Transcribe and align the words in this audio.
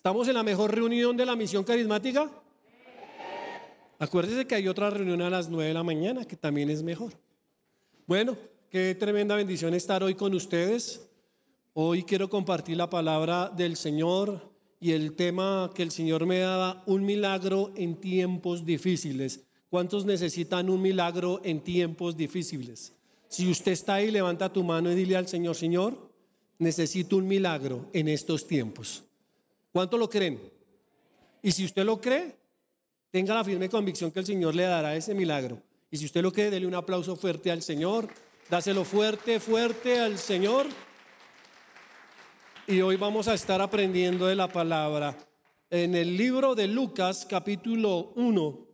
¿Estamos 0.00 0.26
en 0.28 0.34
la 0.34 0.42
mejor 0.42 0.74
reunión 0.74 1.14
de 1.14 1.26
la 1.26 1.36
misión 1.36 1.62
carismática? 1.62 2.30
Acuérdese 3.98 4.46
que 4.46 4.54
hay 4.54 4.66
otra 4.66 4.88
reunión 4.88 5.20
a 5.20 5.28
las 5.28 5.50
9 5.50 5.68
de 5.68 5.74
la 5.74 5.82
mañana 5.82 6.24
que 6.24 6.36
también 6.36 6.70
es 6.70 6.82
mejor. 6.82 7.12
Bueno, 8.06 8.34
qué 8.70 8.94
tremenda 8.94 9.36
bendición 9.36 9.74
estar 9.74 10.02
hoy 10.02 10.14
con 10.14 10.32
ustedes. 10.32 11.06
Hoy 11.74 12.02
quiero 12.04 12.30
compartir 12.30 12.78
la 12.78 12.88
palabra 12.88 13.50
del 13.50 13.76
Señor 13.76 14.50
y 14.80 14.92
el 14.92 15.16
tema 15.16 15.70
que 15.74 15.82
el 15.82 15.90
Señor 15.90 16.24
me 16.24 16.38
daba, 16.38 16.82
un 16.86 17.04
milagro 17.04 17.70
en 17.76 18.00
tiempos 18.00 18.64
difíciles. 18.64 19.44
¿Cuántos 19.68 20.06
necesitan 20.06 20.70
un 20.70 20.80
milagro 20.80 21.42
en 21.44 21.60
tiempos 21.60 22.16
difíciles? 22.16 22.94
Si 23.28 23.50
usted 23.50 23.72
está 23.72 23.96
ahí, 23.96 24.10
levanta 24.10 24.50
tu 24.50 24.64
mano 24.64 24.90
y 24.90 24.94
dile 24.94 25.18
al 25.18 25.28
Señor, 25.28 25.56
Señor, 25.56 26.10
necesito 26.58 27.18
un 27.18 27.28
milagro 27.28 27.90
en 27.92 28.08
estos 28.08 28.46
tiempos. 28.46 29.04
¿Cuánto 29.72 29.96
lo 29.96 30.08
creen? 30.08 30.40
Y 31.42 31.52
si 31.52 31.64
usted 31.64 31.84
lo 31.84 32.00
cree, 32.00 32.36
tenga 33.10 33.34
la 33.34 33.44
firme 33.44 33.68
convicción 33.68 34.10
que 34.10 34.20
el 34.20 34.26
Señor 34.26 34.54
le 34.54 34.64
dará 34.64 34.94
ese 34.96 35.14
milagro. 35.14 35.62
Y 35.90 35.96
si 35.96 36.06
usted 36.06 36.22
lo 36.22 36.32
cree, 36.32 36.50
dele 36.50 36.66
un 36.66 36.74
aplauso 36.74 37.16
fuerte 37.16 37.50
al 37.50 37.62
Señor. 37.62 38.08
Dáselo 38.48 38.84
fuerte, 38.84 39.40
fuerte 39.40 40.00
al 40.00 40.18
Señor. 40.18 40.66
Y 42.66 42.80
hoy 42.80 42.96
vamos 42.96 43.28
a 43.28 43.34
estar 43.34 43.60
aprendiendo 43.60 44.26
de 44.26 44.36
la 44.36 44.48
palabra. 44.48 45.16
En 45.70 45.94
el 45.94 46.16
libro 46.16 46.54
de 46.54 46.66
Lucas, 46.66 47.26
capítulo 47.28 48.12
1, 48.16 48.66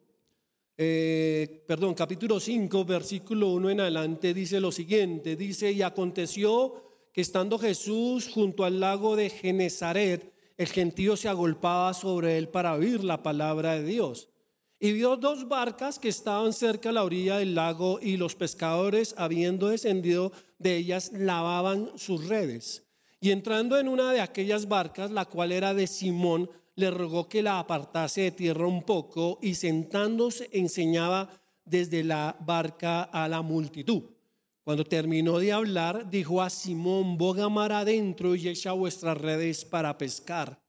eh, 0.79 1.65
perdón, 1.67 1.95
capítulo 1.95 2.39
5, 2.39 2.85
versículo 2.85 3.49
1 3.49 3.71
en 3.71 3.81
adelante, 3.81 4.35
dice 4.35 4.61
lo 4.61 4.73
siguiente. 4.73 5.37
Dice, 5.37 5.73
y 5.73 5.83
aconteció 5.83 6.83
que 7.13 7.23
estando 7.23 7.59
Jesús 7.59 8.29
junto 8.29 8.65
al 8.65 8.81
lago 8.81 9.17
de 9.17 9.31
Genezaret, 9.31 10.36
el 10.57 10.69
gentío 10.69 11.17
se 11.17 11.29
agolpaba 11.29 11.93
sobre 11.95 12.39
él 12.39 12.49
para 12.49 12.75
oír 12.75 13.05
la 13.05 13.23
palabra 13.23 13.75
de 13.75 13.85
Dios. 13.85 14.29
Y 14.79 14.93
vio 14.93 15.17
dos 15.17 15.49
barcas 15.49 15.99
que 15.99 16.09
estaban 16.09 16.53
cerca 16.53 16.91
a 16.91 16.93
la 16.93 17.05
orilla 17.05 17.39
del 17.39 17.55
lago 17.55 17.99
y 18.01 18.17
los 18.17 18.35
pescadores, 18.35 19.15
habiendo 19.17 19.69
descendido 19.69 20.33
de 20.59 20.77
ellas, 20.77 21.13
lavaban 21.13 21.91
sus 21.97 22.29
redes. 22.29 22.85
Y 23.21 23.31
entrando 23.31 23.79
en 23.79 23.89
una 23.89 24.13
de 24.13 24.21
aquellas 24.21 24.69
barcas, 24.69 25.11
la 25.11 25.25
cual 25.25 25.53
era 25.53 25.73
de 25.73 25.87
Simón, 25.87 26.51
le 26.75 26.91
rogó 26.91 27.29
que 27.29 27.43
la 27.43 27.59
apartase 27.59 28.23
de 28.23 28.31
tierra 28.31 28.67
un 28.67 28.83
poco 28.83 29.39
y 29.41 29.55
sentándose 29.55 30.51
enseñaba 30.53 31.31
desde 31.65 32.05
la 32.05 32.37
barca 32.41 33.03
a 33.03 33.29
la 33.29 33.41
multitud. 33.41 34.16
Cuando 34.67 34.83
terminó 34.83 35.39
de 35.39 35.53
hablar, 35.53 36.11
dijo 36.11 36.43
a 36.43 36.51
Simón, 36.51 37.17
boga 37.17 37.49
mar 37.49 37.71
adentro 37.71 38.35
y 38.35 38.49
echa 38.49 38.73
vuestras 38.73 39.17
redes 39.17 39.65
para 39.65 39.97
pescar. 39.97 40.61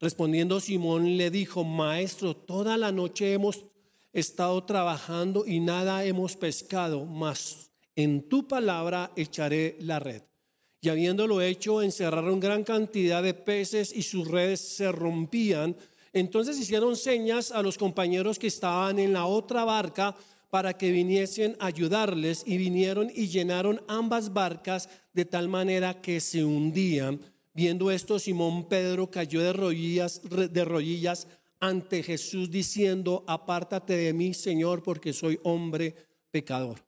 Respondiendo 0.00 0.60
Simón 0.60 1.18
le 1.18 1.30
dijo, 1.30 1.62
Maestro, 1.62 2.34
toda 2.34 2.78
la 2.78 2.90
noche 2.90 3.34
hemos 3.34 3.66
estado 4.14 4.64
trabajando 4.64 5.44
y 5.46 5.60
nada 5.60 6.06
hemos 6.06 6.36
pescado, 6.38 7.04
mas 7.04 7.70
en 7.94 8.30
tu 8.30 8.48
palabra 8.48 9.12
echaré 9.14 9.76
la 9.80 9.98
red. 9.98 10.22
Y 10.80 10.88
habiéndolo 10.88 11.42
hecho, 11.42 11.82
encerraron 11.82 12.40
gran 12.40 12.64
cantidad 12.64 13.22
de 13.22 13.34
peces 13.34 13.94
y 13.94 14.00
sus 14.04 14.26
redes 14.26 14.60
se 14.60 14.90
rompían. 14.90 15.76
Entonces 16.14 16.58
hicieron 16.58 16.96
señas 16.96 17.52
a 17.52 17.60
los 17.60 17.76
compañeros 17.76 18.38
que 18.38 18.46
estaban 18.46 18.98
en 18.98 19.12
la 19.12 19.26
otra 19.26 19.66
barca 19.66 20.16
para 20.54 20.78
que 20.78 20.92
viniesen 20.92 21.56
a 21.58 21.66
ayudarles 21.66 22.44
y 22.46 22.58
vinieron 22.58 23.10
y 23.12 23.26
llenaron 23.26 23.82
ambas 23.88 24.32
barcas 24.32 24.88
de 25.12 25.24
tal 25.24 25.48
manera 25.48 26.00
que 26.00 26.20
se 26.20 26.44
hundían. 26.44 27.18
Viendo 27.52 27.90
esto, 27.90 28.20
Simón 28.20 28.68
Pedro 28.68 29.10
cayó 29.10 29.42
de 29.42 29.52
rodillas, 30.64 31.26
ante 31.58 32.04
Jesús 32.04 32.52
diciendo, 32.52 33.24
apártate 33.26 33.96
de 33.96 34.12
mí, 34.12 34.32
Señor, 34.32 34.84
porque 34.84 35.12
soy 35.12 35.40
hombre 35.42 35.92
pecador. 36.30 36.84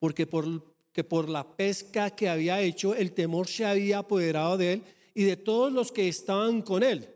Porque 0.00 0.26
por, 0.26 0.74
que 0.90 1.04
por 1.04 1.28
la 1.28 1.56
pesca 1.56 2.10
que 2.10 2.28
había 2.28 2.60
hecho, 2.62 2.96
el 2.96 3.12
temor 3.12 3.46
se 3.46 3.64
había 3.64 3.98
apoderado 3.98 4.58
de 4.58 4.72
él 4.72 4.82
y 5.14 5.22
de 5.22 5.36
todos 5.36 5.72
los 5.72 5.92
que 5.92 6.08
estaban 6.08 6.62
con 6.62 6.82
él. 6.82 7.08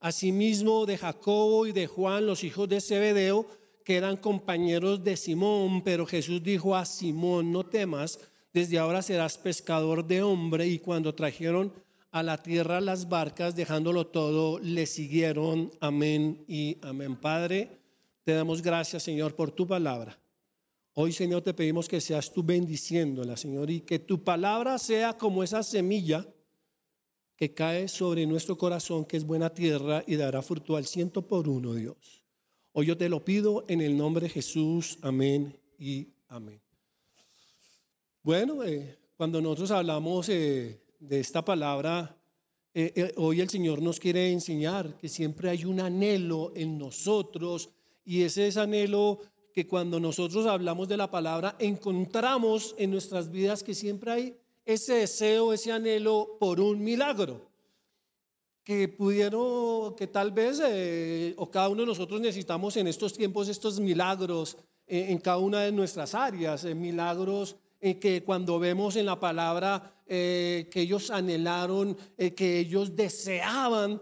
Asimismo 0.00 0.84
de 0.84 0.98
Jacobo 0.98 1.66
y 1.66 1.72
de 1.72 1.86
Juan, 1.86 2.26
los 2.26 2.44
hijos 2.44 2.68
de 2.68 2.82
Zebedeo, 2.82 3.46
que 3.86 3.94
eran 3.94 4.16
compañeros 4.16 5.04
de 5.04 5.16
Simón, 5.16 5.80
pero 5.84 6.06
Jesús 6.06 6.42
dijo 6.42 6.74
a 6.74 6.84
Simón, 6.84 7.52
no 7.52 7.64
temas, 7.64 8.18
desde 8.52 8.80
ahora 8.80 9.00
serás 9.00 9.38
pescador 9.38 10.04
de 10.04 10.24
hombre. 10.24 10.66
Y 10.66 10.80
cuando 10.80 11.14
trajeron 11.14 11.72
a 12.10 12.24
la 12.24 12.42
tierra 12.42 12.80
las 12.80 13.08
barcas, 13.08 13.54
dejándolo 13.54 14.08
todo, 14.08 14.58
le 14.58 14.86
siguieron. 14.86 15.70
Amén 15.78 16.44
y 16.48 16.78
amén. 16.82 17.14
Padre, 17.14 17.78
te 18.24 18.32
damos 18.32 18.60
gracias, 18.60 19.04
Señor, 19.04 19.36
por 19.36 19.52
tu 19.52 19.68
palabra. 19.68 20.18
Hoy, 20.94 21.12
Señor, 21.12 21.42
te 21.42 21.54
pedimos 21.54 21.86
que 21.86 22.00
seas 22.00 22.32
tú 22.32 22.42
bendiciéndola, 22.42 23.36
Señor, 23.36 23.70
y 23.70 23.82
que 23.82 24.00
tu 24.00 24.24
palabra 24.24 24.78
sea 24.78 25.16
como 25.16 25.44
esa 25.44 25.62
semilla 25.62 26.26
que 27.36 27.54
cae 27.54 27.86
sobre 27.86 28.26
nuestro 28.26 28.58
corazón, 28.58 29.04
que 29.04 29.16
es 29.16 29.24
buena 29.24 29.50
tierra 29.50 30.02
y 30.08 30.16
dará 30.16 30.42
fruto 30.42 30.76
al 30.76 30.86
ciento 30.86 31.24
por 31.24 31.48
uno, 31.48 31.72
Dios. 31.72 32.25
Hoy 32.78 32.84
yo 32.84 32.96
te 32.98 33.08
lo 33.08 33.24
pido 33.24 33.64
en 33.68 33.80
el 33.80 33.96
nombre 33.96 34.24
de 34.24 34.28
Jesús. 34.28 34.98
Amén 35.00 35.58
y 35.78 36.08
amén. 36.28 36.60
Bueno, 38.22 38.62
eh, 38.64 38.98
cuando 39.16 39.40
nosotros 39.40 39.70
hablamos 39.70 40.28
eh, 40.28 40.82
de 41.00 41.20
esta 41.20 41.42
palabra, 41.42 42.14
eh, 42.74 43.14
hoy 43.16 43.40
el 43.40 43.48
Señor 43.48 43.80
nos 43.80 43.98
quiere 43.98 44.30
enseñar 44.30 44.94
que 44.98 45.08
siempre 45.08 45.48
hay 45.48 45.64
un 45.64 45.80
anhelo 45.80 46.52
en 46.54 46.76
nosotros 46.76 47.70
y 48.04 48.24
ese 48.24 48.46
es 48.46 48.58
anhelo 48.58 49.20
que 49.54 49.66
cuando 49.66 49.98
nosotros 49.98 50.46
hablamos 50.46 50.86
de 50.86 50.98
la 50.98 51.10
palabra 51.10 51.56
encontramos 51.58 52.74
en 52.76 52.90
nuestras 52.90 53.30
vidas 53.30 53.62
que 53.62 53.72
siempre 53.72 54.12
hay 54.12 54.36
ese 54.66 54.96
deseo, 54.96 55.54
ese 55.54 55.72
anhelo 55.72 56.36
por 56.38 56.60
un 56.60 56.84
milagro 56.84 57.45
que 58.66 58.88
pudieron, 58.88 59.94
que 59.94 60.08
tal 60.08 60.32
vez, 60.32 60.60
eh, 60.60 61.34
o 61.36 61.48
cada 61.48 61.68
uno 61.68 61.82
de 61.82 61.86
nosotros 61.86 62.20
necesitamos 62.20 62.76
en 62.76 62.88
estos 62.88 63.12
tiempos 63.12 63.48
estos 63.48 63.78
milagros 63.78 64.56
eh, 64.88 65.06
en 65.10 65.18
cada 65.18 65.38
una 65.38 65.60
de 65.60 65.70
nuestras 65.70 66.16
áreas, 66.16 66.64
eh, 66.64 66.74
milagros 66.74 67.54
que 67.78 68.24
cuando 68.24 68.58
vemos 68.58 68.96
en 68.96 69.06
la 69.06 69.20
palabra 69.20 70.02
que 70.08 70.66
ellos 70.74 71.10
anhelaron, 71.10 71.96
que 72.16 72.58
ellos 72.58 72.96
deseaban 72.96 74.00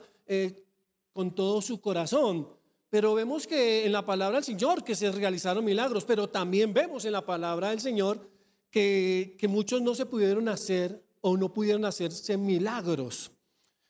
con 1.13 1.35
todo 1.35 1.61
su 1.61 1.83
corazón. 1.83 2.49
Pero 2.89 3.15
vemos 3.15 3.47
que 3.47 3.85
en 3.85 3.93
la 3.93 4.07
palabra 4.07 4.37
del 4.37 4.45
Señor 4.45 4.85
que 4.85 4.95
se 4.95 5.11
realizaron 5.13 5.65
milagros, 5.67 6.07
pero 6.07 6.31
también 6.31 6.73
vemos 6.73 7.05
en 7.05 7.13
la 7.13 7.27
palabra 7.27 7.71
del 7.71 7.81
Señor 7.81 8.31
que, 8.71 9.37
que 9.39 9.49
muchos 9.49 9.83
no 9.83 9.95
se 9.95 10.07
pudieron 10.07 10.49
hacer 10.49 11.05
o 11.21 11.37
no 11.37 11.53
pudieron 11.53 11.85
hacerse 11.85 12.39
milagros. 12.39 13.34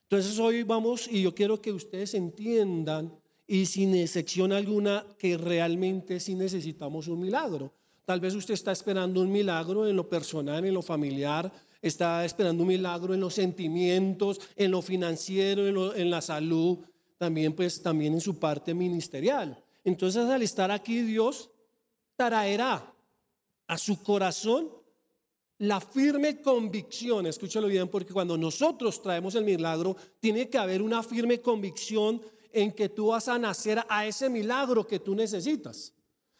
Entonces 0.04 0.38
hoy 0.38 0.62
vamos 0.62 1.08
y 1.10 1.22
yo 1.22 1.34
quiero 1.34 1.60
que 1.60 1.72
ustedes 1.72 2.14
entiendan 2.14 3.12
y 3.46 3.66
sin 3.66 3.94
excepción 3.94 4.52
alguna 4.52 5.04
que 5.18 5.36
realmente 5.36 6.20
sí 6.20 6.34
necesitamos 6.34 7.08
un 7.08 7.20
milagro. 7.20 7.72
Tal 8.04 8.20
vez 8.20 8.34
usted 8.34 8.54
está 8.54 8.72
esperando 8.72 9.20
un 9.22 9.32
milagro 9.32 9.88
en 9.88 9.96
lo 9.96 10.08
personal, 10.08 10.64
en 10.64 10.74
lo 10.74 10.82
familiar, 10.82 11.50
está 11.80 12.24
esperando 12.24 12.62
un 12.62 12.68
milagro 12.68 13.14
en 13.14 13.20
los 13.20 13.34
sentimientos, 13.34 14.40
en 14.56 14.70
lo 14.70 14.82
financiero, 14.82 15.94
en, 15.94 16.10
la 16.10 16.20
salud, 16.20 16.78
también 17.16 17.54
pues 17.54 17.82
también 17.82 18.14
en 18.14 18.20
su 18.20 18.38
parte 18.38 18.74
ministerial. 18.74 19.62
Entonces 19.84 20.24
al 20.26 20.42
estar 20.42 20.70
aquí 20.70 21.00
Dios 21.00 21.50
traerá 22.16 22.92
a 23.66 23.78
su 23.78 24.02
corazón 24.02 24.68
la 25.58 25.80
firme 25.80 26.40
convicción, 26.40 27.26
escúchalo 27.26 27.68
bien, 27.68 27.88
porque 27.88 28.12
cuando 28.12 28.36
nosotros 28.36 29.00
traemos 29.00 29.34
el 29.34 29.44
milagro, 29.44 29.96
tiene 30.20 30.48
que 30.48 30.58
haber 30.58 30.82
una 30.82 31.02
firme 31.02 31.40
convicción 31.40 32.20
en 32.52 32.72
que 32.72 32.88
tú 32.88 33.08
vas 33.08 33.28
a 33.28 33.38
nacer 33.38 33.84
a 33.88 34.06
ese 34.06 34.28
milagro 34.28 34.86
que 34.86 35.00
tú 35.00 35.14
necesitas. 35.14 35.92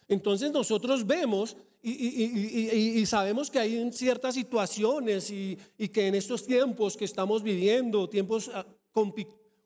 Entonces 0.09 0.53
nosotros 0.53 1.07
vemos 1.07 1.57
y, 1.83 3.05
sabemos 3.07 3.51
que 3.51 3.59
hay 3.59 3.93
ciertas 3.93 4.35
situaciones 4.35 5.31
y, 5.31 5.59
que 5.93 6.07
en 6.07 6.15
estos 6.15 6.47
tiempos 6.47 6.97
que 6.97 7.05
estamos 7.05 7.43
viviendo, 7.43 8.09
tiempos 8.09 8.51
ah, 8.55 8.67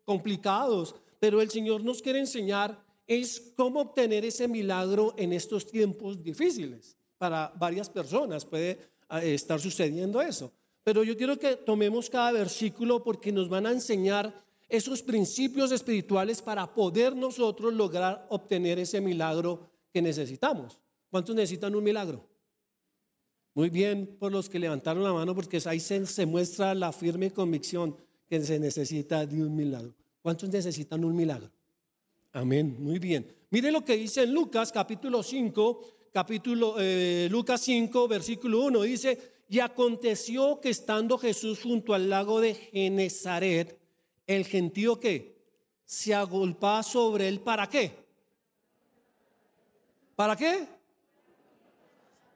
complicados, 0.04 0.94
pero 1.20 1.40
el 1.40 1.50
Señor 1.50 1.84
nos 1.84 2.02
quiere 2.02 2.18
enseñar 2.18 2.82
es 3.06 3.52
cómo 3.56 3.80
obtener 3.80 4.24
ese 4.24 4.48
milagro 4.48 5.14
en 5.16 5.32
estos 5.32 5.66
tiempos 5.66 6.22
difíciles 6.22 6.96
para 7.16 7.52
varias 7.56 7.88
personas. 7.88 8.44
Puede 8.44 8.78
estar 9.22 9.60
sucediendo 9.60 10.20
eso. 10.20 10.52
Pero 10.84 11.04
yo 11.04 11.16
quiero 11.16 11.38
que 11.38 11.56
tomemos 11.56 12.08
cada 12.08 12.32
versículo 12.32 13.02
porque 13.02 13.32
nos 13.32 13.48
van 13.48 13.66
a 13.66 13.72
enseñar 13.72 14.44
esos 14.68 15.02
principios 15.02 15.72
espirituales 15.72 16.42
para 16.42 16.72
poder 16.74 17.16
nosotros 17.16 17.72
lograr 17.72 18.26
obtener 18.30 18.78
ese 18.78 19.00
milagro 19.00 19.70
que 19.92 20.02
necesitamos. 20.02 20.80
¿Cuántos 21.10 21.34
necesitan 21.34 21.74
un 21.74 21.84
milagro? 21.84 22.28
Muy 23.54 23.70
bien 23.70 24.16
por 24.18 24.30
los 24.30 24.48
que 24.48 24.58
levantaron 24.58 25.02
la 25.02 25.12
mano 25.12 25.34
porque 25.34 25.60
ahí 25.64 25.80
se, 25.80 26.26
muestra 26.26 26.74
la 26.74 26.92
firme 26.92 27.32
convicción 27.32 27.96
que 28.28 28.40
se 28.40 28.58
necesita 28.58 29.26
de 29.26 29.42
un 29.42 29.56
milagro. 29.56 29.94
¿Cuántos 30.22 30.50
necesitan 30.50 31.04
un 31.04 31.16
milagro? 31.16 31.50
Amén, 32.32 32.76
muy 32.78 32.98
bien. 32.98 33.26
Mire 33.50 33.72
lo 33.72 33.84
que 33.84 33.96
dice 33.96 34.22
en 34.22 34.34
Lucas 34.34 34.70
capítulo 34.70 35.22
5, 35.22 35.97
capítulo 36.18 36.74
eh, 36.80 37.28
Lucas 37.30 37.60
5, 37.60 38.08
versículo 38.08 38.62
1, 38.64 38.82
dice, 38.82 39.34
y 39.48 39.60
aconteció 39.60 40.60
que 40.60 40.70
estando 40.70 41.16
Jesús 41.16 41.62
junto 41.62 41.94
al 41.94 42.10
lago 42.10 42.40
de 42.40 42.56
Genezaret, 42.56 43.78
el 44.26 44.44
gentío 44.44 44.98
que 44.98 45.36
se 45.84 46.16
agolpaba 46.16 46.82
sobre 46.82 47.28
él, 47.28 47.38
¿para 47.38 47.68
qué? 47.68 47.92
¿Para 50.16 50.34
qué? 50.34 50.66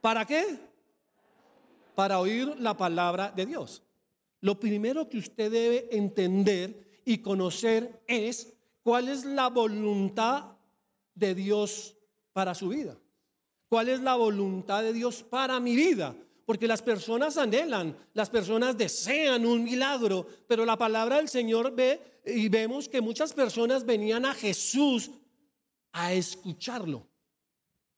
¿Para 0.00 0.25
qué? 0.26 0.61
Para 1.96 2.20
oír 2.20 2.55
la 2.61 2.76
palabra 2.76 3.32
de 3.32 3.46
Dios. 3.46 3.82
Lo 4.43 4.61
primero 4.61 5.08
que 5.08 5.19
usted 5.19 5.50
debe 5.50 5.88
entender 5.90 7.00
y 7.05 7.19
conocer 7.19 8.00
es 8.06 8.55
cuál 8.84 9.08
es 9.08 9.25
la 9.25 9.49
voluntad 9.49 10.52
de 11.17 11.34
Dios 11.34 11.96
para 12.32 12.55
su 12.55 12.69
vida. 12.69 12.96
¿Cuál 13.73 13.89
es 13.89 14.03
la 14.03 14.17
voluntad 14.17 14.83
de 14.83 14.93
Dios 14.93 15.23
para 15.23 15.59
mi 15.59 15.75
vida? 15.75 16.15
Porque 16.45 16.69
las 16.69 16.83
personas 16.83 17.39
anhelan, 17.39 17.97
las 18.13 18.29
personas 18.29 18.77
desean 18.77 19.47
un 19.47 19.65
milagro, 19.65 20.27
pero 20.47 20.67
la 20.67 20.77
palabra 20.77 21.17
del 21.17 21.31
Señor 21.31 21.75
ve 21.75 22.21
y 22.27 22.51
vemos 22.51 22.87
que 22.87 23.01
muchas 23.01 23.33
personas 23.33 23.87
venían 23.87 24.27
a 24.27 24.35
Jesús 24.35 25.11
a 25.91 26.13
escucharlo. 26.13 27.09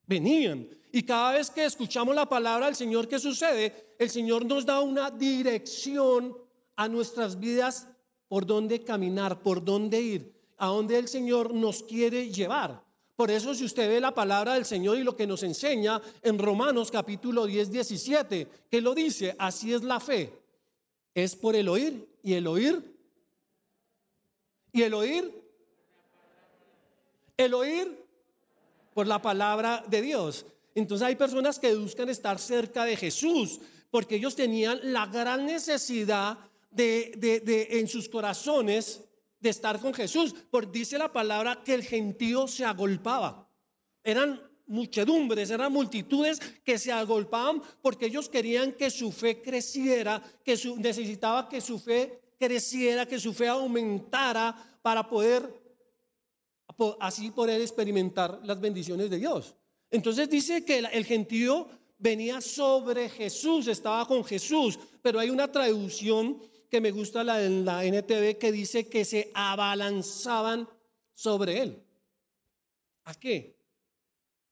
Venían. 0.06 0.68
Y 0.92 1.02
cada 1.02 1.32
vez 1.32 1.50
que 1.50 1.64
escuchamos 1.64 2.14
la 2.14 2.28
palabra 2.28 2.66
del 2.66 2.76
Señor, 2.76 3.08
¿qué 3.08 3.18
sucede? 3.18 3.96
El 3.98 4.10
Señor 4.10 4.46
nos 4.46 4.64
da 4.64 4.78
una 4.78 5.10
dirección 5.10 6.38
a 6.76 6.86
nuestras 6.86 7.40
vidas 7.40 7.88
por 8.28 8.46
dónde 8.46 8.84
caminar, 8.84 9.42
por 9.42 9.64
dónde 9.64 10.00
ir, 10.00 10.40
a 10.56 10.68
dónde 10.68 10.98
el 10.98 11.08
Señor 11.08 11.52
nos 11.52 11.82
quiere 11.82 12.30
llevar. 12.30 12.83
Por 13.16 13.30
eso 13.30 13.54
si 13.54 13.64
usted 13.64 13.88
ve 13.88 14.00
la 14.00 14.12
palabra 14.12 14.54
del 14.54 14.64
Señor 14.64 14.98
y 14.98 15.04
lo 15.04 15.16
que 15.16 15.26
nos 15.26 15.44
enseña 15.44 16.02
en 16.22 16.38
Romanos 16.38 16.90
capítulo 16.90 17.46
10, 17.46 17.70
17, 17.70 18.48
que 18.68 18.80
lo 18.80 18.94
dice, 18.94 19.36
así 19.38 19.72
es 19.72 19.84
la 19.84 20.00
fe. 20.00 20.32
Es 21.14 21.36
por 21.36 21.54
el 21.54 21.68
oír 21.68 22.08
y 22.24 22.34
el 22.34 22.46
oír. 22.48 22.82
Y 24.72 24.82
el 24.82 24.94
oír. 24.94 25.32
El 27.36 27.54
oír 27.54 28.04
por 28.94 29.06
la 29.06 29.22
palabra 29.22 29.84
de 29.86 30.02
Dios. 30.02 30.44
Entonces 30.74 31.06
hay 31.06 31.14
personas 31.14 31.60
que 31.60 31.74
buscan 31.76 32.08
estar 32.08 32.40
cerca 32.40 32.84
de 32.84 32.96
Jesús 32.96 33.60
porque 33.92 34.16
ellos 34.16 34.34
tenían 34.34 34.80
la 34.92 35.06
gran 35.06 35.46
necesidad 35.46 36.36
de, 36.72 37.12
de, 37.16 37.38
de 37.38 37.78
en 37.78 37.86
sus 37.86 38.08
corazones 38.08 39.04
de 39.44 39.50
estar 39.50 39.78
con 39.78 39.94
Jesús. 39.94 40.34
Porque 40.50 40.78
dice 40.78 40.98
la 40.98 41.12
palabra 41.12 41.62
que 41.62 41.74
el 41.74 41.84
gentío 41.84 42.48
se 42.48 42.64
agolpaba. 42.64 43.46
Eran 44.02 44.40
muchedumbres, 44.66 45.50
eran 45.50 45.70
multitudes 45.70 46.40
que 46.64 46.78
se 46.78 46.90
agolpaban 46.90 47.62
porque 47.82 48.06
ellos 48.06 48.30
querían 48.30 48.72
que 48.72 48.90
su 48.90 49.12
fe 49.12 49.42
creciera, 49.42 50.22
que 50.42 50.56
su, 50.56 50.76
necesitaba 50.76 51.48
que 51.48 51.60
su 51.60 51.78
fe 51.78 52.20
creciera, 52.38 53.06
que 53.06 53.20
su 53.20 53.34
fe 53.34 53.46
aumentara 53.46 54.56
para 54.80 55.06
poder 55.08 55.62
así 56.98 57.30
poder 57.30 57.60
experimentar 57.60 58.40
las 58.42 58.58
bendiciones 58.58 59.10
de 59.10 59.18
Dios. 59.18 59.54
Entonces 59.90 60.28
dice 60.28 60.64
que 60.64 60.78
el 60.78 61.04
gentío 61.04 61.68
venía 61.98 62.40
sobre 62.40 63.10
Jesús, 63.10 63.68
estaba 63.68 64.06
con 64.06 64.24
Jesús, 64.24 64.78
pero 65.02 65.20
hay 65.20 65.28
una 65.28 65.52
traducción 65.52 66.40
que 66.74 66.80
me 66.80 66.90
gusta 66.90 67.22
la 67.22 67.38
de 67.38 67.48
la 67.62 67.84
NTV 67.84 68.36
que 68.36 68.50
dice 68.50 68.88
que 68.88 69.04
se 69.04 69.30
abalanzaban 69.32 70.68
sobre 71.14 71.62
él. 71.62 71.80
¿A 73.04 73.14
qué? 73.14 73.56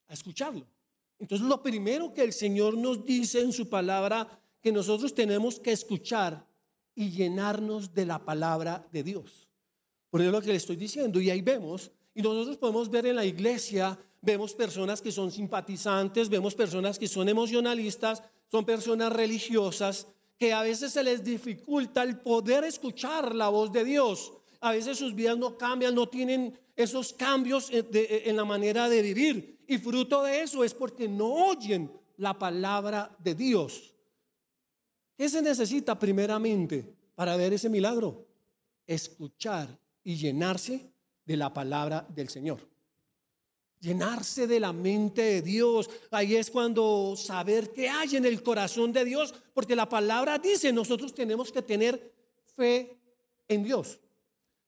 A 0.06 0.12
escucharlo. 0.12 0.64
Entonces 1.18 1.44
lo 1.44 1.60
primero 1.60 2.14
que 2.14 2.22
el 2.22 2.32
Señor 2.32 2.78
nos 2.78 3.04
dice 3.04 3.40
en 3.40 3.52
su 3.52 3.68
palabra 3.68 4.40
que 4.60 4.70
nosotros 4.70 5.12
tenemos 5.12 5.58
que 5.58 5.72
escuchar 5.72 6.46
y 6.94 7.10
llenarnos 7.10 7.92
de 7.92 8.06
la 8.06 8.24
palabra 8.24 8.86
de 8.92 9.02
Dios. 9.02 9.48
Por 10.08 10.20
eso 10.20 10.28
es 10.28 10.32
lo 10.32 10.42
que 10.42 10.52
le 10.52 10.58
estoy 10.58 10.76
diciendo. 10.76 11.20
Y 11.20 11.28
ahí 11.28 11.42
vemos, 11.42 11.90
y 12.14 12.22
nosotros 12.22 12.56
podemos 12.56 12.88
ver 12.88 13.06
en 13.06 13.16
la 13.16 13.24
iglesia, 13.24 13.98
vemos 14.20 14.54
personas 14.54 15.02
que 15.02 15.10
son 15.10 15.32
simpatizantes, 15.32 16.28
vemos 16.28 16.54
personas 16.54 17.00
que 17.00 17.08
son 17.08 17.28
emocionalistas, 17.28 18.22
son 18.46 18.64
personas 18.64 19.12
religiosas, 19.12 20.06
que 20.42 20.52
a 20.52 20.62
veces 20.62 20.92
se 20.92 21.04
les 21.04 21.22
dificulta 21.22 22.02
el 22.02 22.18
poder 22.18 22.64
escuchar 22.64 23.32
la 23.32 23.48
voz 23.48 23.70
de 23.70 23.84
Dios. 23.84 24.32
A 24.60 24.72
veces 24.72 24.98
sus 24.98 25.14
vidas 25.14 25.38
no 25.38 25.56
cambian, 25.56 25.94
no 25.94 26.08
tienen 26.08 26.58
esos 26.74 27.12
cambios 27.12 27.70
en 27.70 28.36
la 28.36 28.44
manera 28.44 28.88
de 28.88 29.02
vivir. 29.02 29.62
Y 29.68 29.78
fruto 29.78 30.24
de 30.24 30.42
eso 30.42 30.64
es 30.64 30.74
porque 30.74 31.06
no 31.06 31.32
oyen 31.32 31.92
la 32.16 32.36
palabra 32.36 33.16
de 33.20 33.36
Dios. 33.36 33.94
¿Qué 35.16 35.28
se 35.28 35.40
necesita 35.42 35.96
primeramente 35.96 36.92
para 37.14 37.36
ver 37.36 37.52
ese 37.52 37.68
milagro? 37.68 38.26
Escuchar 38.84 39.78
y 40.02 40.16
llenarse 40.16 40.92
de 41.24 41.36
la 41.36 41.52
palabra 41.52 42.04
del 42.12 42.28
Señor 42.28 42.71
llenarse 43.82 44.46
de 44.46 44.60
la 44.60 44.72
mente 44.72 45.22
de 45.22 45.42
Dios. 45.42 45.90
Ahí 46.12 46.36
es 46.36 46.50
cuando 46.50 47.14
saber 47.16 47.72
qué 47.72 47.88
hay 47.90 48.16
en 48.16 48.24
el 48.24 48.42
corazón 48.42 48.92
de 48.92 49.04
Dios, 49.04 49.34
porque 49.52 49.76
la 49.76 49.88
palabra 49.88 50.38
dice, 50.38 50.72
nosotros 50.72 51.12
tenemos 51.12 51.52
que 51.52 51.62
tener 51.62 52.14
fe 52.56 52.96
en 53.48 53.64
Dios. 53.64 53.98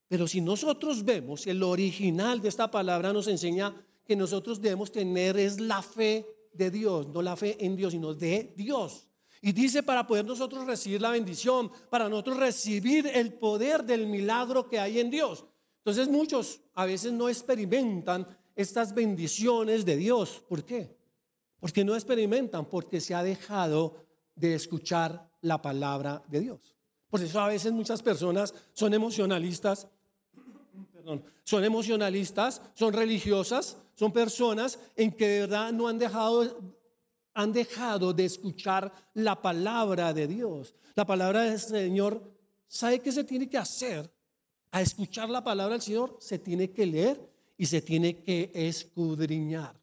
Pero 0.09 0.27
si 0.27 0.41
nosotros 0.41 1.05
vemos, 1.05 1.47
el 1.47 1.63
original 1.63 2.43
de 2.43 2.49
esta 2.49 2.71
palabra 2.71 3.13
nos 3.13 3.29
enseña 3.29 3.75
que 4.05 4.17
nosotros 4.17 4.61
debemos 4.61 4.93
tener 4.93 5.39
es 5.39 5.61
la 5.61 5.81
fe 5.81 6.27
de 6.53 6.71
Dios, 6.71 7.09
no 7.09 7.23
la 7.23 7.37
fe 7.37 7.57
en 7.65 7.77
Dios, 7.77 7.93
sino 7.93 8.15
de 8.15 8.53
Dios. 8.57 9.07
Y 9.41 9.53
dice 9.53 9.83
para 9.83 10.07
poder 10.07 10.25
nosotros 10.25 10.67
recibir 10.67 11.01
la 11.01 11.11
bendición, 11.11 11.71
para 11.89 12.09
nosotros 12.09 12.39
recibir 12.39 13.07
el 13.07 13.35
poder 13.35 13.85
del 13.85 14.07
milagro 14.07 14.69
que 14.69 14.81
hay 14.81 14.99
en 14.99 15.11
Dios. 15.11 15.45
Entonces 15.79 16.09
muchos 16.09 16.61
a 16.75 16.87
veces 16.87 17.13
no 17.13 17.29
experimentan 17.29 18.27
estas 18.57 18.95
bendiciones 18.95 19.85
de 19.85 19.97
Dios. 19.97 20.43
¿Por 20.49 20.65
qué? 20.65 20.97
Porque 21.61 21.85
no 21.85 21.95
experimentan, 21.95 22.67
porque 22.67 23.01
se 23.01 23.15
ha 23.15 23.23
dejado 23.23 23.97
de 24.35 24.55
escuchar 24.55 25.31
la 25.41 25.61
palabra 25.61 26.23
de 26.29 26.41
Dios. 26.41 26.75
Por 27.09 27.23
eso 27.23 27.41
a 27.41 27.49
veces 27.49 27.73
muchas 27.73 28.03
personas 28.03 28.55
son 28.73 28.93
emocionalistas, 28.93 29.87
perdón, 30.93 31.25
son 31.45 31.65
emocionalistas, 31.65 32.61
son 32.75 32.93
religiosas, 32.93 33.77
son 33.95 34.13
personas 34.13 34.79
en 34.97 35.13
que 35.13 35.29
de 35.29 35.41
verdad 35.41 35.73
no 35.73 35.87
han 35.87 35.99
dejado, 35.99 36.61
han 37.35 37.53
dejado 37.53 38.13
de 38.13 38.25
escuchar 38.25 38.93
la 39.15 39.41
palabra 39.41 40.13
de 40.13 40.27
Dios. 40.27 40.75
La 40.95 41.05
palabra 41.05 41.43
del 41.43 41.61
Señor, 41.61 42.23
¿sabe 42.67 43.01
qué 43.01 43.13
se 43.13 43.25
tiene 43.25 43.49
que 43.49 43.59
hacer? 43.59 44.13
A 44.73 44.83
escuchar 44.83 45.31
la 45.31 45.45
palabra 45.45 45.75
del 45.75 45.83
Señor 45.83 46.17
se 46.19 46.39
tiene 46.41 46.73
que 46.73 46.87
leer 46.87 47.34
y 47.65 47.67
se 47.67 47.81
tiene 47.81 48.23
que 48.23 48.51
escudriñar. 48.53 49.75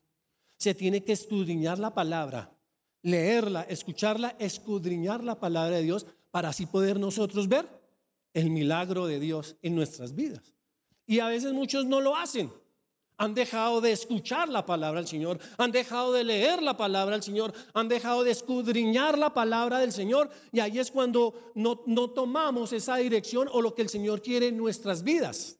Se 0.59 0.75
tiene 0.75 1.03
que 1.03 1.13
escudriñar 1.13 1.79
la 1.79 1.95
palabra, 1.95 2.55
leerla, 3.01 3.63
escucharla, 3.63 4.35
escudriñar 4.37 5.23
la 5.23 5.39
palabra 5.39 5.77
de 5.77 5.81
Dios 5.81 6.05
para 6.29 6.49
así 6.49 6.67
poder 6.67 6.99
nosotros 6.99 7.47
ver 7.47 7.67
el 8.35 8.51
milagro 8.51 9.07
de 9.07 9.19
Dios 9.19 9.55
en 9.63 9.73
nuestras 9.73 10.13
vidas. 10.13 10.53
Y 11.07 11.21
a 11.21 11.27
veces 11.29 11.53
muchos 11.53 11.87
no 11.87 12.01
lo 12.01 12.15
hacen. 12.15 12.53
Han 13.17 13.33
dejado 13.33 13.81
de 13.81 13.93
escuchar 13.93 14.47
la 14.47 14.63
palabra 14.63 14.99
del 14.99 15.09
Señor, 15.09 15.39
han 15.57 15.71
dejado 15.71 16.13
de 16.13 16.23
leer 16.23 16.61
la 16.61 16.77
palabra 16.77 17.15
del 17.15 17.23
Señor, 17.23 17.51
han 17.73 17.87
dejado 17.87 18.23
de 18.23 18.29
escudriñar 18.29 19.17
la 19.17 19.33
palabra 19.33 19.79
del 19.79 19.91
Señor. 19.91 20.29
Y 20.51 20.59
ahí 20.59 20.77
es 20.77 20.91
cuando 20.91 21.51
no, 21.55 21.81
no 21.87 22.11
tomamos 22.11 22.73
esa 22.73 22.97
dirección 22.97 23.49
o 23.51 23.59
lo 23.59 23.73
que 23.73 23.81
el 23.81 23.89
Señor 23.89 24.21
quiere 24.21 24.49
en 24.49 24.57
nuestras 24.57 25.01
vidas. 25.01 25.57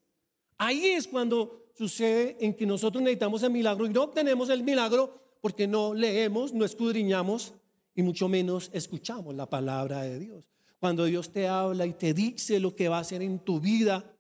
Ahí 0.59 0.85
es 0.85 1.07
cuando 1.07 1.61
sucede 1.81 2.38
en 2.39 2.53
que 2.53 2.67
nosotros 2.67 3.01
necesitamos 3.01 3.41
el 3.41 3.50
milagro 3.50 3.88
y 3.88 3.89
no 3.89 4.03
obtenemos 4.03 4.51
el 4.51 4.61
milagro 4.61 5.15
porque 5.41 5.67
no 5.67 5.95
leemos, 5.95 6.53
no 6.53 6.63
escudriñamos 6.63 7.55
y 7.95 8.03
mucho 8.03 8.29
menos 8.29 8.69
escuchamos 8.71 9.33
la 9.33 9.50
palabra 9.50 10.03
de 10.03 10.19
Dios. 10.19 10.47
Cuando 10.79 11.05
Dios 11.05 11.31
te 11.31 11.47
habla 11.47 11.88
y 11.88 11.93
te 11.93 12.13
dice 12.13 12.59
lo 12.59 12.75
que 12.75 12.88
va 12.88 12.97
a 12.97 13.01
hacer 13.01 13.23
en 13.23 13.39
tu 13.39 13.59
vida, 13.59 14.15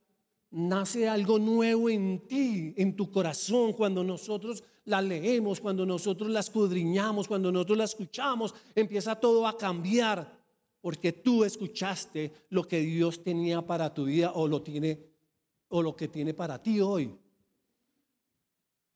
nace 0.49 1.07
algo 1.07 1.37
nuevo 1.37 1.87
en 1.87 2.25
ti, 2.27 2.73
en 2.77 2.95
tu 2.95 3.11
corazón, 3.11 3.73
cuando 3.73 4.03
nosotros 4.03 4.63
la 4.85 4.99
leemos, 4.99 5.61
cuando 5.61 5.85
nosotros 5.85 6.31
la 6.31 6.39
escudriñamos, 6.39 7.27
cuando 7.27 7.51
nosotros 7.51 7.77
la 7.77 7.83
escuchamos, 7.83 8.55
empieza 8.73 9.13
todo 9.13 9.45
a 9.45 9.55
cambiar, 9.55 10.35
porque 10.81 11.13
tú 11.13 11.43
escuchaste 11.43 12.33
lo 12.49 12.67
que 12.67 12.79
Dios 12.79 13.23
tenía 13.23 13.61
para 13.61 13.93
tu 13.93 14.05
vida 14.05 14.31
o 14.33 14.47
lo 14.47 14.63
tiene 14.63 15.11
o 15.67 15.83
lo 15.83 15.95
que 15.95 16.07
tiene 16.07 16.33
para 16.33 16.59
ti 16.61 16.81
hoy 16.81 17.20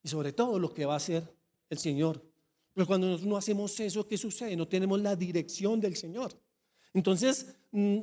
y 0.05 0.07
sobre 0.07 0.33
todo 0.33 0.59
lo 0.59 0.71
que 0.71 0.85
va 0.85 0.93
a 0.93 0.97
hacer 0.97 1.27
el 1.67 1.79
Señor. 1.79 2.21
Pero 2.75 2.85
cuando 2.85 3.17
no 3.17 3.38
hacemos 3.38 3.79
eso, 3.79 4.07
¿qué 4.07 4.19
sucede? 4.19 4.55
No 4.55 4.67
tenemos 4.67 5.01
la 5.01 5.15
dirección 5.15 5.81
del 5.81 5.95
Señor. 5.95 6.31
Entonces, 6.93 7.55
mm, 7.71 8.01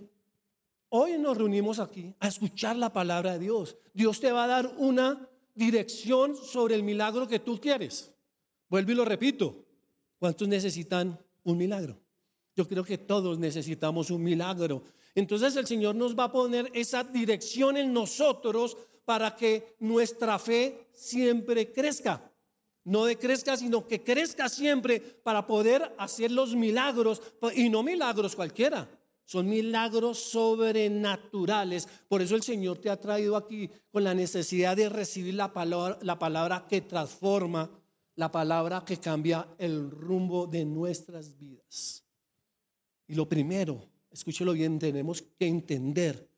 hoy 0.88 1.16
nos 1.16 1.36
reunimos 1.36 1.78
aquí 1.78 2.12
a 2.18 2.26
escuchar 2.26 2.74
la 2.74 2.92
palabra 2.92 3.34
de 3.34 3.38
Dios. 3.38 3.76
Dios 3.94 4.18
te 4.18 4.32
va 4.32 4.44
a 4.44 4.48
dar 4.48 4.74
una 4.78 5.28
dirección 5.54 6.34
sobre 6.34 6.74
el 6.74 6.82
milagro 6.82 7.28
que 7.28 7.38
tú 7.38 7.60
quieres. 7.60 8.12
Vuelvo 8.68 8.90
y 8.90 8.94
lo 8.96 9.04
repito. 9.04 9.64
¿Cuántos 10.18 10.48
necesitan 10.48 11.16
un 11.44 11.56
milagro? 11.56 12.00
Yo 12.56 12.66
creo 12.66 12.82
que 12.82 12.98
todos 12.98 13.38
necesitamos 13.38 14.10
un 14.10 14.24
milagro. 14.24 14.82
Entonces 15.14 15.54
el 15.54 15.68
Señor 15.68 15.94
nos 15.94 16.18
va 16.18 16.24
a 16.24 16.32
poner 16.32 16.68
esa 16.74 17.04
dirección 17.04 17.76
en 17.76 17.92
nosotros 17.92 18.76
para 19.04 19.34
que 19.34 19.76
nuestra 19.80 20.38
fe 20.38 20.88
siempre 20.92 21.72
crezca. 21.72 22.30
No 22.84 23.04
decrezca, 23.04 23.56
sino 23.56 23.86
que 23.86 24.02
crezca 24.02 24.48
siempre 24.48 25.00
para 25.00 25.46
poder 25.46 25.94
hacer 25.98 26.30
los 26.32 26.56
milagros, 26.56 27.22
y 27.54 27.68
no 27.68 27.82
milagros 27.82 28.34
cualquiera, 28.34 28.88
son 29.24 29.48
milagros 29.48 30.18
sobrenaturales. 30.18 31.88
Por 32.08 32.22
eso 32.22 32.34
el 32.34 32.42
Señor 32.42 32.78
te 32.78 32.90
ha 32.90 32.98
traído 32.98 33.36
aquí 33.36 33.70
con 33.90 34.04
la 34.04 34.14
necesidad 34.14 34.76
de 34.76 34.88
recibir 34.88 35.34
la 35.34 35.52
palabra, 35.52 35.98
la 36.02 36.18
palabra 36.18 36.66
que 36.68 36.80
transforma, 36.80 37.70
la 38.16 38.30
palabra 38.30 38.84
que 38.84 38.98
cambia 38.98 39.48
el 39.58 39.90
rumbo 39.90 40.46
de 40.46 40.64
nuestras 40.64 41.38
vidas. 41.38 42.04
Y 43.06 43.14
lo 43.14 43.28
primero, 43.28 43.88
escúchelo 44.10 44.52
bien, 44.52 44.78
tenemos 44.78 45.22
que 45.22 45.46
entender, 45.46 46.28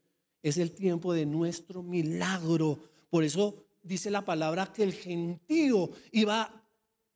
es 0.44 0.58
el 0.58 0.72
tiempo 0.72 1.14
de 1.14 1.24
nuestro 1.24 1.82
milagro. 1.82 2.78
Por 3.08 3.24
eso 3.24 3.64
dice 3.82 4.10
la 4.10 4.26
palabra 4.26 4.70
que 4.70 4.82
el 4.82 4.92
gentío 4.92 5.90
iba 6.12 6.62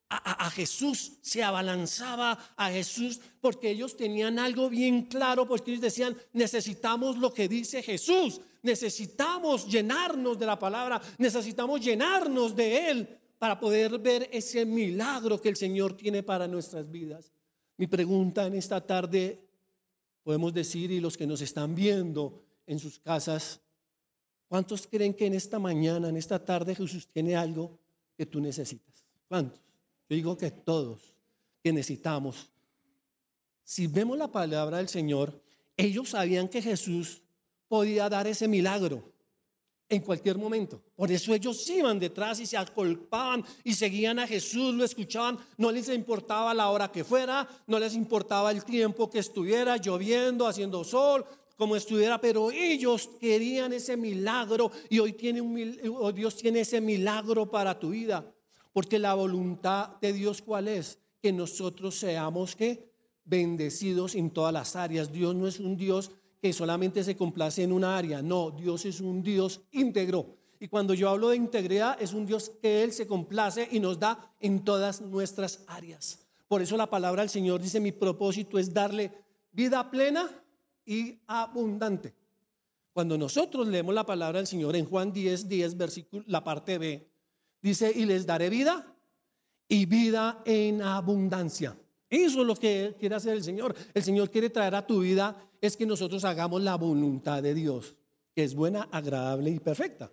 a, 0.08 0.48
Jesús, 0.48 1.18
se 1.20 1.42
abalanzaba 1.42 2.38
a 2.56 2.70
Jesús, 2.70 3.20
porque 3.42 3.70
ellos 3.70 3.98
tenían 3.98 4.38
algo 4.38 4.70
bien 4.70 5.02
claro, 5.02 5.46
porque 5.46 5.72
ellos 5.72 5.82
decían, 5.82 6.16
necesitamos 6.32 7.18
lo 7.18 7.34
que 7.34 7.46
dice 7.46 7.82
Jesús, 7.82 8.40
necesitamos 8.62 9.68
llenarnos 9.68 10.38
de 10.38 10.46
la 10.46 10.58
palabra, 10.58 10.98
necesitamos 11.18 11.82
llenarnos 11.82 12.56
de 12.56 12.90
Él 12.90 13.18
para 13.38 13.60
poder 13.60 13.98
ver 13.98 14.30
ese 14.32 14.64
milagro 14.64 15.38
que 15.38 15.50
el 15.50 15.56
Señor 15.56 15.94
tiene 15.94 16.22
para 16.22 16.48
nuestras 16.48 16.90
vidas. 16.90 17.30
Mi 17.76 17.86
pregunta 17.86 18.46
en 18.46 18.54
esta 18.54 18.80
tarde, 18.80 19.46
podemos 20.22 20.54
decir, 20.54 20.90
y 20.90 21.00
los 21.00 21.18
que 21.18 21.26
nos 21.26 21.42
están 21.42 21.74
viendo 21.74 22.47
en 22.68 22.78
sus 22.78 22.98
casas, 23.00 23.60
¿cuántos 24.46 24.86
creen 24.86 25.14
que 25.14 25.26
en 25.26 25.34
esta 25.34 25.58
mañana, 25.58 26.10
en 26.10 26.16
esta 26.16 26.44
tarde 26.44 26.74
Jesús 26.74 27.08
tiene 27.08 27.34
algo 27.34 27.78
que 28.16 28.26
tú 28.26 28.40
necesitas? 28.40 29.04
¿Cuántos? 29.26 29.60
Yo 30.08 30.14
digo 30.14 30.36
que 30.36 30.50
todos 30.50 31.16
que 31.62 31.72
necesitamos. 31.72 32.50
Si 33.64 33.86
vemos 33.86 34.18
la 34.18 34.30
palabra 34.30 34.76
del 34.76 34.88
Señor, 34.88 35.42
ellos 35.76 36.10
sabían 36.10 36.48
que 36.48 36.60
Jesús 36.62 37.22
podía 37.68 38.08
dar 38.08 38.26
ese 38.26 38.46
milagro 38.46 39.12
en 39.88 40.02
cualquier 40.02 40.36
momento. 40.36 40.82
Por 40.94 41.10
eso 41.10 41.32
ellos 41.32 41.68
iban 41.70 41.98
detrás 41.98 42.38
y 42.40 42.46
se 42.46 42.58
acolpaban 42.58 43.44
y 43.64 43.72
seguían 43.72 44.18
a 44.18 44.26
Jesús, 44.26 44.74
lo 44.74 44.84
escuchaban, 44.84 45.38
no 45.56 45.72
les 45.72 45.88
importaba 45.88 46.52
la 46.52 46.68
hora 46.68 46.92
que 46.92 47.04
fuera, 47.04 47.48
no 47.66 47.78
les 47.78 47.94
importaba 47.94 48.50
el 48.50 48.62
tiempo 48.64 49.08
que 49.08 49.20
estuviera 49.20 49.78
lloviendo, 49.78 50.46
haciendo 50.46 50.84
sol, 50.84 51.24
como 51.58 51.74
estuviera, 51.74 52.20
pero 52.20 52.52
ellos 52.52 53.10
querían 53.20 53.72
ese 53.72 53.96
milagro 53.96 54.70
y 54.88 55.00
hoy, 55.00 55.12
tiene 55.12 55.40
un, 55.40 55.56
hoy 55.98 56.12
Dios 56.12 56.36
tiene 56.36 56.60
ese 56.60 56.80
milagro 56.80 57.50
para 57.50 57.76
tu 57.76 57.90
vida. 57.90 58.32
Porque 58.72 59.00
la 59.00 59.14
voluntad 59.14 59.96
de 60.00 60.12
Dios 60.12 60.40
cuál 60.40 60.68
es? 60.68 61.00
Que 61.20 61.32
nosotros 61.32 61.96
seamos 61.96 62.54
que 62.54 62.92
bendecidos 63.24 64.14
en 64.14 64.30
todas 64.30 64.52
las 64.52 64.76
áreas. 64.76 65.12
Dios 65.12 65.34
no 65.34 65.48
es 65.48 65.58
un 65.58 65.76
Dios 65.76 66.12
que 66.40 66.52
solamente 66.52 67.02
se 67.02 67.16
complace 67.16 67.64
en 67.64 67.72
una 67.72 67.98
área, 67.98 68.22
no, 68.22 68.52
Dios 68.52 68.84
es 68.84 69.00
un 69.00 69.24
Dios 69.24 69.60
íntegro. 69.72 70.36
Y 70.60 70.68
cuando 70.68 70.94
yo 70.94 71.08
hablo 71.08 71.30
de 71.30 71.36
integridad, 71.36 72.00
es 72.00 72.12
un 72.12 72.24
Dios 72.24 72.52
que 72.62 72.84
Él 72.84 72.92
se 72.92 73.08
complace 73.08 73.68
y 73.72 73.80
nos 73.80 73.98
da 73.98 74.32
en 74.38 74.62
todas 74.62 75.00
nuestras 75.00 75.64
áreas. 75.66 76.20
Por 76.46 76.62
eso 76.62 76.76
la 76.76 76.88
palabra 76.88 77.22
del 77.22 77.30
Señor 77.30 77.60
dice, 77.60 77.80
mi 77.80 77.90
propósito 77.90 78.60
es 78.60 78.72
darle 78.72 79.10
vida 79.50 79.90
plena 79.90 80.30
y 80.88 81.20
abundante. 81.26 82.14
Cuando 82.92 83.16
nosotros 83.16 83.68
leemos 83.68 83.94
la 83.94 84.06
palabra 84.06 84.38
del 84.38 84.46
Señor 84.46 84.74
en 84.74 84.86
Juan 84.86 85.12
10, 85.12 85.48
10, 85.48 85.76
versículo, 85.76 86.24
la 86.26 86.42
parte 86.42 86.78
B, 86.78 87.08
Dice, 87.60 87.92
y 87.94 88.04
les 88.04 88.24
daré 88.24 88.50
vida 88.50 88.94
y 89.68 89.86
vida 89.86 90.42
en 90.44 90.80
abundancia. 90.80 91.76
Eso 92.08 92.40
es 92.40 92.46
lo 92.46 92.54
que 92.54 92.94
quiere 92.98 93.16
hacer 93.16 93.34
el 93.34 93.42
Señor. 93.42 93.74
El 93.92 94.02
Señor 94.02 94.30
quiere 94.30 94.48
traer 94.48 94.74
a 94.74 94.86
tu 94.86 95.00
vida 95.00 95.36
es 95.60 95.76
que 95.76 95.84
nosotros 95.84 96.24
hagamos 96.24 96.62
la 96.62 96.76
voluntad 96.76 97.42
de 97.42 97.52
Dios, 97.52 97.96
que 98.34 98.44
es 98.44 98.54
buena, 98.54 98.88
agradable 98.92 99.50
y 99.50 99.58
perfecta. 99.58 100.10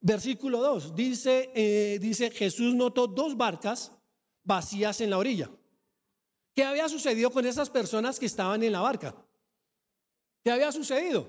Versículo 0.00 0.60
2 0.60 0.96
dice, 0.96 1.50
eh, 1.54 1.98
dice 2.00 2.30
Jesús 2.30 2.74
notó 2.74 3.06
dos 3.06 3.36
barcas 3.36 3.92
vacías 4.42 5.00
en 5.00 5.10
la 5.10 5.18
orilla. 5.18 5.50
¿Qué 6.54 6.64
había 6.64 6.88
sucedido 6.88 7.30
con 7.30 7.46
esas 7.46 7.70
personas 7.70 8.18
que 8.18 8.26
estaban 8.26 8.62
en 8.62 8.72
la 8.72 8.80
barca? 8.80 9.14
¿Qué 10.42 10.50
había 10.50 10.72
sucedido? 10.72 11.28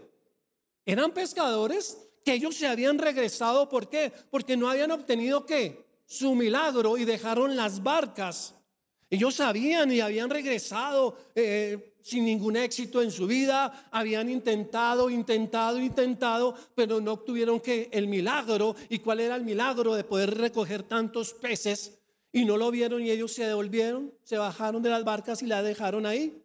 Eran 0.86 1.12
pescadores 1.12 1.98
que 2.25 2.34
ellos 2.34 2.55
se 2.55 2.67
habían 2.67 2.98
regresado. 2.98 3.70
¿Por 3.70 3.89
qué? 3.89 4.12
Porque 4.29 4.58
no 4.58 4.70
habían 4.70 4.91
obtenido 4.91 5.46
qué? 5.46 5.86
Su 6.05 6.36
milagro 6.36 6.98
y 6.98 7.05
dejaron 7.05 7.55
las 7.55 7.82
barcas. 7.82 8.55
Ellos 9.10 9.36
sabían 9.36 9.91
y 9.91 10.00
habían 10.00 10.29
regresado 10.29 11.15
eh, 11.36 11.93
sin 12.01 12.25
ningún 12.25 12.58
éxito 12.58 13.01
en 13.01 13.12
su 13.12 13.27
vida, 13.27 13.88
habían 13.91 14.27
intentado, 14.29 15.10
intentado, 15.10 15.79
intentado, 15.79 16.55
pero 16.74 17.00
no 17.00 17.13
obtuvieron 17.13 17.60
que 17.60 17.89
el 17.91 18.08
milagro. 18.08 18.75
¿Y 18.89 19.00
cuál 19.00 19.20
era 19.20 19.36
el 19.36 19.43
milagro 19.43 19.93
de 19.93 20.03
poder 20.03 20.36
recoger 20.36 20.84
tantos 20.84 21.34
peces? 21.34 22.00
Y 22.32 22.46
no 22.46 22.58
lo 22.58 22.72
vieron 22.72 23.05
y 23.05 23.12
ellos 23.12 23.32
se 23.32 23.46
devolvieron, 23.46 24.12
se 24.24 24.38
bajaron 24.38 24.82
de 24.82 24.89
las 24.89 25.03
barcas 25.03 25.43
y 25.43 25.46
la 25.46 25.62
dejaron 25.62 26.08
ahí. 26.08 26.42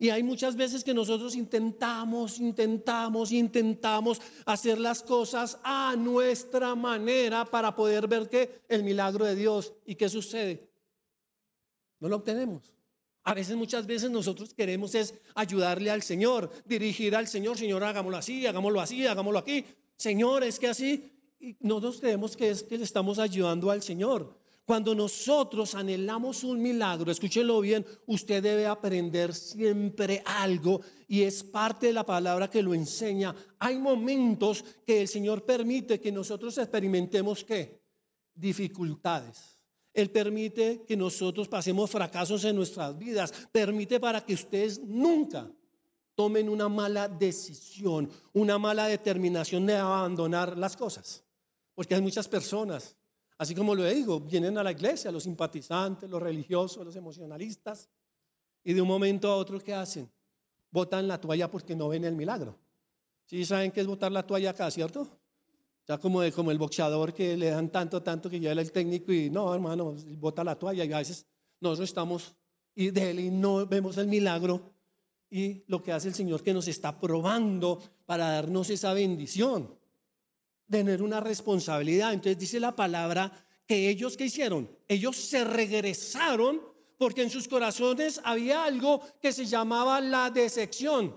Y 0.00 0.08
hay 0.08 0.22
muchas 0.22 0.56
veces 0.56 0.82
que 0.82 0.94
nosotros 0.94 1.36
intentamos, 1.36 2.40
intentamos, 2.40 3.30
intentamos 3.32 4.18
hacer 4.46 4.78
las 4.78 5.02
cosas 5.02 5.58
a 5.62 5.94
nuestra 5.94 6.74
manera 6.74 7.44
para 7.44 7.76
poder 7.76 8.08
ver 8.08 8.26
que 8.30 8.62
el 8.66 8.82
milagro 8.82 9.26
de 9.26 9.36
Dios. 9.36 9.74
¿Y 9.84 9.96
qué 9.96 10.08
sucede? 10.08 10.66
No 11.98 12.08
lo 12.08 12.16
obtenemos. 12.16 12.72
A 13.24 13.34
veces, 13.34 13.54
muchas 13.56 13.86
veces 13.86 14.10
nosotros 14.10 14.54
queremos 14.54 14.94
es 14.94 15.12
ayudarle 15.34 15.90
al 15.90 16.00
Señor, 16.00 16.50
dirigir 16.64 17.14
al 17.14 17.28
Señor, 17.28 17.58
Señor, 17.58 17.84
hagámoslo 17.84 18.16
así, 18.16 18.46
hagámoslo 18.46 18.80
así, 18.80 19.06
hagámoslo 19.06 19.38
aquí. 19.38 19.66
Señor, 19.98 20.44
es 20.44 20.58
que 20.58 20.68
así, 20.68 21.12
y 21.38 21.58
nosotros 21.60 22.00
creemos 22.00 22.38
que 22.38 22.48
es 22.48 22.62
que 22.62 22.78
le 22.78 22.84
estamos 22.84 23.18
ayudando 23.18 23.70
al 23.70 23.82
Señor. 23.82 24.39
Cuando 24.64 24.94
nosotros 24.94 25.74
anhelamos 25.74 26.44
un 26.44 26.62
milagro, 26.62 27.10
escúchelo 27.10 27.60
bien, 27.60 27.84
usted 28.06 28.42
debe 28.42 28.66
aprender 28.66 29.34
siempre 29.34 30.22
algo 30.24 30.80
y 31.08 31.22
es 31.22 31.42
parte 31.42 31.86
de 31.86 31.92
la 31.92 32.06
palabra 32.06 32.48
que 32.48 32.62
lo 32.62 32.72
enseña. 32.72 33.34
Hay 33.58 33.78
momentos 33.78 34.64
que 34.86 35.00
el 35.00 35.08
Señor 35.08 35.44
permite 35.44 36.00
que 36.00 36.12
nosotros 36.12 36.56
experimentemos 36.58 37.42
qué? 37.42 37.82
Dificultades. 38.32 39.58
Él 39.92 40.10
permite 40.10 40.84
que 40.86 40.96
nosotros 40.96 41.48
pasemos 41.48 41.90
fracasos 41.90 42.44
en 42.44 42.54
nuestras 42.54 42.96
vidas. 42.96 43.32
Permite 43.50 43.98
para 43.98 44.24
que 44.24 44.34
ustedes 44.34 44.78
nunca 44.84 45.50
tomen 46.14 46.48
una 46.48 46.68
mala 46.68 47.08
decisión, 47.08 48.08
una 48.32 48.58
mala 48.58 48.86
determinación 48.86 49.66
de 49.66 49.76
abandonar 49.76 50.56
las 50.56 50.76
cosas. 50.76 51.24
Porque 51.74 51.94
hay 51.94 52.02
muchas 52.02 52.28
personas 52.28 52.96
Así 53.40 53.54
como 53.54 53.74
lo 53.74 53.86
digo, 53.86 54.20
vienen 54.20 54.58
a 54.58 54.62
la 54.62 54.70
iglesia 54.70 55.10
los 55.10 55.22
simpatizantes, 55.22 56.10
los 56.10 56.20
religiosos, 56.20 56.84
los 56.84 56.94
emocionalistas, 56.94 57.88
y 58.62 58.74
de 58.74 58.82
un 58.82 58.88
momento 58.88 59.32
a 59.32 59.36
otro, 59.36 59.58
¿qué 59.58 59.72
hacen? 59.72 60.10
Botan 60.70 61.08
la 61.08 61.18
toalla 61.18 61.50
porque 61.50 61.74
no 61.74 61.88
ven 61.88 62.04
el 62.04 62.14
milagro. 62.14 62.58
¿Sí 63.24 63.46
saben 63.46 63.72
qué 63.72 63.80
es 63.80 63.86
botar 63.86 64.12
la 64.12 64.26
toalla 64.26 64.50
acá, 64.50 64.70
cierto? 64.70 65.08
Ya 65.88 65.96
como, 65.96 66.20
como 66.32 66.50
el 66.50 66.58
boxeador 66.58 67.14
que 67.14 67.34
le 67.34 67.48
dan 67.48 67.70
tanto, 67.70 68.02
tanto 68.02 68.28
que 68.28 68.38
ya 68.38 68.52
el 68.52 68.72
técnico 68.72 69.10
y 69.10 69.30
no, 69.30 69.54
hermano, 69.54 69.96
bota 70.18 70.44
la 70.44 70.58
toalla 70.58 70.84
y 70.84 70.92
a 70.92 70.98
veces 70.98 71.24
nosotros 71.60 71.88
estamos 71.88 72.34
y 72.74 72.90
de 72.90 73.10
él 73.10 73.20
y 73.20 73.30
no 73.30 73.64
vemos 73.66 73.96
el 73.96 74.08
milagro 74.08 74.74
y 75.30 75.64
lo 75.66 75.82
que 75.82 75.92
hace 75.92 76.08
el 76.08 76.14
Señor 76.14 76.42
que 76.42 76.52
nos 76.52 76.68
está 76.68 77.00
probando 77.00 77.80
para 78.04 78.32
darnos 78.32 78.68
esa 78.68 78.92
bendición 78.92 79.79
tener 80.70 81.02
una 81.02 81.20
responsabilidad. 81.20 82.12
Entonces 82.12 82.38
dice 82.38 82.60
la 82.60 82.74
palabra 82.74 83.32
que 83.66 83.88
ellos 83.88 84.16
que 84.16 84.26
hicieron, 84.26 84.70
ellos 84.88 85.16
se 85.16 85.44
regresaron 85.44 86.62
porque 86.96 87.22
en 87.22 87.30
sus 87.30 87.48
corazones 87.48 88.20
había 88.24 88.64
algo 88.64 89.00
que 89.20 89.32
se 89.32 89.46
llamaba 89.46 90.00
la 90.00 90.30
decepción. 90.30 91.14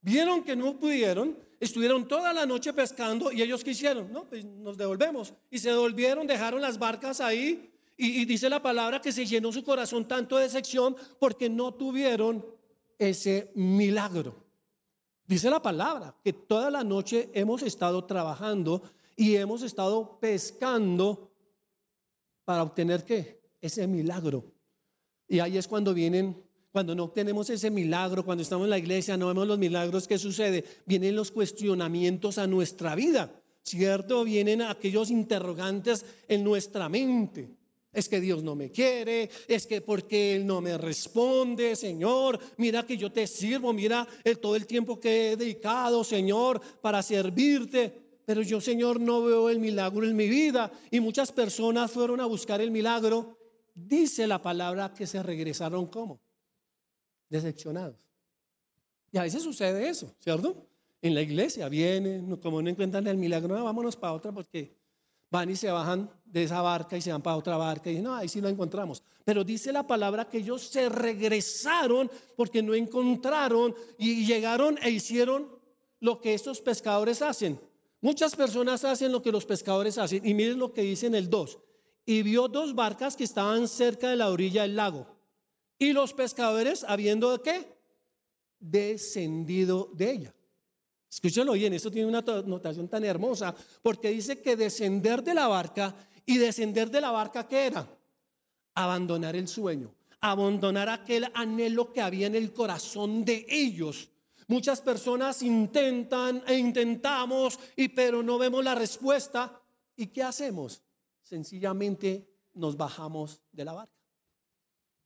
Vieron 0.00 0.42
que 0.42 0.56
no 0.56 0.78
pudieron, 0.78 1.38
estuvieron 1.60 2.06
toda 2.08 2.32
la 2.32 2.46
noche 2.46 2.72
pescando 2.72 3.32
y 3.32 3.42
ellos 3.42 3.62
quisieron, 3.62 4.12
no, 4.12 4.24
pues 4.24 4.44
nos 4.44 4.76
devolvemos. 4.76 5.34
Y 5.50 5.58
se 5.58 5.70
devolvieron, 5.70 6.26
dejaron 6.26 6.60
las 6.60 6.78
barcas 6.78 7.20
ahí 7.20 7.70
y, 7.96 8.22
y 8.22 8.24
dice 8.24 8.48
la 8.48 8.62
palabra 8.62 9.00
que 9.00 9.12
se 9.12 9.26
llenó 9.26 9.52
su 9.52 9.64
corazón 9.64 10.06
tanto 10.06 10.36
de 10.36 10.44
decepción 10.44 10.96
porque 11.18 11.50
no 11.50 11.74
tuvieron 11.74 12.44
ese 12.98 13.50
milagro. 13.54 14.45
Dice 15.26 15.50
la 15.50 15.60
palabra 15.60 16.14
que 16.22 16.32
toda 16.32 16.70
la 16.70 16.84
noche 16.84 17.30
hemos 17.34 17.62
estado 17.62 18.04
trabajando 18.04 18.82
y 19.16 19.34
hemos 19.34 19.62
estado 19.62 20.18
pescando 20.20 21.32
para 22.44 22.62
obtener 22.62 23.04
qué? 23.04 23.40
Ese 23.60 23.86
milagro. 23.88 24.44
Y 25.26 25.40
ahí 25.40 25.58
es 25.58 25.66
cuando 25.66 25.92
vienen, 25.92 26.40
cuando 26.70 26.94
no 26.94 27.04
obtenemos 27.04 27.50
ese 27.50 27.70
milagro, 27.70 28.24
cuando 28.24 28.42
estamos 28.42 28.64
en 28.66 28.70
la 28.70 28.78
iglesia, 28.78 29.16
no 29.16 29.26
vemos 29.26 29.48
los 29.48 29.58
milagros 29.58 30.06
que 30.06 30.18
sucede, 30.18 30.64
vienen 30.84 31.16
los 31.16 31.32
cuestionamientos 31.32 32.38
a 32.38 32.46
nuestra 32.46 32.94
vida, 32.94 33.42
¿cierto? 33.62 34.22
Vienen 34.22 34.62
aquellos 34.62 35.10
interrogantes 35.10 36.04
en 36.28 36.44
nuestra 36.44 36.88
mente. 36.88 37.55
Es 37.96 38.10
que 38.10 38.20
Dios 38.20 38.42
no 38.42 38.54
me 38.54 38.70
quiere, 38.70 39.30
es 39.48 39.66
que 39.66 39.80
porque 39.80 40.36
Él 40.36 40.46
no 40.46 40.60
me 40.60 40.76
responde, 40.76 41.74
Señor, 41.74 42.38
mira 42.58 42.84
que 42.84 42.98
yo 42.98 43.10
te 43.10 43.26
sirvo, 43.26 43.72
mira 43.72 44.06
todo 44.42 44.54
el 44.54 44.66
tiempo 44.66 45.00
que 45.00 45.32
he 45.32 45.36
dedicado, 45.38 46.04
Señor, 46.04 46.60
para 46.82 47.02
servirte. 47.02 48.20
Pero 48.26 48.42
yo, 48.42 48.60
Señor, 48.60 49.00
no 49.00 49.22
veo 49.24 49.48
el 49.48 49.60
milagro 49.60 50.04
en 50.04 50.14
mi 50.14 50.28
vida. 50.28 50.70
Y 50.90 51.00
muchas 51.00 51.32
personas 51.32 51.90
fueron 51.90 52.20
a 52.20 52.26
buscar 52.26 52.60
el 52.60 52.70
milagro. 52.70 53.38
Dice 53.74 54.26
la 54.26 54.42
palabra 54.42 54.92
que 54.92 55.06
se 55.06 55.22
regresaron 55.22 55.86
como 55.86 56.20
decepcionados. 57.30 57.96
Y 59.10 59.16
a 59.16 59.22
veces 59.22 59.42
sucede 59.42 59.88
eso, 59.88 60.14
¿cierto? 60.18 60.66
En 61.00 61.14
la 61.14 61.22
iglesia 61.22 61.70
vienen, 61.70 62.36
como 62.36 62.60
no 62.60 62.68
encuentran 62.68 63.06
el 63.06 63.16
milagro, 63.16 63.64
vámonos 63.64 63.96
para 63.96 64.12
otra 64.12 64.32
porque 64.32 64.76
van 65.30 65.48
y 65.48 65.56
se 65.56 65.70
bajan 65.70 66.10
de 66.26 66.42
esa 66.42 66.60
barca 66.60 66.96
y 66.96 67.00
se 67.00 67.12
van 67.12 67.22
para 67.22 67.36
otra 67.36 67.56
barca 67.56 67.88
y 67.88 67.92
dicen, 67.92 68.04
no, 68.04 68.14
ahí 68.14 68.28
sí 68.28 68.40
lo 68.40 68.48
encontramos. 68.48 69.02
Pero 69.24 69.44
dice 69.44 69.72
la 69.72 69.86
palabra 69.86 70.28
que 70.28 70.38
ellos 70.38 70.62
se 70.62 70.88
regresaron 70.88 72.10
porque 72.36 72.62
no 72.62 72.74
encontraron 72.74 73.74
y 73.98 74.26
llegaron 74.26 74.78
e 74.82 74.90
hicieron 74.90 75.48
lo 76.00 76.20
que 76.20 76.34
estos 76.34 76.60
pescadores 76.60 77.22
hacen. 77.22 77.58
Muchas 78.00 78.36
personas 78.36 78.84
hacen 78.84 79.12
lo 79.12 79.22
que 79.22 79.32
los 79.32 79.46
pescadores 79.46 79.98
hacen 79.98 80.24
y 80.26 80.34
miren 80.34 80.58
lo 80.58 80.72
que 80.72 80.82
dice 80.82 81.06
en 81.06 81.14
el 81.14 81.30
2. 81.30 81.58
Y 82.04 82.22
vio 82.22 82.48
dos 82.48 82.74
barcas 82.74 83.16
que 83.16 83.24
estaban 83.24 83.66
cerca 83.66 84.10
de 84.10 84.16
la 84.16 84.30
orilla 84.30 84.62
del 84.62 84.76
lago. 84.76 85.06
Y 85.78 85.92
los 85.92 86.12
pescadores, 86.12 86.84
habiendo 86.86 87.36
de 87.36 87.42
qué? 87.42 87.76
Descendido 88.60 89.90
de 89.94 90.10
ella. 90.12 90.35
Escúchalo 91.10 91.52
bien, 91.52 91.72
esto 91.72 91.90
tiene 91.90 92.08
una 92.08 92.20
notación 92.20 92.88
tan 92.88 93.04
hermosa, 93.04 93.54
porque 93.82 94.10
dice 94.10 94.40
que 94.40 94.56
descender 94.56 95.22
de 95.22 95.34
la 95.34 95.48
barca 95.48 95.94
y 96.24 96.38
descender 96.38 96.90
de 96.90 97.00
la 97.00 97.10
barca, 97.10 97.46
¿qué 97.46 97.66
era? 97.66 97.88
Abandonar 98.74 99.36
el 99.36 99.48
sueño, 99.48 99.94
abandonar 100.20 100.88
aquel 100.88 101.30
anhelo 101.34 101.92
que 101.92 102.00
había 102.00 102.26
en 102.26 102.34
el 102.34 102.52
corazón 102.52 103.24
de 103.24 103.46
ellos. 103.48 104.10
Muchas 104.48 104.80
personas 104.80 105.42
intentan 105.42 106.42
e 106.46 106.56
intentamos, 106.56 107.58
y 107.76 107.88
pero 107.88 108.22
no 108.22 108.38
vemos 108.38 108.62
la 108.62 108.74
respuesta. 108.74 109.60
¿Y 109.96 110.08
qué 110.08 110.22
hacemos? 110.22 110.82
Sencillamente 111.22 112.28
nos 112.54 112.76
bajamos 112.76 113.40
de 113.52 113.64
la 113.64 113.72
barca 113.72 113.96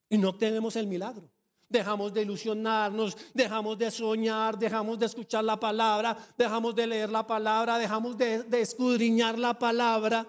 y 0.09 0.19
no 0.19 0.31
obtenemos 0.31 0.77
el 0.77 0.87
milagro 0.87 1.31
dejamos 1.71 2.13
de 2.13 2.23
ilusionarnos, 2.23 3.17
dejamos 3.33 3.79
de 3.79 3.91
soñar, 3.91 4.59
dejamos 4.59 4.99
de 4.99 5.07
escuchar 5.07 5.45
la 5.45 5.59
palabra, 5.59 6.19
dejamos 6.37 6.75
de 6.75 6.87
leer 6.87 7.11
la 7.11 7.27
palabra, 7.27 7.79
dejamos 7.79 8.19
de, 8.19 8.45
escudriñar 8.61 9.39
la 9.39 9.59
palabra 9.59 10.27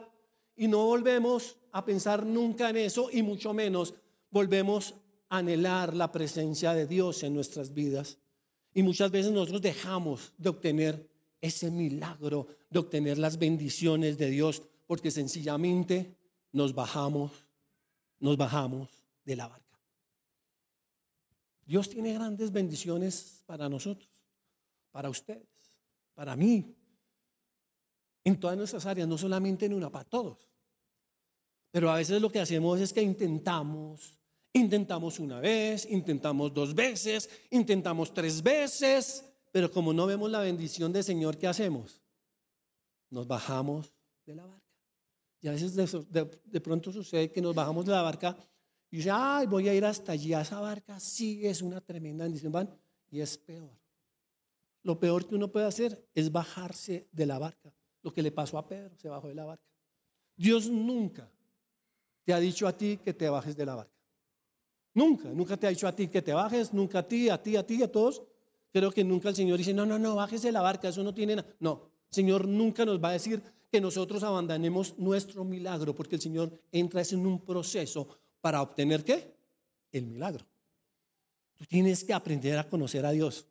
y 0.55 0.67
no 0.67 0.86
volvemos 0.86 1.57
a 1.71 1.83
pensar 1.83 2.25
nunca 2.25 2.69
en 2.69 2.77
eso 2.77 3.10
y 3.12 3.24
mucho 3.24 3.53
menos 3.53 3.95
volvemos 4.29 4.93
a 5.29 5.39
anhelar 5.39 5.95
la 5.95 6.12
presencia 6.12 6.74
de 6.74 6.86
Dios 6.86 7.24
en 7.24 7.33
nuestras 7.33 7.74
vidas. 7.74 8.19
Y 8.74 8.83
muchas 8.83 9.12
veces 9.12 9.31
nosotros 9.31 9.62
dejamos 9.62 10.33
de 10.38 10.50
obtener 10.50 11.10
ese 11.41 11.71
milagro, 11.71 12.48
de 12.69 12.79
obtener 12.79 13.17
las 13.17 13.39
bendiciones 13.39 14.17
de 14.17 14.29
Dios, 14.29 14.62
porque 14.86 15.10
sencillamente 15.10 16.15
nos 16.51 16.75
bajamos, 16.75 17.31
nos 18.20 18.37
bajamos 18.37 18.89
de 19.25 19.35
la 19.35 19.48
barca. 19.48 19.71
Dios 21.72 21.88
tiene 21.88 22.14
grandes 22.14 22.51
bendiciones 22.51 23.44
para 23.46 23.70
nosotros, 23.70 24.10
para 24.92 25.10
ustedes, 25.10 25.72
para 26.14 26.36
mí, 26.36 26.75
en 28.25 28.38
todas 28.38 28.57
nuestras 28.57 28.86
áreas, 28.86 29.07
no 29.07 29.18
solamente 29.18 29.68
en 29.68 29.75
una, 29.75 29.90
para 29.90 30.03
todos. 30.03 30.51
Pero 31.72 31.90
a 31.90 31.96
veces 31.96 32.22
lo 32.22 32.29
que 32.29 32.42
hacemos 32.42 32.81
es 32.81 32.92
que 32.92 33.01
intentamos, 33.01 34.20
intentamos 34.51 35.18
una 35.20 35.40
vez, 35.40 35.88
intentamos 35.90 36.53
dos 36.53 36.75
veces, 36.75 37.29
intentamos 37.51 38.14
tres 38.14 38.44
veces, 38.44 39.24
pero 39.50 39.72
como 39.72 39.94
no 39.94 40.05
vemos 40.05 40.29
la 40.29 40.42
bendición 40.42 40.92
del 40.92 41.05
Señor, 41.05 41.38
¿qué 41.38 41.48
hacemos? 41.48 42.01
Nos 43.10 43.25
bajamos 43.25 43.94
de 44.25 44.36
la 44.36 44.46
barca. 44.46 44.75
Y 45.40 45.48
a 45.48 45.51
veces 45.53 45.74
de, 45.74 46.42
de 46.44 46.60
pronto 46.60 46.92
sucede 46.92 47.31
que 47.31 47.42
nos 47.42 47.55
bajamos 47.55 47.86
de 47.86 47.94
la 47.94 48.01
barca 48.01 48.36
y 48.92 48.98
dice, 48.98 49.10
ay, 49.12 49.48
voy 49.48 49.70
a 49.70 49.74
ir 49.74 49.86
hasta 49.86 50.12
allí, 50.12 50.34
a 50.34 50.42
esa 50.42 50.60
barca 50.60 51.00
sí 51.00 51.48
es 51.48 51.62
una 51.62 51.80
tremenda 51.80 52.25
bendición. 52.25 52.51
Van, 52.51 52.70
y 53.10 53.22
es 53.22 53.38
peor. 53.38 53.72
Lo 54.84 55.00
peor 55.00 55.25
que 55.25 55.36
uno 55.36 55.50
puede 55.50 55.66
hacer 55.66 56.06
es 56.14 56.30
bajarse 56.30 57.08
de 57.12 57.25
la 57.25 57.40
barca. 57.40 57.74
Lo 58.01 58.12
que 58.12 58.22
le 58.22 58.32
pasó 58.32 58.58
a 58.58 58.68
Pedro, 58.68 58.98
se 58.98 59.08
bajó 59.08 59.30
de 59.30 59.36
la 59.36 59.46
barca. 59.46 59.64
Dios 60.36 60.70
nunca 60.70 61.32
te 62.25 62.34
ha 62.34 62.40
dicho 62.40 62.68
a 62.68 62.75
ti 62.75 63.00
que 63.04 63.14
te 63.14 63.30
bajes 63.30 63.56
de 63.56 63.66
la 63.66 63.75
barca. 63.75 63.96
Nunca, 64.94 65.30
nunca 65.30 65.56
te 65.56 65.68
ha 65.68 65.70
dicho 65.70 65.88
a 65.88 65.96
ti 65.96 66.10
que 66.10 66.22
te 66.22 66.34
bajes, 66.34 66.74
nunca 66.74 67.00
a 67.00 67.08
ti, 67.08 67.30
a 67.30 67.42
ti, 67.42 67.56
a 67.56 67.66
ti, 67.66 67.82
a 67.82 67.90
todos. 67.90 68.22
Creo 68.74 68.92
que 68.92 69.06
nunca 69.06 69.30
el 69.30 69.36
Señor 69.36 69.58
dice, 69.58 69.74
no, 69.74 69.86
no, 69.86 70.00
no, 70.00 70.16
bájese 70.16 70.48
de 70.48 70.54
la 70.54 70.62
barca, 70.62 70.90
eso 70.90 71.04
no 71.04 71.14
tiene 71.14 71.38
nada. 71.38 71.48
No, 71.60 71.92
el 72.10 72.16
Señor 72.16 72.46
nunca 72.46 72.86
nos 72.86 73.01
va 73.01 73.10
a 73.10 73.14
decir 73.14 73.42
que 73.72 73.80
nosotros 73.80 74.22
abandonemos 74.24 74.98
nuestro 74.98 75.46
milagro, 75.46 75.96
porque 75.96 76.16
el 76.16 76.22
Señor 76.22 76.51
entra 76.74 77.01
en 77.10 77.25
un 77.25 77.40
proceso 77.40 78.20
para 78.42 78.62
obtener 78.62 79.04
qué? 79.04 79.34
El 79.92 80.08
milagro. 80.08 80.46
Tú 81.58 81.66
tienes 81.66 82.04
que 82.04 82.14
aprender 82.14 82.58
a 82.58 82.68
conocer 82.68 83.06
a 83.06 83.12
Dios. 83.12 83.46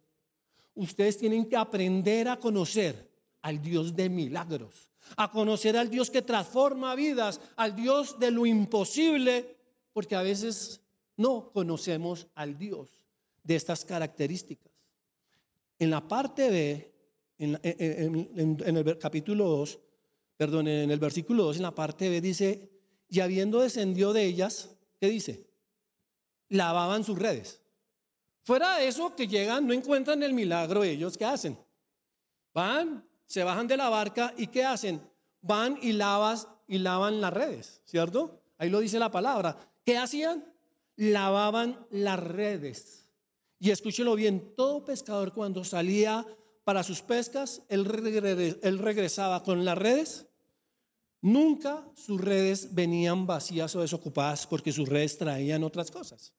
Ustedes 0.75 1.17
tienen 1.17 1.49
que 1.49 1.57
aprender 1.57 2.29
a 2.29 2.39
conocer 2.39 3.11
al 3.43 3.63
Dios 3.63 3.95
de 3.95 4.09
milagros, 4.09 4.91
a 5.17 5.31
conocer 5.31 5.77
al 5.77 5.89
Dios 5.91 6.11
que 6.11 6.23
transforma 6.23 6.95
vidas, 6.95 7.41
al 7.57 7.75
Dios 7.75 8.19
de 8.19 8.31
lo 8.31 8.47
imposible, 8.47 9.57
porque 9.93 10.17
a 10.17 10.23
veces 10.23 10.81
no 11.17 11.51
conocemos 11.53 12.27
al 12.35 12.59
Dios 12.59 12.91
de 13.43 13.57
estas 13.57 13.85
características. 13.85 14.73
En 15.79 15.91
la 15.91 16.07
parte 16.07 16.51
B, 16.51 16.95
en, 17.39 18.77
el 18.77 18.99
capítulo 18.99 19.49
2, 19.49 19.79
perdón, 20.37 20.69
en 20.69 20.91
el 20.91 20.99
versículo 20.99 21.45
2, 21.45 21.57
en 21.57 21.63
la 21.63 21.75
parte 21.75 22.09
B 22.09 22.21
dice, 22.21 22.71
y 23.09 23.21
habiendo 23.21 23.61
descendido 23.61 24.13
de 24.13 24.25
ellas, 24.25 24.71
¿qué 25.01 25.09
dice? 25.09 25.49
Lavaban 26.51 27.03
sus 27.03 27.19
redes. 27.19 27.61
Fuera 28.43 28.77
de 28.77 28.89
eso 28.89 29.15
que 29.17 29.27
llegan, 29.27 29.67
no 29.67 29.73
encuentran 29.73 30.23
el 30.23 30.33
milagro 30.33 30.85
ellos, 30.85 31.17
¿qué 31.17 31.25
hacen? 31.25 31.59
Van, 32.53 33.05
se 33.27 33.45
bajan 33.45 33.67
de 33.67 33.77
la 33.77 33.89
barca 33.89 34.35
y 34.37 34.47
¿qué 34.49 34.65
hacen? 34.65 35.01
Van 35.41 35.79
y 35.81 35.93
lavas 35.93 36.49
y 36.67 36.79
lavan 36.79 37.21
las 37.21 37.33
redes, 37.33 37.83
¿cierto? 37.85 38.43
Ahí 38.59 38.69
lo 38.71 38.81
dice 38.81 38.99
la 38.99 39.11
palabra. 39.11 39.57
¿Qué 39.85 39.97
hacían? 39.97 40.45
Lavaban 40.97 41.87
las 41.91 42.21
redes. 42.21 43.09
Y 43.59 43.71
escúchelo 43.71 44.15
bien, 44.15 44.55
todo 44.57 44.85
pescador 44.85 45.33
cuando 45.33 45.65
salía 45.65 46.27
para 46.65 46.83
sus 46.83 47.03
pescas, 47.03 47.63
él, 47.69 47.85
regresaba 47.85 49.43
con 49.43 49.65
las 49.65 49.77
redes 49.77 50.27
Nunca 51.23 51.87
sus 51.95 52.21
redes 52.21 52.75
venían 52.75 53.27
vacías 53.27 53.75
o 53.77 53.81
desocupadas 53.81 54.47
porque 54.47 54.73
sus 54.73 54.89
redes 54.89 55.19
traían 55.19 55.63
otras 55.65 55.91
cosas. 55.91 56.33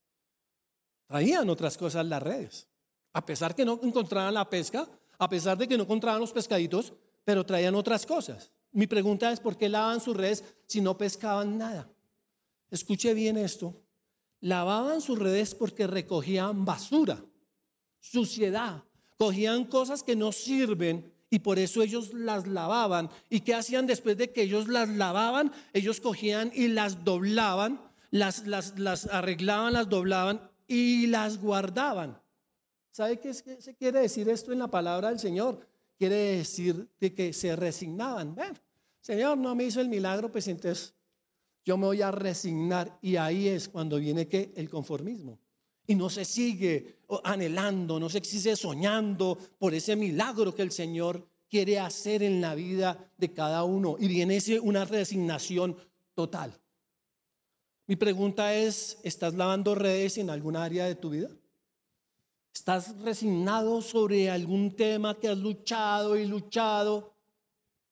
Traían 1.07 1.49
otras 1.49 1.77
cosas 1.77 2.05
las 2.05 2.23
redes. 2.23 2.67
A 3.13 3.25
pesar 3.25 3.53
que 3.53 3.65
no 3.65 3.79
encontraban 3.83 4.33
la 4.33 4.49
pesca, 4.49 4.89
a 5.19 5.29
pesar 5.29 5.57
de 5.57 5.67
que 5.67 5.77
no 5.77 5.83
encontraban 5.83 6.21
los 6.21 6.31
pescaditos, 6.31 6.93
pero 7.23 7.45
traían 7.45 7.75
otras 7.75 8.05
cosas. 8.05 8.51
Mi 8.71 8.87
pregunta 8.87 9.31
es, 9.31 9.39
¿por 9.39 9.57
qué 9.57 9.69
lavaban 9.69 10.01
sus 10.01 10.15
redes 10.15 10.43
si 10.65 10.81
no 10.81 10.97
pescaban 10.97 11.57
nada? 11.57 11.91
Escuche 12.69 13.13
bien 13.13 13.37
esto. 13.37 13.83
Lavaban 14.39 15.01
sus 15.01 15.19
redes 15.19 15.53
porque 15.53 15.85
recogían 15.85 16.65
basura, 16.65 17.23
suciedad, 17.99 18.83
cogían 19.17 19.65
cosas 19.65 20.01
que 20.01 20.15
no 20.15 20.31
sirven 20.31 21.13
y 21.31 21.39
por 21.39 21.57
eso 21.57 21.81
ellos 21.81 22.13
las 22.13 22.45
lavaban. 22.45 23.09
¿Y 23.29 23.39
qué 23.39 23.55
hacían 23.55 23.87
después 23.87 24.17
de 24.17 24.31
que 24.31 24.43
ellos 24.43 24.67
las 24.67 24.89
lavaban? 24.89 25.51
Ellos 25.73 26.01
cogían 26.01 26.51
y 26.53 26.67
las 26.67 27.05
doblaban, 27.05 27.81
las, 28.11 28.45
las, 28.45 28.77
las 28.77 29.07
arreglaban, 29.07 29.73
las 29.73 29.87
doblaban 29.87 30.41
y 30.67 31.07
las 31.07 31.41
guardaban. 31.41 32.21
¿Sabe 32.91 33.19
qué, 33.19 33.33
se 33.33 33.75
quiere 33.75 34.01
decir 34.01 34.27
esto 34.27 34.51
en 34.51 34.59
la 34.59 34.67
palabra 34.67 35.07
del 35.07 35.19
Señor? 35.19 35.65
Quiere 35.97 36.15
decir 36.15 36.89
de 36.99 37.13
que 37.13 37.31
se 37.31 37.55
resignaban. 37.55 38.35
Bueno, 38.35 38.55
Señor 38.99 39.37
no 39.37 39.55
me 39.55 39.63
hizo 39.63 39.79
el 39.79 39.87
milagro, 39.87 40.29
pues 40.29 40.49
entonces 40.49 40.93
yo 41.63 41.77
me 41.77 41.85
voy 41.85 42.01
a 42.01 42.11
resignar. 42.11 42.99
Y 43.01 43.15
ahí 43.15 43.47
es 43.47 43.69
cuando 43.69 43.97
viene 43.97 44.27
que 44.27 44.51
el 44.57 44.69
conformismo. 44.69 45.39
Y 45.87 45.95
no 45.95 46.09
se 46.09 46.25
sigue 46.25 46.99
anhelando, 47.23 47.99
no 47.99 48.09
se 48.09 48.23
sigue 48.23 48.55
soñando 48.55 49.37
por 49.57 49.73
ese 49.73 49.95
milagro 49.95 50.53
que 50.53 50.61
el 50.61 50.71
Señor 50.71 51.27
quiere 51.49 51.79
hacer 51.79 52.23
en 52.23 52.39
la 52.39 52.55
vida 52.55 53.11
de 53.17 53.33
cada 53.33 53.63
uno. 53.63 53.97
Y 53.99 54.07
viene 54.07 54.39
una 54.61 54.85
resignación 54.85 55.75
total. 56.15 56.57
Mi 57.87 57.97
pregunta 57.97 58.55
es, 58.55 58.97
¿estás 59.03 59.33
lavando 59.33 59.75
redes 59.75 60.17
en 60.17 60.29
alguna 60.29 60.63
área 60.63 60.85
de 60.85 60.95
tu 60.95 61.09
vida? 61.09 61.29
¿Estás 62.53 62.97
resignado 62.99 63.81
sobre 63.81 64.29
algún 64.29 64.75
tema 64.75 65.19
que 65.19 65.27
has 65.27 65.37
luchado 65.37 66.17
y 66.17 66.25
luchado 66.25 67.13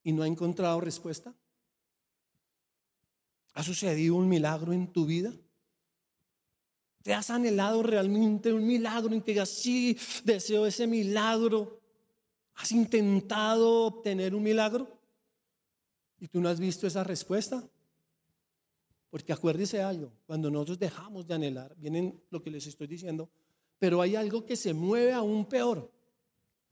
y 0.02 0.12
no 0.12 0.22
ha 0.22 0.26
encontrado 0.26 0.80
respuesta? 0.80 1.34
¿Ha 3.52 3.62
sucedido 3.62 4.14
un 4.14 4.28
milagro 4.28 4.72
en 4.72 4.92
tu 4.92 5.04
vida? 5.04 5.34
¿Te 7.02 7.14
has 7.14 7.30
anhelado 7.30 7.82
realmente 7.82 8.52
un 8.52 8.66
milagro 8.66 9.14
en 9.14 9.22
que 9.22 9.32
digas, 9.32 9.48
sí, 9.48 9.96
deseo 10.24 10.66
ese 10.66 10.86
milagro? 10.86 11.80
¿Has 12.56 12.72
intentado 12.72 13.86
obtener 13.86 14.34
un 14.34 14.42
milagro? 14.42 14.86
¿Y 16.18 16.28
tú 16.28 16.40
no 16.40 16.50
has 16.50 16.60
visto 16.60 16.86
esa 16.86 17.02
respuesta? 17.02 17.66
Porque 19.08 19.32
acuérdese 19.32 19.82
algo, 19.82 20.12
cuando 20.26 20.50
nosotros 20.50 20.78
dejamos 20.78 21.26
de 21.26 21.34
anhelar, 21.34 21.74
vienen 21.76 22.22
lo 22.30 22.42
que 22.42 22.50
les 22.50 22.66
estoy 22.66 22.86
diciendo, 22.86 23.30
pero 23.78 24.02
hay 24.02 24.14
algo 24.14 24.44
que 24.44 24.56
se 24.56 24.74
mueve 24.74 25.12
aún 25.12 25.46
peor. 25.46 25.90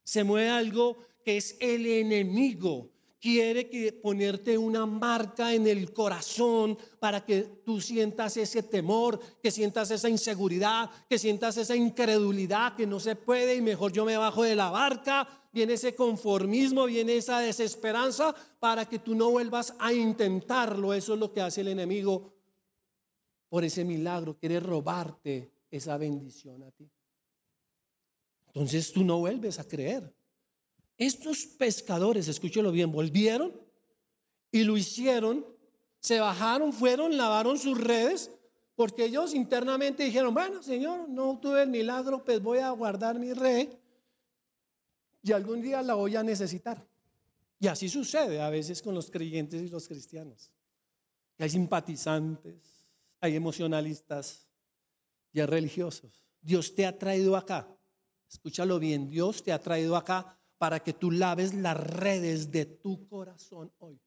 Se 0.04 0.24
mueve 0.24 0.50
algo 0.50 0.98
que 1.24 1.38
es 1.38 1.56
el 1.58 1.86
enemigo. 1.86 2.90
Quiere 3.20 3.68
que 3.68 3.92
ponerte 3.92 4.56
una 4.56 4.86
marca 4.86 5.52
en 5.52 5.66
el 5.66 5.92
corazón 5.92 6.78
para 7.00 7.24
que 7.24 7.42
tú 7.64 7.80
sientas 7.80 8.36
ese 8.36 8.62
temor, 8.62 9.18
que 9.42 9.50
sientas 9.50 9.90
esa 9.90 10.08
inseguridad, 10.08 10.88
que 11.08 11.18
sientas 11.18 11.56
esa 11.56 11.74
incredulidad, 11.74 12.76
que 12.76 12.86
no 12.86 13.00
se 13.00 13.16
puede 13.16 13.56
y 13.56 13.60
mejor 13.60 13.92
yo 13.92 14.04
me 14.04 14.16
bajo 14.16 14.44
de 14.44 14.54
la 14.54 14.70
barca. 14.70 15.26
Viene 15.52 15.72
ese 15.72 15.96
conformismo, 15.96 16.84
viene 16.84 17.16
esa 17.16 17.40
desesperanza 17.40 18.34
para 18.60 18.84
que 18.84 19.00
tú 19.00 19.16
no 19.16 19.30
vuelvas 19.30 19.74
a 19.80 19.92
intentarlo. 19.92 20.94
Eso 20.94 21.14
es 21.14 21.18
lo 21.18 21.32
que 21.32 21.40
hace 21.40 21.62
el 21.62 21.68
enemigo 21.68 22.34
por 23.48 23.64
ese 23.64 23.84
milagro. 23.84 24.38
Quiere 24.38 24.60
robarte 24.60 25.50
esa 25.70 25.96
bendición 25.96 26.62
a 26.62 26.70
ti. 26.70 26.88
Entonces 28.46 28.92
tú 28.92 29.02
no 29.02 29.18
vuelves 29.18 29.58
a 29.58 29.66
creer. 29.66 30.14
Estos 30.98 31.46
pescadores, 31.46 32.28
escúchelo 32.28 32.72
bien, 32.72 32.92
volvieron 32.92 33.52
y 34.50 34.64
lo 34.64 34.76
hicieron, 34.76 35.46
se 36.00 36.20
bajaron, 36.20 36.72
fueron, 36.72 37.16
lavaron 37.16 37.58
sus 37.58 37.78
redes, 37.78 38.30
porque 38.74 39.04
ellos 39.04 39.32
internamente 39.32 40.04
dijeron, 40.04 40.34
bueno, 40.34 40.62
Señor, 40.62 41.08
no 41.08 41.38
tuve 41.40 41.62
el 41.62 41.70
milagro, 41.70 42.24
pues 42.24 42.42
voy 42.42 42.58
a 42.58 42.70
guardar 42.70 43.18
mi 43.18 43.32
red 43.32 43.68
y 45.22 45.32
algún 45.32 45.62
día 45.62 45.82
la 45.82 45.94
voy 45.94 46.16
a 46.16 46.22
necesitar. 46.22 46.86
Y 47.60 47.68
así 47.68 47.88
sucede 47.88 48.40
a 48.40 48.50
veces 48.50 48.82
con 48.82 48.94
los 48.94 49.10
creyentes 49.10 49.62
y 49.62 49.68
los 49.68 49.88
cristianos. 49.88 50.50
hay 51.38 51.50
simpatizantes, 51.50 52.88
hay 53.20 53.36
emocionalistas 53.36 54.46
y 55.32 55.40
hay 55.40 55.46
religiosos. 55.46 56.24
Dios 56.40 56.74
te 56.74 56.86
ha 56.86 56.96
traído 56.96 57.36
acá 57.36 57.68
Escúchalo 58.28 58.78
bien, 58.78 59.08
Dios 59.08 59.42
te 59.42 59.52
ha 59.52 59.60
traído 59.60 59.96
acá 59.96 60.37
para 60.58 60.80
que 60.80 60.92
tú 60.92 61.10
laves 61.10 61.54
las 61.54 61.76
redes 61.76 62.50
de 62.50 62.66
tu 62.66 63.06
corazón 63.08 63.72
hoy. 63.78 63.98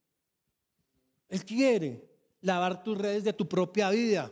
Él 1.29 1.45
quiere 1.45 2.09
lavar 2.41 2.83
tus 2.83 2.97
redes 2.97 3.23
de 3.23 3.33
tu 3.33 3.47
propia 3.47 3.89
vida, 3.89 4.31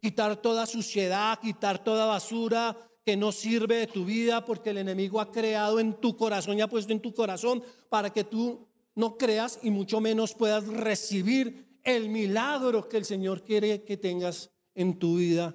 quitar 0.00 0.36
toda 0.36 0.66
suciedad, 0.66 1.38
quitar 1.40 1.82
toda 1.82 2.06
basura 2.06 2.76
que 3.04 3.16
no 3.16 3.32
sirve 3.32 3.76
de 3.76 3.86
tu 3.86 4.04
vida 4.04 4.44
porque 4.44 4.70
el 4.70 4.78
enemigo 4.78 5.20
ha 5.20 5.30
creado 5.30 5.80
en 5.80 5.94
tu 5.94 6.16
corazón 6.16 6.58
y 6.58 6.60
ha 6.60 6.68
puesto 6.68 6.92
en 6.92 7.00
tu 7.00 7.14
corazón 7.14 7.62
para 7.88 8.10
que 8.10 8.24
tú 8.24 8.66
no 8.94 9.16
creas 9.16 9.58
y 9.62 9.70
mucho 9.70 10.00
menos 10.00 10.34
puedas 10.34 10.66
recibir 10.66 11.78
el 11.84 12.08
milagro 12.08 12.88
que 12.88 12.96
el 12.96 13.04
Señor 13.04 13.42
quiere 13.42 13.82
que 13.82 13.96
tengas 13.96 14.50
en 14.74 14.98
tu 14.98 15.16
vida 15.16 15.54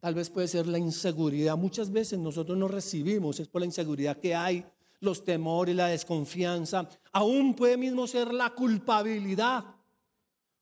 Tal 0.00 0.14
vez 0.14 0.30
puede 0.30 0.46
ser 0.46 0.66
la 0.66 0.78
inseguridad. 0.78 1.56
Muchas 1.56 1.90
veces 1.90 2.18
nosotros 2.18 2.56
no 2.56 2.68
recibimos, 2.68 3.40
es 3.40 3.48
por 3.48 3.62
la 3.62 3.66
inseguridad 3.66 4.18
que 4.18 4.34
hay, 4.34 4.64
los 5.00 5.24
temores, 5.24 5.74
la 5.74 5.88
desconfianza. 5.88 6.88
Aún 7.12 7.54
puede 7.54 7.76
mismo 7.76 8.06
ser 8.06 8.32
la 8.32 8.50
culpabilidad 8.50 9.64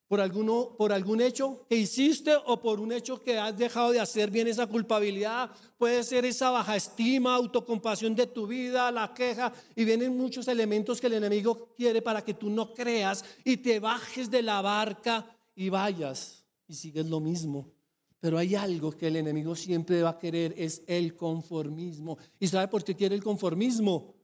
por, 0.07 0.21
alguno, 0.21 0.75
por 0.77 0.93
algún 0.93 1.21
hecho 1.21 1.65
que 1.67 1.75
hiciste 1.75 2.33
o 2.45 2.61
por 2.61 2.79
un 2.79 2.91
hecho 2.91 3.21
que 3.21 3.37
has 3.37 3.57
dejado 3.57 3.91
de 3.91 3.99
hacer 3.99 4.31
bien 4.31 4.47
esa 4.47 4.67
culpabilidad. 4.67 5.51
Puede 5.77 6.03
ser 6.03 6.25
esa 6.25 6.49
baja 6.49 6.75
estima, 6.75 7.35
autocompasión 7.35 8.15
de 8.15 8.27
tu 8.27 8.47
vida, 8.47 8.91
la 8.91 9.13
queja. 9.13 9.51
Y 9.75 9.85
vienen 9.85 10.15
muchos 10.17 10.47
elementos 10.47 11.01
que 11.01 11.07
el 11.07 11.13
enemigo 11.13 11.73
quiere 11.75 12.01
para 12.01 12.23
que 12.23 12.33
tú 12.33 12.49
no 12.49 12.73
creas 12.73 13.25
y 13.43 13.57
te 13.57 13.79
bajes 13.79 14.31
de 14.31 14.41
la 14.41 14.61
barca 14.61 15.25
y 15.55 15.69
vayas 15.69 16.45
y 16.67 16.73
sigues 16.73 17.05
lo 17.07 17.19
mismo. 17.19 17.71
Pero 18.19 18.37
hay 18.37 18.55
algo 18.55 18.91
que 18.91 19.07
el 19.07 19.17
enemigo 19.17 19.55
siempre 19.55 20.01
va 20.01 20.11
a 20.11 20.17
querer, 20.17 20.53
es 20.57 20.83
el 20.87 21.15
conformismo. 21.15 22.17
¿Y 22.39 22.47
sabe 22.47 22.67
por 22.67 22.83
qué 22.83 22.95
quiere 22.95 23.15
el 23.15 23.23
conformismo? 23.23 24.16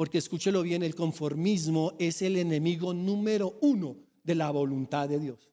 Porque 0.00 0.16
escúchelo 0.16 0.62
bien, 0.62 0.82
el 0.82 0.94
conformismo 0.94 1.92
es 1.98 2.22
el 2.22 2.38
enemigo 2.38 2.94
número 2.94 3.58
uno 3.60 3.98
de 4.24 4.34
la 4.34 4.50
voluntad 4.50 5.06
de 5.06 5.18
Dios. 5.18 5.50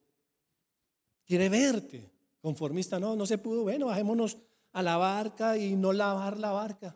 Quiere 1.25 1.49
verte 1.49 2.09
conformista, 2.39 2.97
no, 2.97 3.17
no 3.17 3.25
se 3.25 3.39
pudo, 3.39 3.63
bueno, 3.63 3.87
bajémonos 3.87 4.37
a 4.71 4.81
la 4.81 4.95
barca 4.95 5.57
y 5.57 5.75
no 5.75 5.91
lavar 5.91 6.39
la 6.39 6.51
barca. 6.51 6.95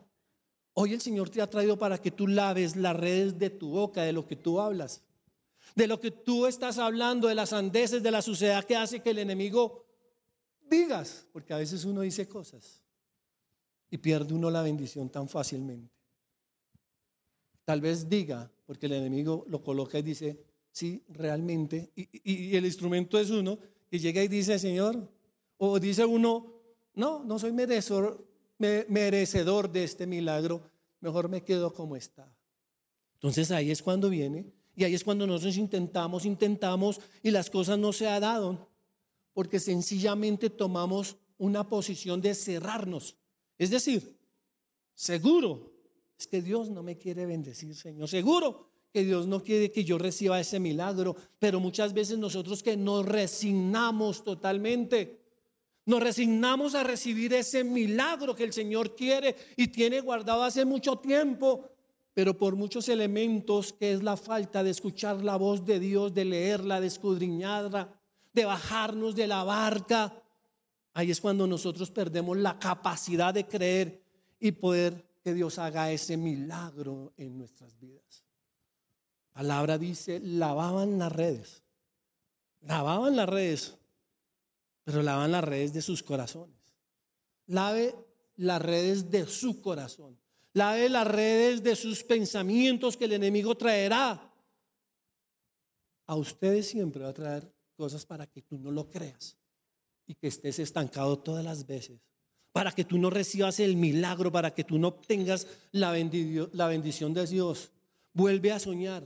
Hoy 0.72 0.94
el 0.94 1.02
Señor 1.02 1.28
te 1.28 1.42
ha 1.42 1.50
traído 1.50 1.78
para 1.78 1.98
que 1.98 2.10
tú 2.10 2.26
laves 2.26 2.74
las 2.74 2.96
redes 2.96 3.38
de 3.38 3.50
tu 3.50 3.68
boca, 3.68 4.02
de 4.02 4.14
lo 4.14 4.26
que 4.26 4.36
tú 4.36 4.58
hablas, 4.58 5.02
de 5.74 5.86
lo 5.86 6.00
que 6.00 6.10
tú 6.10 6.46
estás 6.46 6.78
hablando, 6.78 7.28
de 7.28 7.34
las 7.34 7.50
sandeces, 7.50 8.02
de 8.02 8.12
la 8.12 8.22
suciedad 8.22 8.64
que 8.64 8.76
hace 8.76 9.00
que 9.00 9.10
el 9.10 9.18
enemigo 9.18 9.84
digas, 10.70 11.26
porque 11.34 11.52
a 11.52 11.58
veces 11.58 11.84
uno 11.84 12.00
dice 12.00 12.26
cosas 12.26 12.82
y 13.90 13.98
pierde 13.98 14.32
uno 14.32 14.48
la 14.48 14.62
bendición 14.62 15.10
tan 15.10 15.28
fácilmente. 15.28 16.01
Tal 17.64 17.80
vez 17.80 18.08
diga, 18.08 18.50
porque 18.66 18.86
el 18.86 18.92
enemigo 18.92 19.44
lo 19.48 19.62
coloca 19.62 19.98
y 19.98 20.02
dice, 20.02 20.38
sí, 20.70 21.02
realmente, 21.08 21.92
y, 21.94 22.56
el 22.56 22.64
instrumento 22.64 23.18
es 23.18 23.30
uno, 23.30 23.58
y 23.90 23.98
llega 23.98 24.22
y 24.22 24.28
dice, 24.28 24.58
Señor, 24.58 25.08
o 25.58 25.78
dice 25.78 26.04
uno, 26.04 26.52
no, 26.94 27.24
no 27.24 27.38
soy 27.38 27.52
merecedor, 27.52 28.26
merecedor 28.58 29.70
de 29.70 29.84
este 29.84 30.06
milagro, 30.06 30.62
mejor 31.00 31.28
me 31.28 31.42
quedo 31.42 31.72
como 31.72 31.96
está. 31.96 32.34
Entonces 33.14 33.50
ahí 33.50 33.70
es 33.70 33.82
cuando 33.82 34.10
viene, 34.10 34.46
y 34.74 34.84
ahí 34.84 34.94
es 34.94 35.04
cuando 35.04 35.26
nosotros 35.26 35.56
intentamos, 35.56 36.24
intentamos, 36.24 37.00
y 37.22 37.30
las 37.30 37.50
cosas 37.50 37.78
no 37.78 37.92
se 37.92 38.08
han 38.08 38.22
dado 38.22 38.72
porque 39.32 39.60
sencillamente 39.60 40.50
tomamos 40.50 41.16
una 41.38 41.68
posición 41.68 42.20
de 42.20 42.34
cerrarnos. 42.34 43.16
Es 43.58 43.70
decir, 43.70 44.18
seguro 44.94 45.71
es 46.22 46.28
que 46.28 46.40
Dios 46.40 46.70
no 46.70 46.82
me 46.82 46.96
quiere 46.96 47.26
bendecir, 47.26 47.74
Señor. 47.74 48.08
Seguro 48.08 48.68
que 48.92 49.04
Dios 49.04 49.26
no 49.26 49.42
quiere 49.42 49.72
que 49.72 49.84
yo 49.84 49.98
reciba 49.98 50.38
ese 50.38 50.60
milagro, 50.60 51.16
pero 51.38 51.58
muchas 51.58 51.92
veces 51.92 52.18
nosotros 52.18 52.62
que 52.62 52.76
nos 52.76 53.04
resignamos 53.04 54.22
totalmente, 54.22 55.18
nos 55.84 56.00
resignamos 56.00 56.76
a 56.76 56.84
recibir 56.84 57.32
ese 57.34 57.64
milagro 57.64 58.36
que 58.36 58.44
el 58.44 58.52
Señor 58.52 58.94
quiere 58.94 59.34
y 59.56 59.68
tiene 59.68 60.00
guardado 60.00 60.44
hace 60.44 60.64
mucho 60.64 60.96
tiempo, 60.96 61.70
pero 62.14 62.36
por 62.38 62.54
muchos 62.54 62.88
elementos 62.88 63.72
que 63.72 63.92
es 63.92 64.02
la 64.02 64.16
falta 64.16 64.62
de 64.62 64.70
escuchar 64.70 65.24
la 65.24 65.36
voz 65.36 65.64
de 65.64 65.80
Dios, 65.80 66.14
de 66.14 66.24
leerla, 66.24 66.80
de 66.80 66.86
escudriñarla, 66.86 67.92
de 68.32 68.44
bajarnos 68.44 69.16
de 69.16 69.26
la 69.26 69.42
barca, 69.42 70.22
ahí 70.94 71.10
es 71.10 71.20
cuando 71.20 71.48
nosotros 71.48 71.90
perdemos 71.90 72.36
la 72.36 72.58
capacidad 72.60 73.34
de 73.34 73.46
creer 73.48 74.02
y 74.38 74.52
poder 74.52 75.11
que 75.22 75.34
Dios 75.34 75.58
haga 75.58 75.90
ese 75.92 76.16
milagro 76.16 77.12
en 77.16 77.38
nuestras 77.38 77.78
vidas. 77.78 78.24
La 79.28 79.40
palabra 79.40 79.78
dice, 79.78 80.20
lavaban 80.20 80.98
las 80.98 81.12
redes, 81.12 81.62
lavaban 82.60 83.16
las 83.16 83.28
redes, 83.28 83.78
pero 84.84 85.02
lavaban 85.02 85.32
las 85.32 85.44
redes 85.44 85.72
de 85.72 85.82
sus 85.82 86.02
corazones. 86.02 86.56
Lave 87.46 87.94
las 88.36 88.60
redes 88.60 89.10
de 89.10 89.26
su 89.26 89.60
corazón. 89.60 90.18
Lave 90.54 90.88
las 90.88 91.06
redes 91.06 91.62
de 91.62 91.76
sus 91.76 92.04
pensamientos 92.04 92.96
que 92.96 93.06
el 93.06 93.12
enemigo 93.12 93.56
traerá. 93.56 94.30
A 96.06 96.16
ustedes 96.16 96.68
siempre 96.68 97.02
va 97.02 97.10
a 97.10 97.14
traer 97.14 97.50
cosas 97.74 98.04
para 98.04 98.26
que 98.26 98.42
tú 98.42 98.58
no 98.58 98.70
lo 98.70 98.90
creas 98.90 99.36
y 100.06 100.14
que 100.14 100.26
estés 100.26 100.58
estancado 100.58 101.18
todas 101.18 101.44
las 101.44 101.66
veces. 101.66 102.00
Para 102.52 102.72
que 102.72 102.84
tú 102.84 102.98
no 102.98 103.08
recibas 103.08 103.60
el 103.60 103.76
milagro, 103.76 104.30
para 104.30 104.54
que 104.54 104.64
tú 104.64 104.78
no 104.78 104.88
obtengas 104.88 105.46
la, 105.70 105.90
bendición, 105.90 107.14
de 107.14 107.26
Dios. 107.26 107.70
Vuelve 108.12 108.52
a 108.52 108.58
soñar. 108.58 109.04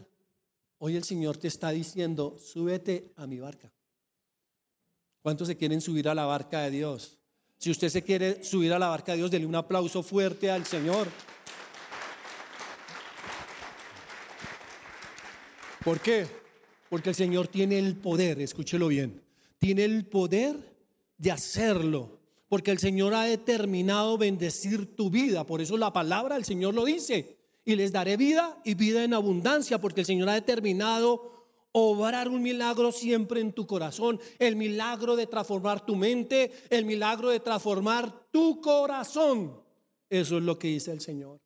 Hoy 0.78 0.96
el 0.96 1.04
Señor 1.04 1.36
te 1.36 1.48
está 1.48 1.70
diciendo, 1.70 2.36
súbete 2.38 3.12
a 3.16 3.26
mi 3.26 3.38
barca. 3.38 3.72
¿Cuántos 5.22 5.48
se 5.48 5.56
quieren 5.56 5.80
subir 5.80 6.08
a 6.08 6.14
la 6.14 6.24
barca 6.24 6.62
de 6.62 6.70
Dios? 6.70 7.18
Si 7.58 7.70
usted 7.70 7.88
se 7.88 8.02
quiere 8.02 8.44
subir 8.44 8.72
a 8.72 8.78
la 8.78 8.88
barca 8.88 9.12
de 9.12 9.18
Dios, 9.18 9.30
dele 9.30 9.46
un 9.46 9.54
aplauso 9.54 10.02
fuerte 10.02 10.50
al 10.50 10.66
Señor. 10.66 11.08
¿Por 15.82 16.00
qué? 16.00 16.26
Porque 16.90 17.10
el 17.10 17.14
Señor 17.14 17.46
tiene 17.46 17.78
el 17.78 17.96
poder, 17.96 18.40
escúchelo 18.40 18.88
bien, 18.88 19.22
tiene 19.58 19.84
el 19.84 20.04
poder 20.04 20.56
de 21.16 21.30
hacerlo. 21.30 22.18
Porque 22.48 22.70
el 22.70 22.78
Señor 22.78 23.14
ha 23.14 23.24
determinado 23.24 24.18
bendecir 24.18 24.94
tu 24.94 25.10
vida. 25.10 25.44
Por 25.44 25.60
eso 25.60 25.76
la 25.76 25.92
palabra 25.92 26.36
del 26.36 26.44
Señor 26.44 26.74
lo 26.74 26.84
dice. 26.84 27.36
Y 27.64 27.74
les 27.74 27.90
daré 27.92 28.16
vida 28.16 28.60
y 28.64 28.74
vida 28.74 29.02
en 29.02 29.14
abundancia. 29.14 29.80
Porque 29.80 30.00
el 30.00 30.06
Señor 30.06 30.28
ha 30.28 30.34
determinado 30.34 31.36
obrar 31.78 32.28
un 32.28 32.42
milagro 32.42 32.90
siempre 32.90 33.42
en 33.42 33.52
tu 33.52 33.66
corazón, 33.66 34.18
el 34.38 34.56
milagro 34.56 35.14
de 35.14 35.26
transformar 35.26 35.84
tu 35.84 35.94
mente, 35.94 36.50
el 36.70 36.86
milagro 36.86 37.28
de 37.28 37.40
transformar 37.40 38.28
tu 38.30 38.62
corazón. 38.62 39.60
Eso 40.08 40.38
es 40.38 40.42
lo 40.42 40.58
que 40.58 40.68
dice 40.68 40.92
el 40.92 41.02
Señor. 41.02 41.38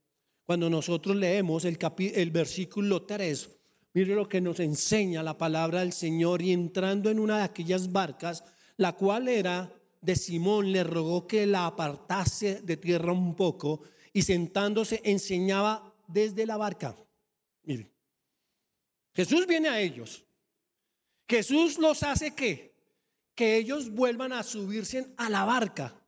Cuando 0.44 0.70
nosotros 0.70 1.16
leemos 1.16 1.64
el, 1.64 1.76
el 2.14 2.30
versículo 2.30 3.02
3, 3.02 3.50
mire 3.92 4.14
lo 4.14 4.28
que 4.28 4.40
nos 4.40 4.60
enseña 4.60 5.24
la 5.24 5.36
palabra 5.36 5.80
del 5.80 5.92
Señor 5.92 6.42
y 6.42 6.52
entrando 6.52 7.10
en 7.10 7.18
una 7.18 7.38
de 7.38 7.44
aquellas 7.44 7.90
barcas, 7.90 8.44
la 8.76 8.92
cual 8.92 9.26
era 9.26 9.72
de 10.00 10.16
Simón, 10.16 10.72
le 10.72 10.84
rogó 10.84 11.26
que 11.26 11.46
la 11.46 11.66
apartase 11.66 12.62
de 12.62 12.76
tierra 12.76 13.12
un 13.12 13.34
poco 13.34 13.82
y 14.12 14.22
sentándose 14.22 15.00
enseñaba 15.04 15.94
desde 16.08 16.46
la 16.46 16.56
barca. 16.56 16.96
Mire, 17.62 17.90
Jesús 19.14 19.46
viene 19.46 19.68
a 19.68 19.80
ellos. 19.80 20.24
Jesús 21.28 21.78
los 21.78 22.02
hace 22.02 22.34
que 22.34 22.70
que 23.40 23.56
ellos 23.56 23.90
vuelvan 23.90 24.34
a 24.34 24.42
subirse 24.42 25.14
a 25.16 25.30
la 25.30 25.46
barca, 25.46 25.98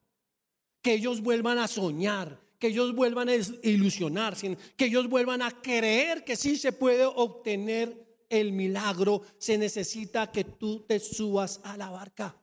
que 0.83 0.93
ellos 0.93 1.23
vuelvan 1.23 1.57
a 1.57 1.67
soñar, 1.67 2.39
que 2.59 2.67
ellos 2.67 2.95
vuelvan 2.95 3.31
a 3.31 3.35
ilusionarse, 3.63 4.55
que 4.77 4.85
ellos 4.85 5.09
vuelvan 5.09 5.41
a 5.41 5.63
creer 5.63 6.25
que 6.25 6.37
sí 6.37 6.57
se 6.57 6.73
puede 6.73 7.07
obtener 7.07 8.07
el 8.29 8.53
milagro, 8.53 9.23
se 9.39 9.57
necesita 9.57 10.31
que 10.31 10.45
tú 10.45 10.81
te 10.81 11.01
subas 11.01 11.63
a 11.65 11.79
la 11.79 11.89
barca. 11.89 12.37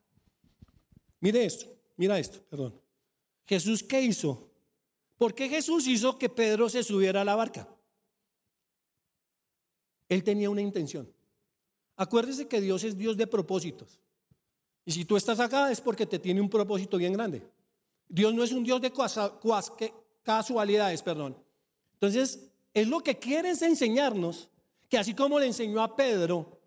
Mire 1.20 1.46
esto, 1.46 1.66
mira 1.98 2.18
esto, 2.18 2.40
perdón. 2.50 2.80
Jesús, 3.46 3.84
¿qué 3.84 4.02
hizo? 4.02 4.50
¿Por 5.18 5.34
qué 5.34 5.50
Jesús 5.50 5.88
hizo 5.88 6.18
que 6.18 6.30
Pedro 6.30 6.70
se 6.70 6.84
subiera 6.84 7.22
a 7.22 7.26
la 7.26 7.36
barca? 7.36 7.68
Él 10.08 10.24
tenía 10.24 10.50
una 10.50 10.62
intención. 10.62 11.12
Acuérdese 11.98 12.48
que 12.48 12.62
Dios 12.62 12.84
es 12.84 12.98
Dios 12.98 13.18
de 13.18 13.28
propósitos. 13.28 14.00
Y 14.86 14.92
si 14.92 15.06
tú 15.06 15.18
estás 15.18 15.40
acá 15.40 15.72
es 15.72 15.82
porque 15.82 16.06
te 16.06 16.20
tiene 16.20 16.42
un 16.42 16.50
propósito 16.50 16.98
bien 16.98 17.14
grande. 17.14 17.46
Dios 18.08 18.34
no 18.34 18.44
es 18.44 18.52
un 18.52 18.64
Dios 18.64 18.82
de 18.82 18.92
casualidades, 20.24 21.04
perdón. 21.04 21.38
Entonces, 21.94 22.50
es 22.74 22.88
lo 22.88 23.02
que 23.02 23.20
quiere 23.20 23.50
enseñarnos, 23.50 24.50
que 24.88 24.98
así 24.98 25.14
como 25.14 25.38
le 25.38 25.48
enseñó 25.48 25.84
a 25.84 25.96
Pedro, 25.96 26.60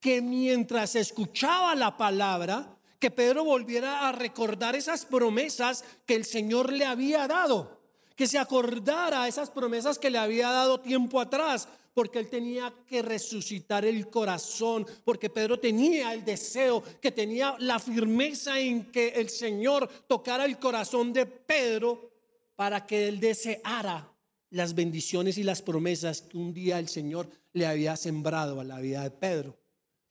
que 0.00 0.20
mientras 0.20 0.96
escuchaba 0.96 1.74
la 1.74 1.96
palabra, 1.96 2.76
que 3.00 3.10
Pedro 3.10 3.44
volviera 3.44 4.06
a 4.08 4.12
recordar 4.12 4.76
esas 4.76 5.06
promesas 5.06 5.84
que 6.06 6.14
el 6.14 6.24
Señor 6.24 6.70
le 6.70 6.84
había 6.84 7.26
dado, 7.26 7.80
que 8.14 8.26
se 8.26 8.38
acordara 8.38 9.26
esas 9.26 9.50
promesas 9.50 9.98
que 9.98 10.10
le 10.10 10.18
había 10.18 10.50
dado 10.50 10.80
tiempo 10.80 11.18
atrás, 11.18 11.66
porque 11.94 12.18
él 12.18 12.28
tenía 12.28 12.72
que 12.86 13.00
resucitar 13.02 13.86
el 13.86 14.08
corazón, 14.08 14.86
porque 15.02 15.30
Pedro 15.30 15.58
tenía 15.58 16.12
el 16.12 16.24
deseo, 16.24 16.84
que 17.00 17.10
tenía 17.10 17.56
la 17.58 17.78
firmeza 17.78 18.60
en 18.60 18.92
que 18.92 19.08
el 19.08 19.30
Señor 19.30 19.88
tocara 20.06 20.44
el 20.44 20.58
corazón 20.58 21.12
de 21.12 21.24
Pedro 21.24 22.12
para 22.54 22.86
que 22.86 23.08
él 23.08 23.18
deseara 23.18 24.14
las 24.50 24.74
bendiciones 24.74 25.38
y 25.38 25.42
las 25.42 25.62
promesas 25.62 26.20
que 26.20 26.36
un 26.36 26.52
día 26.52 26.78
el 26.78 26.88
Señor 26.88 27.28
le 27.54 27.66
había 27.66 27.96
sembrado 27.96 28.60
a 28.60 28.64
la 28.64 28.78
vida 28.78 29.02
de 29.02 29.10
Pedro. 29.10 29.58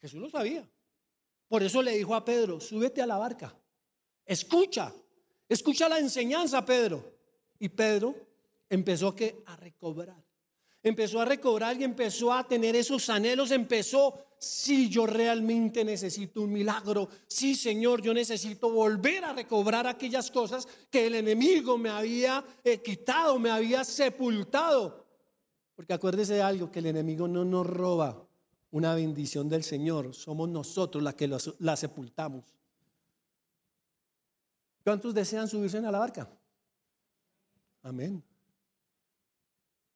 Jesús 0.02 0.20
lo 0.20 0.30
sabía. 0.30 0.68
Por 1.50 1.64
eso 1.64 1.82
le 1.82 1.98
dijo 1.98 2.14
a 2.16 2.24
Pedro, 2.24 2.62
súbete 2.62 3.02
a 3.02 3.08
la 3.08 3.18
barca, 3.18 3.54
escucha, 4.24 4.94
escucha 5.50 5.90
la 5.90 5.98
enseñanza, 5.98 6.64
Pedro. 6.64 7.18
Y 7.58 7.70
Pedro 7.70 8.16
empezó 8.70 9.16
a 9.48 9.56
recobrar. 9.58 10.24
Empezó 10.82 11.20
a 11.20 11.26
recobrar 11.26 11.76
y 11.82 11.84
empezó 11.84 12.32
a 12.32 12.48
tener 12.48 12.76
esos 12.76 13.10
anhelos, 13.10 13.52
empezó, 13.52 14.14
si 14.38 14.88
yo 14.90 15.06
realmente 15.06 15.84
necesito 15.84 16.42
un 16.42 16.54
milagro, 16.54 17.10
sí 17.28 17.54
Señor, 17.54 18.02
yo 18.02 18.14
necesito 18.14 18.70
volver 18.72 19.26
a 19.26 19.34
recobrar 19.34 19.88
aquellas 19.88 20.32
cosas 20.32 20.68
que 20.90 21.08
el 21.08 21.16
enemigo 21.16 21.78
me 21.78 21.90
había 21.90 22.46
eh, 22.64 22.82
quitado, 22.82 23.38
me 23.40 23.50
había 23.50 23.84
sepultado. 23.84 25.06
Porque 25.76 25.94
acuérdese 25.94 26.36
de 26.36 26.44
algo, 26.44 26.72
que 26.72 26.80
el 26.80 26.86
enemigo 26.86 27.28
no 27.28 27.44
nos 27.44 27.68
roba 27.68 28.29
una 28.72 28.94
bendición 28.96 29.50
del 29.50 29.64
Señor, 29.64 30.14
somos 30.14 30.50
nosotros 30.50 31.04
las 31.04 31.16
que 31.16 31.28
la 31.60 31.76
sepultamos. 31.76 32.46
¿Cuántos 34.84 35.14
desean 35.14 35.48
subirse 35.48 35.78
a 35.78 35.92
la 35.92 36.00
barca? 36.00 36.30
Amén. 37.84 38.24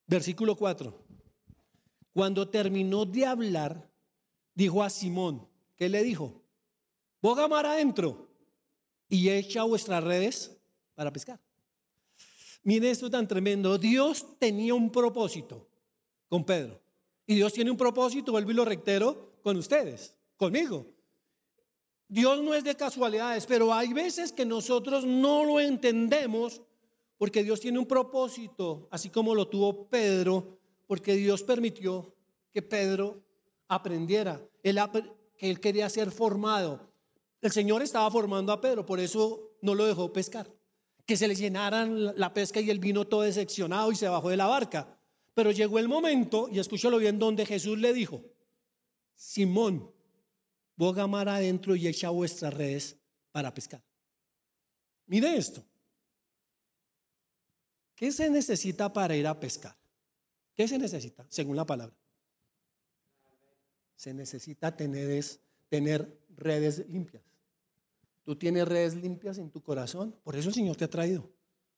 Versículo 0.08 0.56
4. 0.56 0.94
Cuando 2.14 2.48
terminó 2.48 3.06
de 3.06 3.26
hablar, 3.26 3.90
dijo 4.54 4.84
a 4.84 4.90
Simón, 4.90 5.48
¿qué 5.76 5.90
le 5.90 6.04
dijo? 6.04 6.44
Boga 7.22 7.48
mar 7.48 7.66
adentro 7.66 8.30
y 9.08 9.30
echa 9.30 9.64
vuestras 9.64 10.04
redes 10.04 10.56
para 10.94 11.12
pescar. 11.12 11.40
Mire 12.64 12.92
esto 12.92 13.10
tan 13.10 13.28
tremendo. 13.28 13.78
Dios 13.78 14.38
tenía 14.38 14.74
un 14.74 14.92
propósito 14.92 15.68
con 16.30 16.46
Pedro. 16.46 16.83
Y 17.26 17.36
Dios 17.36 17.54
tiene 17.54 17.72
un 17.72 17.78
propósito, 17.78 18.32
vuelvo 18.32 18.52
y 18.52 18.56
lo 18.56 18.66
reitero, 18.66 19.34
con 19.42 19.58
ustedes, 19.58 20.16
conmigo. 20.38 20.86
Dios 22.08 22.42
no 22.42 22.54
es 22.54 22.64
de 22.64 22.76
casualidades, 22.76 23.46
pero 23.46 23.74
hay 23.74 23.94
veces 23.94 24.32
que 24.32 24.46
nosotros 24.46 25.06
no 25.06 25.44
lo 25.44 25.60
entendemos 25.60 26.62
porque 27.18 27.44
Dios 27.44 27.60
tiene 27.60 27.80
un 27.80 27.86
propósito, 27.86 28.88
así 28.92 29.10
como 29.10 29.34
lo 29.34 29.48
tuvo 29.48 29.88
Pedro, 29.88 30.60
porque 30.88 31.16
Dios 31.16 31.44
permitió 31.44 32.14
que 32.52 32.62
Pedro 32.62 33.24
aprendiera, 33.68 34.42
él, 34.62 34.80
que 35.38 35.50
él 35.50 35.60
quería 35.60 35.90
ser 35.90 36.12
formado. 36.12 36.92
El 37.42 37.52
Señor 37.52 37.82
estaba 37.82 38.10
formando 38.12 38.52
a 38.52 38.62
Pedro, 38.62 38.86
por 38.86 39.00
eso 39.00 39.52
no 39.62 39.74
lo 39.74 39.86
dejó 39.86 40.12
pescar. 40.14 40.52
Que 41.06 41.18
se 41.18 41.28
le 41.28 41.36
llenaran 41.36 42.18
la 42.18 42.34
pesca 42.34 42.62
y 42.62 42.70
él 42.70 42.80
vino 42.80 43.06
todo 43.06 43.22
decepcionado 43.22 43.92
y 43.92 43.96
se 43.96 44.08
bajó 44.08 44.30
de 44.30 44.38
la 44.38 44.48
barca. 44.48 44.98
Pero 45.34 45.52
llegó 45.52 45.80
el 45.80 45.88
momento, 45.88 46.48
y 46.52 46.60
escúchalo 46.60 46.98
bien, 46.98 47.18
donde 47.18 47.46
Jesús 47.46 47.78
le 47.80 47.94
dijo, 47.94 48.24
Simón, 49.16 49.92
boga 50.76 51.08
mar 51.08 51.30
adentro 51.30 51.76
y 51.76 51.88
echa 51.88 52.10
vuestras 52.10 52.54
redes 52.54 52.98
para 53.32 53.54
pescar. 53.54 53.84
Mire 55.08 55.36
esto. 55.36 55.64
¿Qué 57.96 58.12
se 58.12 58.30
necesita 58.30 58.92
para 58.92 59.16
ir 59.16 59.28
a 59.28 59.40
pescar? 59.40 59.76
¿Qué 60.56 60.68
se 60.68 60.78
necesita 60.78 61.26
según 61.30 61.56
la 61.56 61.66
palabra? 61.66 61.96
Se 63.96 64.14
necesita 64.14 64.76
tener, 64.76 65.26
tener 65.70 66.20
redes 66.36 66.88
limpias. 66.90 67.24
Tú 68.24 68.36
tienes 68.36 68.68
redes 68.68 68.96
limpias 68.96 69.38
en 69.38 69.50
tu 69.50 69.62
corazón. 69.62 70.16
Por 70.24 70.36
eso 70.36 70.50
el 70.50 70.56
Señor 70.56 70.76
te 70.76 70.86
ha 70.86 70.90
traído. 70.90 71.30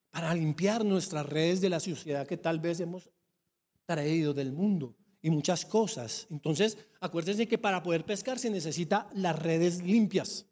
Para 0.10 0.34
limpiar 0.34 0.86
nuestras 0.86 1.26
redes 1.26 1.62
de 1.62 1.70
la 1.70 1.80
suciedad 1.80 2.28
que 2.28 2.38
tal 2.38 2.60
vez 2.60 2.80
hemos 2.80 3.10
traído 3.86 4.34
del 4.34 4.52
mundo 4.52 4.95
y 5.21 5.30
muchas 5.30 5.65
cosas. 5.65 6.28
Entonces, 6.30 6.78
acuérdense 7.00 7.48
que 7.48 7.58
para 7.58 7.82
poder 7.82 8.06
pescar 8.06 8.38
se 8.38 8.50
necesita 8.50 9.10
las 9.13 9.38
redes 9.38 9.82
limpias. 9.82 10.45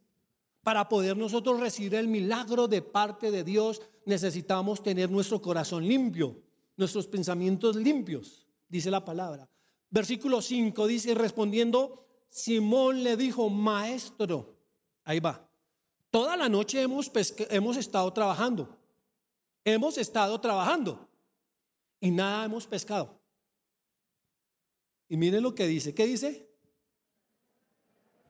Para 0.63 0.89
poder 0.89 1.17
nosotros 1.17 1.59
recibir 1.59 1.95
el 1.95 2.07
milagro 2.07 2.67
de 2.67 2.81
parte 2.81 3.29
de 3.29 3.43
Dios, 3.43 3.81
necesitamos 4.05 4.81
tener 4.81 5.11
nuestro 5.11 5.41
corazón 5.41 5.87
limpio, 5.87 6.41
nuestros 6.77 7.05
pensamientos 7.05 7.75
limpios, 7.75 8.47
dice 8.67 8.89
la 8.89 9.05
palabra. 9.05 9.47
Versículo 9.89 10.41
5 10.41 10.87
dice, 10.87 11.13
respondiendo, 11.13 12.07
Simón 12.29 13.03
le 13.03 13.15
dijo, 13.15 13.49
maestro, 13.49 14.55
ahí 15.03 15.19
va, 15.19 15.47
toda 16.09 16.35
la 16.35 16.49
noche 16.49 16.81
hemos, 16.81 17.11
hemos 17.51 17.77
estado 17.77 18.11
trabajando, 18.11 18.75
hemos 19.63 19.99
estado 19.99 20.41
trabajando 20.41 21.07
y 21.99 22.09
nada 22.09 22.45
hemos 22.45 22.65
pescado. 22.65 23.22
Y 25.13 25.17
miren 25.17 25.43
lo 25.43 25.53
que 25.53 25.67
dice, 25.67 25.93
¿qué 25.93 26.07
dice? 26.07 26.49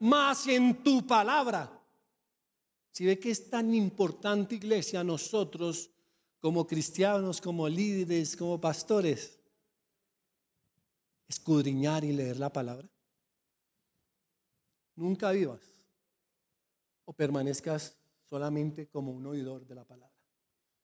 Más 0.02 0.46
en 0.48 0.84
tu 0.84 1.08
palabra 1.08 1.80
si 2.91 3.06
ve 3.06 3.17
que 3.17 3.32
es 3.32 3.50
tan 3.50 3.74
importante, 3.74 4.56
iglesia, 4.56 5.02
nosotros 5.02 5.89
como 6.41 6.67
cristianos, 6.67 7.39
como 7.39 7.69
líderes, 7.69 8.36
como 8.36 8.60
pastores, 8.60 9.39
escudriñar 11.30 12.04
y 12.04 12.12
leer 12.12 12.38
la 12.38 12.52
palabra. 12.52 12.89
Nunca 14.98 15.32
vivas 15.32 15.62
o 17.06 17.13
permanezcas 17.13 17.96
solamente 18.26 18.89
como 18.89 19.13
un 19.13 19.26
oidor 19.26 19.65
de 19.65 19.76
la 19.76 19.86
palabra. 19.86 20.19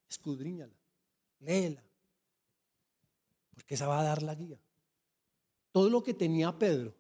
Escudriñala, 0.07 0.79
léela, 1.41 1.83
porque 3.53 3.75
esa 3.75 3.85
va 3.85 3.99
a 3.99 4.03
dar 4.03 4.23
la 4.23 4.33
guía. 4.33 4.62
Todo 5.71 5.89
lo 5.89 6.03
que 6.03 6.13
tenía 6.13 6.58
Pedro, 6.58 6.95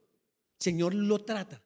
Señor 0.57 0.93
lo 0.93 1.19
trata, 1.19 1.61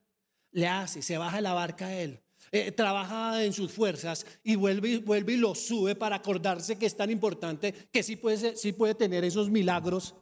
le 0.51 0.67
hace, 0.67 1.01
se 1.01 1.17
baja 1.17 1.37
de 1.37 1.41
la 1.41 1.53
barca 1.53 1.87
a 1.87 1.99
él, 1.99 2.21
eh, 2.51 2.71
trabaja 2.71 3.43
en 3.43 3.51
sus 3.53 3.71
fuerzas 3.71 4.25
y 4.43 4.55
vuelve, 4.55 4.99
vuelve 4.99 5.33
y 5.33 5.37
lo 5.37 5.55
sube 5.55 5.95
para 5.95 6.17
acordarse 6.17 6.77
que 6.77 6.85
es 6.85 6.95
tan 6.95 7.09
importante 7.09 7.73
que 7.91 8.03
sí 8.03 8.15
puede, 8.15 8.55
sí 8.55 8.73
puede 8.73 8.95
tener 8.95 9.23
esos 9.23 9.49
milagros. 9.49 10.15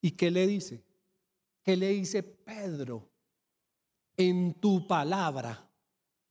¿Y 0.00 0.12
qué 0.12 0.30
le 0.30 0.46
dice? 0.46 0.84
¿Qué 1.62 1.76
le 1.76 1.88
dice 1.88 2.22
Pedro? 2.22 3.08
En 4.16 4.54
tu 4.60 4.86
palabra, 4.86 5.66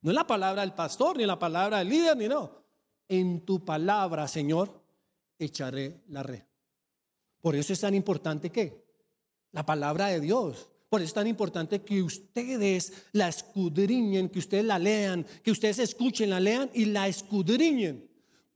no 0.02 0.12
en 0.12 0.16
la 0.16 0.28
palabra 0.28 0.62
del 0.62 0.74
pastor, 0.74 1.18
ni 1.18 1.24
en 1.24 1.30
la 1.30 1.40
palabra 1.40 1.80
del 1.80 1.90
líder, 1.90 2.16
ni 2.16 2.28
no. 2.28 2.64
En 3.08 3.44
tu 3.44 3.66
palabra, 3.66 4.28
Señor, 4.28 4.82
echaré 5.40 6.04
la 6.10 6.24
red. 6.24 6.44
Por 7.42 7.56
eso 7.56 7.74
es 7.74 7.80
tan 7.80 7.96
importante 7.96 8.52
que 8.52 8.83
la 9.54 9.66
palabra 9.66 10.08
de 10.08 10.20
Dios. 10.20 10.68
Por 10.90 11.02
eso 11.02 11.08
es 11.08 11.14
tan 11.14 11.28
importante 11.28 11.82
que 11.82 12.04
ustedes 12.04 12.94
la 13.14 13.30
escudriñen, 13.30 14.30
que 14.30 14.40
ustedes 14.40 14.66
la 14.66 14.78
lean, 14.78 15.26
que 15.42 15.52
ustedes 15.52 15.80
escuchen, 15.80 16.30
la 16.30 16.40
lean 16.40 16.70
y 16.74 16.86
la 16.86 17.08
escudriñen. 17.08 18.08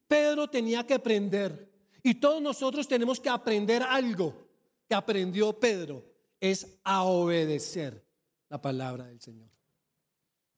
Pedro 0.07 0.49
tenía 0.49 0.85
que 0.85 0.93
aprender 0.93 1.71
y 2.03 2.15
todos 2.15 2.41
nosotros 2.41 2.87
tenemos 2.87 3.19
que 3.19 3.29
aprender 3.29 3.81
algo 3.81 4.47
que 4.87 4.95
aprendió 4.95 5.59
Pedro, 5.59 6.05
es 6.39 6.79
a 6.83 7.03
obedecer 7.03 8.05
la 8.49 8.61
palabra 8.61 9.05
del 9.07 9.19
Señor. 9.19 9.49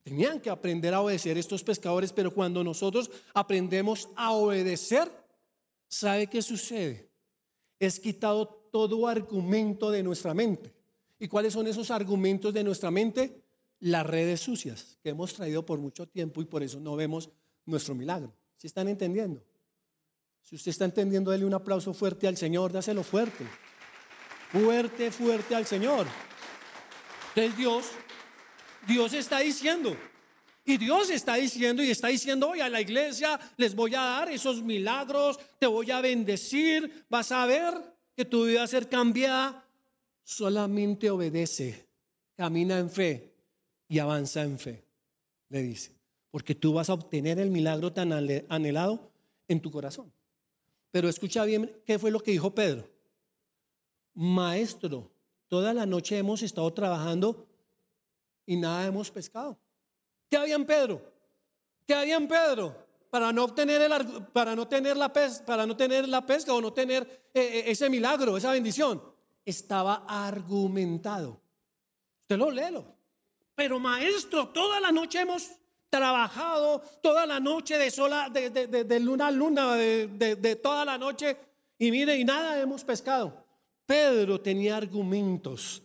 Tenían 0.02 0.40
que 0.40 0.50
aprender 0.50 0.94
a 0.94 1.00
obedecer 1.00 1.36
estos 1.36 1.64
pescadores, 1.64 2.12
pero 2.12 2.32
cuando 2.32 2.62
nosotros 2.62 3.10
aprendemos 3.34 4.08
a 4.16 4.32
obedecer, 4.32 5.10
¿sabe 5.88 6.26
qué 6.26 6.42
sucede? 6.42 7.10
Es 7.78 7.98
quitado 7.98 8.59
todo 8.70 9.06
argumento 9.06 9.90
de 9.90 10.02
nuestra 10.02 10.34
mente. 10.34 10.72
¿Y 11.18 11.28
cuáles 11.28 11.52
son 11.52 11.66
esos 11.66 11.90
argumentos 11.90 12.54
de 12.54 12.64
nuestra 12.64 12.90
mente? 12.90 13.42
Las 13.80 14.06
redes 14.06 14.40
sucias 14.40 14.98
que 15.02 15.10
hemos 15.10 15.34
traído 15.34 15.64
por 15.64 15.78
mucho 15.78 16.06
tiempo 16.06 16.40
y 16.40 16.46
por 16.46 16.62
eso 16.62 16.80
no 16.80 16.96
vemos 16.96 17.30
nuestro 17.66 17.94
milagro. 17.94 18.32
¿Sí 18.56 18.66
están 18.66 18.88
entendiendo? 18.88 19.42
Si 20.42 20.56
usted 20.56 20.70
está 20.70 20.84
entendiendo, 20.84 21.30
déle 21.30 21.44
un 21.44 21.54
aplauso 21.54 21.92
fuerte 21.92 22.26
al 22.26 22.36
Señor, 22.36 22.72
dáselo 22.72 23.02
fuerte. 23.02 23.46
Fuerte, 24.50 25.10
fuerte 25.10 25.54
al 25.54 25.66
Señor. 25.66 26.06
Entonces 27.28 27.56
Dios, 27.56 27.86
Dios 28.86 29.12
está 29.12 29.40
diciendo, 29.40 29.96
y 30.64 30.76
Dios 30.76 31.10
está 31.10 31.34
diciendo 31.34 31.82
y 31.82 31.90
está 31.90 32.08
diciendo 32.08 32.50
hoy 32.50 32.60
a 32.60 32.68
la 32.68 32.80
iglesia, 32.80 33.38
les 33.56 33.74
voy 33.74 33.94
a 33.94 34.00
dar 34.00 34.30
esos 34.30 34.62
milagros, 34.62 35.38
te 35.58 35.66
voy 35.66 35.90
a 35.90 36.00
bendecir, 36.00 37.06
vas 37.08 37.32
a 37.32 37.46
ver 37.46 37.74
que 38.20 38.26
tu 38.26 38.44
vida 38.44 38.58
va 38.58 38.64
a 38.64 38.66
ser 38.66 38.86
cambiada 38.86 39.66
solamente 40.22 41.08
obedece, 41.08 41.88
camina 42.36 42.78
en 42.78 42.90
fe 42.90 43.32
y 43.88 43.98
avanza 43.98 44.42
en 44.42 44.58
fe, 44.58 44.84
le 45.48 45.62
dice, 45.62 45.96
porque 46.30 46.54
tú 46.54 46.74
vas 46.74 46.90
a 46.90 46.92
obtener 46.92 47.38
el 47.38 47.50
milagro 47.50 47.94
tan 47.94 48.12
anhelado 48.12 49.10
en 49.48 49.62
tu 49.62 49.70
corazón. 49.70 50.12
Pero 50.90 51.08
escucha 51.08 51.46
bien 51.46 51.74
qué 51.86 51.98
fue 51.98 52.10
lo 52.10 52.20
que 52.20 52.32
dijo 52.32 52.54
Pedro. 52.54 52.90
Maestro, 54.12 55.10
toda 55.48 55.72
la 55.72 55.86
noche 55.86 56.18
hemos 56.18 56.42
estado 56.42 56.70
trabajando 56.74 57.48
y 58.44 58.58
nada 58.58 58.84
hemos 58.84 59.10
pescado. 59.10 59.58
¿Qué 60.28 60.36
había 60.36 60.56
en 60.56 60.66
Pedro? 60.66 61.00
¿Qué 61.86 61.94
había 61.94 62.18
en 62.18 62.28
Pedro? 62.28 62.86
Para 63.10 63.32
no 63.32 63.44
obtener 63.44 63.82
el, 63.82 64.24
para 64.32 64.54
no 64.54 64.68
tener 64.68 64.96
la 64.96 65.12
pesca, 65.12 65.44
para 65.44 65.66
no 65.66 65.76
tener 65.76 66.08
la 66.08 66.24
pesca 66.24 66.54
o 66.54 66.60
no 66.60 66.72
tener 66.72 67.02
eh, 67.34 67.40
eh, 67.40 67.64
ese 67.66 67.90
milagro, 67.90 68.36
esa 68.36 68.52
bendición 68.52 69.02
estaba 69.44 70.04
argumentado. 70.06 71.40
Usted 72.22 72.38
lo 72.38 72.50
léelo. 72.50 72.96
Pero 73.54 73.78
maestro, 73.78 74.48
toda 74.48 74.80
la 74.80 74.92
noche 74.92 75.20
hemos 75.20 75.50
trabajado, 75.90 76.80
toda 77.02 77.26
la 77.26 77.40
noche 77.40 77.76
de 77.76 77.90
sola, 77.90 78.30
de, 78.30 78.48
de, 78.48 79.00
luna 79.00 79.26
a 79.26 79.30
luna, 79.30 79.74
de, 79.74 80.60
toda 80.62 80.84
la 80.84 80.96
noche, 80.96 81.36
y 81.76 81.90
mire, 81.90 82.16
y 82.16 82.24
nada 82.24 82.60
hemos 82.60 82.84
pescado. 82.84 83.44
Pedro 83.84 84.40
tenía 84.40 84.76
argumentos. 84.76 85.82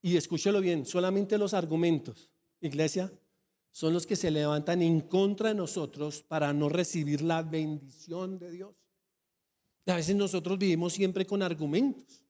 Y 0.00 0.16
escúchelo 0.16 0.60
bien, 0.60 0.86
solamente 0.86 1.36
los 1.36 1.52
argumentos, 1.52 2.30
iglesia, 2.60 3.12
son 3.72 3.92
los 3.92 4.06
que 4.06 4.16
se 4.16 4.30
levantan 4.30 4.82
en 4.82 5.00
contra 5.00 5.50
de 5.50 5.54
nosotros 5.54 6.22
para 6.22 6.52
no 6.52 6.68
recibir 6.68 7.22
la 7.22 7.42
bendición 7.42 8.38
de 8.38 8.50
Dios. 8.50 8.74
A 9.86 9.96
veces 9.96 10.14
nosotros 10.14 10.58
vivimos 10.58 10.92
siempre 10.92 11.26
con 11.26 11.42
argumentos. 11.42 12.22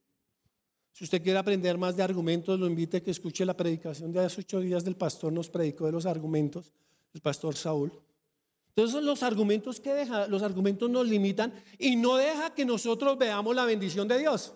Si 0.92 1.04
usted 1.04 1.22
quiere 1.22 1.38
aprender 1.38 1.78
más 1.78 1.96
de 1.96 2.02
argumentos, 2.02 2.58
lo 2.58 2.66
invite 2.66 2.98
a 2.98 3.02
que 3.02 3.10
escuche 3.10 3.44
la 3.44 3.56
predicación 3.56 4.12
de 4.12 4.20
hace 4.20 4.40
ocho 4.40 4.60
días 4.60 4.84
del 4.84 4.96
pastor, 4.96 5.32
nos 5.32 5.48
predicó 5.48 5.86
de 5.86 5.92
los 5.92 6.06
argumentos, 6.06 6.72
el 7.14 7.20
pastor 7.20 7.54
Saúl. 7.54 7.92
Entonces 8.68 9.02
los 9.02 9.22
argumentos 9.22 9.80
que 9.80 9.92
deja, 9.92 10.26
los 10.26 10.42
argumentos 10.42 10.88
nos 10.88 11.06
limitan 11.06 11.52
y 11.78 11.96
no 11.96 12.16
deja 12.16 12.54
que 12.54 12.64
nosotros 12.64 13.18
veamos 13.18 13.54
la 13.54 13.64
bendición 13.64 14.08
de 14.08 14.18
Dios. 14.18 14.54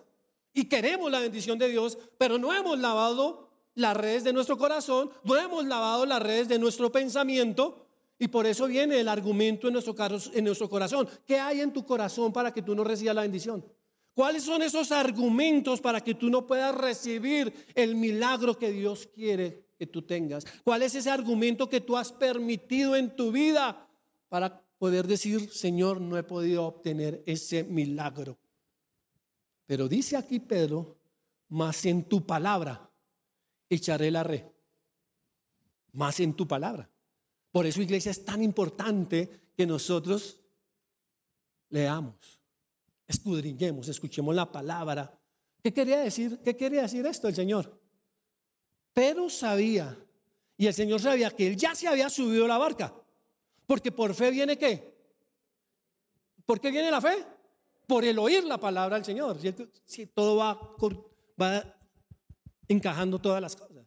Y 0.53 0.65
queremos 0.65 1.11
la 1.11 1.19
bendición 1.19 1.59
de 1.59 1.67
Dios, 1.67 1.97
pero 2.17 2.37
no 2.37 2.53
hemos 2.53 2.79
lavado 2.79 3.44
las 3.75 3.95
redes 3.95 4.23
de 4.23 4.33
nuestro 4.33 4.57
corazón, 4.57 5.11
no 5.23 5.37
hemos 5.37 5.65
lavado 5.65 6.05
las 6.05 6.21
redes 6.21 6.47
de 6.47 6.57
nuestro 6.57 6.91
pensamiento 6.91 7.85
y 8.17 8.29
por 8.29 8.45
eso 8.45 8.67
viene 8.67 8.99
el 8.99 9.09
argumento 9.09 9.67
en 9.67 9.73
nuestro, 9.73 10.69
corazón. 10.69 11.07
¿Qué 11.25 11.37
hay 11.37 11.59
en 11.59 11.73
tu 11.73 11.85
corazón 11.85 12.31
para 12.31 12.53
que 12.53 12.61
tú 12.61 12.73
no 12.73 12.83
recibas 12.83 13.15
la 13.15 13.21
bendición? 13.21 13.65
¿Cuáles 14.13 14.43
son 14.43 14.61
esos 14.61 14.93
argumentos 14.93 15.81
para 15.81 15.99
que 15.99 16.15
tú 16.15 16.29
no 16.29 16.47
puedas 16.47 16.73
recibir 16.73 17.53
el 17.75 17.95
milagro 17.95 18.57
que 18.57 18.71
Dios 18.71 19.09
quiere 19.13 19.65
que 19.77 19.87
tú 19.87 20.03
tengas? 20.03 20.45
¿Cuál 20.63 20.83
es 20.83 20.95
ese 20.95 21.09
argumento 21.09 21.69
que 21.69 21.81
tú 21.81 21.97
has 21.97 22.13
permitido 22.13 22.95
en 22.95 23.13
tu 23.13 23.33
vida 23.33 23.85
para 24.29 24.61
poder 24.77 25.05
decir, 25.05 25.51
Señor, 25.51 25.99
no 25.99 26.17
he 26.17 26.23
podido 26.23 26.65
obtener 26.65 27.21
ese 27.25 27.65
milagro? 27.65 28.37
Pero 29.65 29.89
dice 29.89 30.15
aquí 30.15 30.39
Pedro, 30.39 30.95
más 31.49 31.85
en 31.85 32.03
tu 32.05 32.25
palabra 32.25 32.89
echaré 33.69 34.11
la 34.11 34.23
red. 34.23 34.43
Más 35.93 36.19
en 36.19 36.33
tu 36.33 36.47
palabra. 36.47 36.89
Por 37.51 37.65
eso, 37.65 37.81
iglesia, 37.81 38.11
es 38.11 38.25
tan 38.25 38.43
importante 38.43 39.29
que 39.55 39.65
nosotros 39.65 40.41
leamos, 41.69 42.41
escudriñemos, 43.07 43.87
escuchemos 43.87 44.35
la 44.35 44.51
palabra. 44.51 45.17
¿Qué 45.63 45.73
quería 45.73 45.99
decir? 45.99 46.39
¿Qué 46.43 46.55
quería 46.55 46.83
decir 46.83 47.05
esto 47.05 47.27
el 47.27 47.35
Señor? 47.35 47.79
Pero 48.93 49.29
sabía, 49.29 49.97
y 50.57 50.67
el 50.67 50.73
Señor 50.73 51.01
sabía 51.01 51.31
que 51.31 51.47
él 51.47 51.57
ya 51.57 51.75
se 51.75 51.87
había 51.87 52.09
subido 52.09 52.47
la 52.47 52.57
barca. 52.57 52.93
Porque 53.65 53.91
por 53.91 54.13
fe 54.13 54.31
viene 54.31 54.57
qué? 54.57 54.95
¿Por 56.45 56.59
qué 56.59 56.71
viene 56.71 56.91
la 56.91 57.01
fe? 57.01 57.25
Por 57.87 58.03
el 58.03 58.19
oír 58.19 58.43
la 58.43 58.59
palabra 58.59 58.95
del 58.95 59.05
Señor. 59.05 59.37
Si 59.85 60.05
todo 60.07 60.37
va, 60.37 60.59
va 61.41 61.75
encajando 62.67 63.19
todas 63.19 63.41
las 63.41 63.55
cosas. 63.55 63.85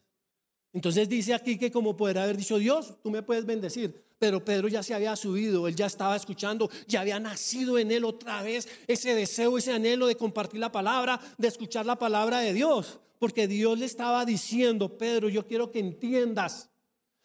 Entonces 0.71 1.09
dice 1.09 1.33
aquí 1.33 1.57
que 1.57 1.71
como 1.71 1.97
poder 1.97 2.19
haber 2.19 2.37
dicho 2.37 2.57
Dios, 2.57 2.95
tú 3.01 3.09
me 3.09 3.23
puedes 3.23 3.45
bendecir. 3.45 4.09
Pero 4.19 4.43
Pedro 4.43 4.67
ya 4.67 4.83
se 4.83 4.93
había 4.93 5.15
subido, 5.15 5.67
él 5.67 5.75
ya 5.75 5.85
estaba 5.85 6.15
escuchando, 6.15 6.69
ya 6.87 7.01
había 7.01 7.19
nacido 7.19 7.79
en 7.79 7.89
él 7.89 8.03
otra 8.03 8.43
vez 8.43 8.67
ese 8.85 9.15
deseo, 9.15 9.57
ese 9.57 9.71
anhelo 9.71 10.07
de 10.07 10.15
compartir 10.15 10.59
la 10.59 10.71
palabra, 10.71 11.19
de 11.37 11.47
escuchar 11.47 11.85
la 11.85 11.97
palabra 11.97 12.39
de 12.39 12.53
Dios. 12.53 12.99
Porque 13.17 13.47
Dios 13.47 13.79
le 13.79 13.85
estaba 13.85 14.25
diciendo, 14.25 14.97
Pedro, 14.97 15.29
yo 15.29 15.47
quiero 15.47 15.71
que 15.71 15.79
entiendas. 15.79 16.69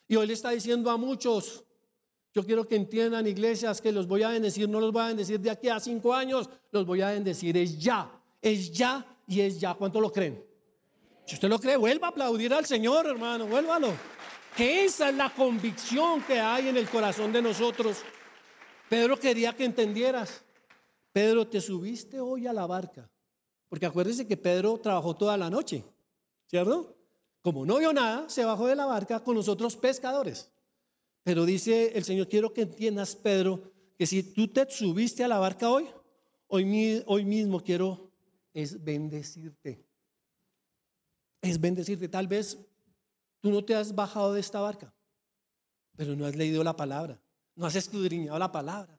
Y 0.07 0.17
hoy 0.17 0.29
le 0.29 0.35
está 0.35 0.51
diciendo 0.51 0.91
a 0.91 0.97
muchos, 0.97 1.65
yo 2.33 2.45
quiero 2.45 2.67
que 2.67 2.77
entiendan 2.77 3.27
iglesias 3.27 3.81
que 3.81 3.93
los 3.93 4.07
voy 4.07 4.23
a 4.23 4.29
bendecir, 4.29 4.69
no 4.69 4.81
los 4.81 4.93
voy 4.93 5.03
a 5.03 5.09
bendecir 5.09 5.41
de 5.41 5.51
aquí 5.51 5.69
a 5.69 5.81
cinco 5.81 6.15
años, 6.15 6.49
los 6.71 6.87
voy 6.87 7.01
a 7.01 7.11
bendecir, 7.11 7.57
es 7.57 7.79
ya, 7.79 8.11
es 8.41 8.73
ya 8.73 9.05
y 9.27 9.41
es 9.41 9.61
ya. 9.61 9.75
¿Cuánto 9.75 10.01
lo 10.01 10.13
creen? 10.13 10.45
Si 11.27 11.35
usted 11.37 11.49
lo 11.49 11.59
cree, 11.59 11.77
vuelva 11.77 12.09
a 12.09 12.11
aplaudir 12.11 12.53
al 12.53 12.67
Señor, 12.67 13.07
hermano, 13.07 13.47
vuélvalo. 13.47 13.95
Que 14.57 14.85
esa 14.85 15.09
es 15.09 15.17
la 15.17 15.33
convicción 15.33 16.23
que 16.23 16.39
hay 16.39 16.69
en 16.69 16.77
el 16.77 16.89
corazón 16.89 17.33
de 17.33 17.41
nosotros. 17.41 17.99
Pedro 18.89 19.19
quería 19.19 19.55
que 19.55 19.65
entendieras. 19.65 20.45
Pedro, 21.13 21.47
te 21.47 21.61
subiste 21.61 22.21
hoy 22.21 22.47
a 22.47 22.53
la 22.53 22.67
barca. 22.67 23.11
Porque 23.69 23.87
acuérdese 23.87 24.27
que 24.27 24.37
Pedro 24.37 24.79
trabajó 24.79 25.17
toda 25.17 25.37
la 25.37 25.49
noche, 25.49 25.83
¿cierto? 26.47 26.95
Como 27.41 27.65
no 27.65 27.79
vio 27.79 27.93
nada, 27.93 28.29
se 28.29 28.45
bajó 28.45 28.67
de 28.67 28.77
la 28.77 28.85
barca 28.85 29.21
con 29.25 29.35
los 29.35 29.49
otros 29.49 29.77
pescadores. 29.77 30.53
Pero 31.23 31.47
dice 31.47 31.93
el 31.97 32.05
Señor, 32.05 32.29
quiero 32.29 32.53
que 32.53 32.63
entiendas, 32.63 33.17
Pedro, 33.17 33.73
que 33.97 34.07
si 34.07 34.23
tú 34.23 34.49
te 34.49 34.71
subiste 34.71 35.25
a 35.25 35.29
la 35.29 35.39
barca 35.39 35.71
hoy, 35.71 35.89
hoy, 36.49 37.03
hoy 37.07 37.25
mismo 37.25 37.63
quiero 37.63 38.11
es 38.53 38.85
bendecirte 38.85 39.85
es 41.51 41.61
bendecirte. 41.61 42.09
Tal 42.09 42.27
vez 42.27 42.59
tú 43.41 43.51
no 43.51 43.65
te 43.65 43.75
has 43.75 43.95
bajado 43.95 44.33
de 44.33 44.41
esta 44.41 44.61
barca, 44.61 44.93
pero 45.97 46.17
no 46.17 46.27
has 46.27 46.37
leído 46.37 46.65
la 46.65 46.77
palabra, 46.77 47.21
no 47.55 47.67
has 47.67 47.77
escudriñado 47.77 48.39
la 48.39 48.51
palabra. 48.51 48.99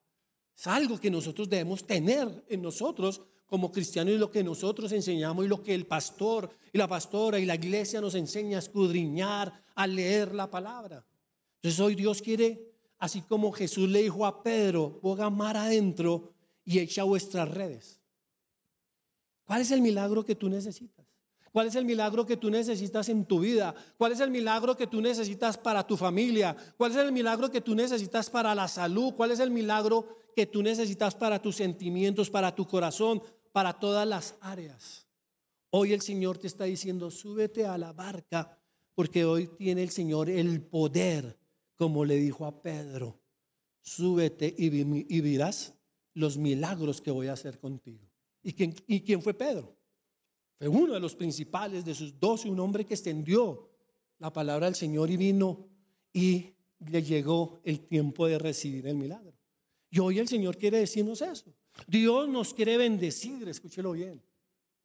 Es 0.56 0.68
algo 0.68 1.00
que 1.00 1.12
nosotros 1.12 1.50
debemos 1.50 1.86
tener 1.86 2.46
en 2.48 2.62
nosotros 2.62 3.22
como 3.46 3.72
cristianos 3.72 4.14
y 4.14 4.18
lo 4.18 4.32
que 4.32 4.44
nosotros 4.44 4.92
enseñamos 4.92 5.46
y 5.46 5.48
lo 5.48 5.62
que 5.62 5.76
el 5.76 5.86
pastor 5.86 6.50
y 6.72 6.78
la 6.78 6.88
pastora 6.88 7.40
y 7.40 7.46
la 7.46 7.56
iglesia 7.56 8.02
nos 8.02 8.16
enseña 8.16 8.58
a 8.58 8.60
escudriñar, 8.60 9.52
a 9.76 9.86
leer 9.86 10.34
la 10.34 10.50
palabra. 10.50 11.06
Entonces 11.58 11.80
hoy 11.80 11.96
Dios 11.96 12.22
quiere, 12.22 12.74
así 12.98 13.22
como 13.22 13.52
Jesús 13.52 13.90
le 13.90 14.04
dijo 14.04 14.26
a 14.26 14.42
Pedro, 14.42 15.00
ponga 15.02 15.30
mar 15.30 15.58
adentro 15.58 16.34
y 16.64 16.80
echa 16.80 17.04
vuestras 17.04 17.50
redes. 17.50 18.00
¿Cuál 19.44 19.62
es 19.62 19.72
el 19.72 19.82
milagro 19.82 20.26
que 20.26 20.36
tú 20.36 20.50
necesitas? 20.50 21.05
¿Cuál 21.56 21.68
es 21.68 21.76
el 21.76 21.86
milagro 21.86 22.26
que 22.26 22.36
tú 22.36 22.50
necesitas 22.50 23.08
en 23.08 23.24
tu 23.24 23.40
vida? 23.40 23.74
¿Cuál 23.98 24.12
es 24.12 24.20
el 24.20 24.30
milagro 24.30 24.76
que 24.76 24.88
tú 24.88 25.00
necesitas 25.00 25.58
para 25.58 25.88
tu 25.88 25.96
familia? 25.96 26.54
¿Cuál 26.76 26.92
es 26.92 26.98
el 26.98 27.14
milagro 27.14 27.50
que 27.50 27.62
tú 27.62 27.74
necesitas 27.74 28.30
para 28.30 28.54
la 28.54 28.68
salud? 28.68 29.14
¿Cuál 29.14 29.32
es 29.32 29.40
el 29.40 29.52
milagro 29.52 30.06
que 30.36 30.48
tú 30.48 30.62
necesitas 30.62 31.16
para 31.16 31.42
tus 31.42 31.56
sentimientos, 31.56 32.30
para 32.30 32.54
tu 32.54 32.68
corazón, 32.68 33.24
para 33.54 33.72
todas 33.72 34.06
las 34.06 34.36
áreas? 34.42 35.08
Hoy 35.70 35.94
el 35.94 36.02
Señor 36.02 36.40
te 36.40 36.48
está 36.48 36.66
diciendo, 36.66 37.10
súbete 37.10 37.66
a 37.66 37.78
la 37.78 37.94
barca, 37.94 38.60
porque 38.94 39.24
hoy 39.24 39.48
tiene 39.48 39.82
el 39.82 39.92
Señor 39.92 40.30
el 40.30 40.62
poder, 40.62 41.40
como 41.78 42.04
le 42.04 42.18
dijo 42.18 42.46
a 42.46 42.62
Pedro, 42.62 43.22
súbete 43.82 44.54
y, 44.58 45.22
verás 45.22 45.74
los 46.14 46.38
milagros 46.38 47.00
que 47.00 47.12
voy 47.12 47.28
a 47.28 47.34
hacer 47.34 47.60
contigo. 47.60 48.12
¿Y 48.44 48.52
quién, 48.52 48.76
¿Y 48.88 49.00
quién 49.00 49.22
fue 49.22 49.34
Pedro? 49.34 49.75
Fue 50.58 50.68
uno 50.68 50.94
de 50.94 51.00
los 51.00 51.16
principales 51.16 51.84
de 51.84 51.94
sus 51.94 52.20
doce, 52.20 52.50
un 52.50 52.60
hombre 52.60 52.86
que 52.86 52.94
extendió 52.94 53.70
la 54.20 54.32
palabra 54.32 54.68
del 54.68 54.76
Señor 54.76 55.10
y 55.10 55.18
vino 55.18 55.68
y 56.14 56.54
le 56.80 57.04
llegó 57.04 57.60
el 57.64 57.82
tiempo 57.82 58.28
de 58.28 58.40
recibir 58.40 58.88
el 58.88 58.96
milagro. 58.96 59.34
Y 59.90 60.00
hoy 60.00 60.20
el 60.20 60.28
Señor 60.28 60.58
quiere 60.58 60.80
decirnos 60.80 61.22
eso. 61.22 61.54
Dios 61.88 62.28
nos 62.30 62.54
quiere 62.54 62.78
bendecir, 62.78 63.48
escúchelo 63.48 63.92
bien. 63.92 64.22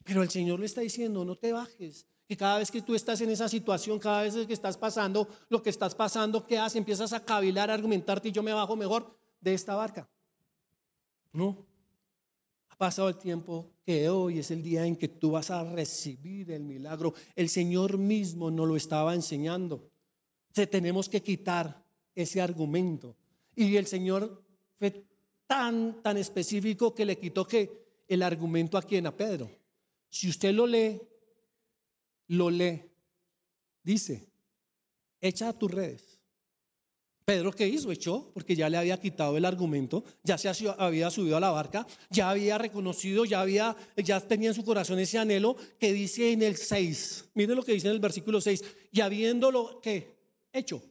Pero 0.03 0.23
el 0.23 0.29
Señor 0.29 0.59
le 0.59 0.65
está 0.65 0.81
diciendo, 0.81 1.23
no 1.23 1.35
te 1.35 1.53
bajes. 1.53 2.05
Que 2.27 2.37
cada 2.37 2.59
vez 2.59 2.71
que 2.71 2.81
tú 2.81 2.95
estás 2.95 3.19
en 3.21 3.29
esa 3.29 3.49
situación, 3.49 3.99
cada 3.99 4.23
vez 4.23 4.35
que 4.47 4.53
estás 4.53 4.77
pasando 4.77 5.27
lo 5.49 5.61
que 5.61 5.69
estás 5.69 5.95
pasando, 5.95 6.45
¿qué 6.45 6.57
haces? 6.57 6.77
Empiezas 6.77 7.11
a 7.13 7.23
cavilar, 7.23 7.69
a 7.69 7.73
argumentarte 7.73 8.29
y 8.29 8.31
yo 8.31 8.41
me 8.41 8.53
bajo 8.53 8.75
mejor 8.75 9.17
de 9.41 9.53
esta 9.53 9.75
barca. 9.75 10.09
No, 11.33 11.65
pasado 12.81 13.09
el 13.09 13.17
tiempo 13.19 13.75
que 13.85 14.09
hoy 14.09 14.39
es 14.39 14.49
el 14.49 14.63
día 14.63 14.87
en 14.87 14.95
que 14.95 15.07
tú 15.07 15.29
vas 15.29 15.51
a 15.51 15.63
recibir 15.63 16.49
el 16.49 16.63
milagro. 16.63 17.13
El 17.35 17.47
Señor 17.47 17.99
mismo 17.99 18.49
nos 18.49 18.67
lo 18.67 18.75
estaba 18.75 19.13
enseñando. 19.13 19.91
Se 20.51 20.65
tenemos 20.65 21.07
que 21.07 21.21
quitar 21.21 21.85
ese 22.15 22.41
argumento. 22.41 23.15
Y 23.55 23.75
el 23.75 23.85
Señor 23.85 24.43
fue 24.79 25.05
tan, 25.45 26.01
tan 26.01 26.17
específico 26.17 26.95
que 26.95 27.05
le 27.05 27.19
quitó 27.19 27.45
que 27.45 28.03
el 28.07 28.23
argumento 28.23 28.79
a 28.79 28.81
quien, 28.81 29.05
a 29.05 29.15
Pedro. 29.15 29.51
Si 30.09 30.27
usted 30.27 30.51
lo 30.51 30.65
lee, 30.65 30.99
lo 32.29 32.49
lee. 32.49 32.81
Dice, 33.83 34.27
echa 35.21 35.49
a 35.49 35.53
tus 35.53 35.69
redes 35.69 36.10
Pedro, 37.31 37.53
¿qué 37.53 37.65
hizo? 37.65 37.93
Echó, 37.93 38.29
porque 38.33 38.57
ya 38.57 38.69
le 38.69 38.75
había 38.75 38.99
quitado 38.99 39.37
el 39.37 39.45
argumento, 39.45 40.03
ya 40.21 40.37
se 40.37 40.49
había 40.77 41.09
subido 41.09 41.37
a 41.37 41.39
la 41.39 41.49
barca, 41.49 41.87
ya 42.09 42.29
había 42.29 42.57
reconocido, 42.57 43.23
ya, 43.23 43.39
había, 43.39 43.73
ya 43.95 44.19
tenía 44.19 44.49
en 44.49 44.53
su 44.53 44.65
corazón 44.65 44.99
ese 44.99 45.17
anhelo 45.17 45.55
que 45.79 45.93
dice 45.93 46.33
en 46.33 46.41
el 46.41 46.57
6. 46.57 47.29
Mire 47.35 47.55
lo 47.55 47.63
que 47.63 47.71
dice 47.71 47.87
en 47.87 47.93
el 47.93 48.01
versículo 48.01 48.41
6. 48.41 48.65
Y 48.91 48.99
habiéndolo, 48.99 49.79
¿qué? 49.81 50.13
Hecho. 50.51 50.83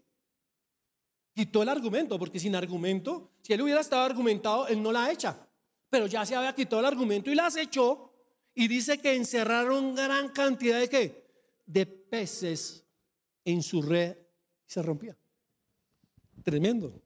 Quitó 1.34 1.62
el 1.62 1.68
argumento, 1.68 2.18
porque 2.18 2.40
sin 2.40 2.54
argumento, 2.54 3.32
si 3.42 3.52
él 3.52 3.60
hubiera 3.60 3.82
estado 3.82 4.04
argumentado, 4.04 4.66
él 4.66 4.82
no 4.82 4.92
la 4.92 5.12
echa. 5.12 5.46
Pero 5.90 6.06
ya 6.06 6.24
se 6.24 6.36
había 6.36 6.54
quitado 6.54 6.80
el 6.80 6.86
argumento 6.86 7.30
y 7.30 7.34
las 7.34 7.54
echó. 7.56 8.14
Y 8.54 8.66
dice 8.66 8.96
que 8.96 9.14
encerraron 9.14 9.94
gran 9.94 10.30
cantidad 10.30 10.80
de 10.80 10.88
qué? 10.88 11.26
De 11.66 11.84
peces 11.84 12.82
en 13.44 13.62
su 13.62 13.82
red 13.82 14.16
y 14.66 14.72
se 14.72 14.80
rompía. 14.80 15.14
Tremendo. 16.42 17.02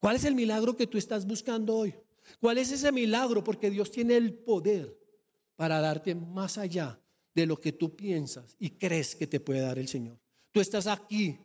¿Cuál 0.00 0.16
es 0.16 0.24
el 0.24 0.34
milagro 0.34 0.76
que 0.76 0.86
tú 0.86 0.98
estás 0.98 1.26
buscando 1.26 1.74
hoy? 1.74 1.94
¿Cuál 2.40 2.58
es 2.58 2.70
ese 2.70 2.92
milagro? 2.92 3.42
Porque 3.42 3.70
Dios 3.70 3.90
tiene 3.90 4.16
el 4.16 4.34
poder 4.34 4.98
para 5.56 5.80
darte 5.80 6.14
más 6.14 6.58
allá 6.58 7.00
de 7.34 7.46
lo 7.46 7.60
que 7.60 7.72
tú 7.72 7.96
piensas 7.96 8.56
y 8.58 8.70
crees 8.70 9.14
que 9.14 9.26
te 9.26 9.40
puede 9.40 9.60
dar 9.60 9.78
el 9.78 9.88
Señor. 9.88 10.18
Tú 10.52 10.60
estás 10.60 10.86
aquí, 10.86 11.38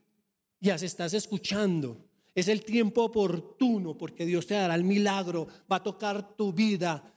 ya 0.60 0.78
se 0.78 0.86
estás 0.86 1.14
escuchando. 1.14 2.06
Es 2.36 2.48
el 2.48 2.64
tiempo 2.64 3.04
oportuno 3.04 3.98
porque 3.98 4.26
Dios 4.26 4.46
te 4.46 4.54
dará 4.54 4.76
el 4.76 4.84
milagro, 4.84 5.48
va 5.72 5.78
a 5.78 5.84
tocar 5.84 6.36
tu 6.36 6.54
vida, 6.54 7.12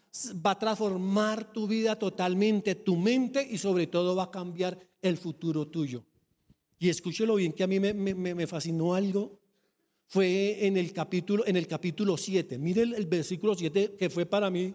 va 0.44 0.52
a 0.52 0.58
transformar 0.58 1.52
tu 1.52 1.66
vida 1.66 1.98
totalmente, 1.98 2.74
tu 2.76 2.96
mente 2.96 3.46
y 3.48 3.58
sobre 3.58 3.86
todo 3.86 4.16
va 4.16 4.24
a 4.24 4.30
cambiar 4.30 4.78
el 5.00 5.16
futuro 5.16 5.68
tuyo. 5.68 6.04
Y 6.82 6.88
escúchelo 6.88 7.36
bien, 7.36 7.52
que 7.52 7.62
a 7.62 7.68
mí 7.68 7.78
me, 7.78 8.46
fascinó 8.48 8.96
algo. 8.96 9.38
Fue 10.08 10.66
en 10.66 10.76
el 10.76 10.92
capítulo, 10.92 11.46
en 11.46 11.54
el 11.54 11.68
capítulo 11.68 12.16
7. 12.16 12.58
Mire 12.58 12.82
el, 12.82 13.06
versículo 13.06 13.54
7 13.54 13.94
que 13.96 14.10
fue 14.10 14.26
para 14.26 14.50
mí. 14.50 14.74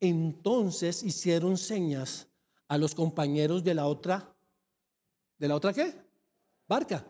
Entonces 0.00 1.04
hicieron 1.04 1.56
señas 1.56 2.26
a 2.66 2.78
los 2.78 2.96
compañeros 2.96 3.62
de 3.62 3.74
la 3.74 3.86
otra, 3.86 4.34
¿de 5.38 5.46
la 5.46 5.54
otra 5.54 5.72
qué? 5.72 5.94
Barca. 6.66 7.06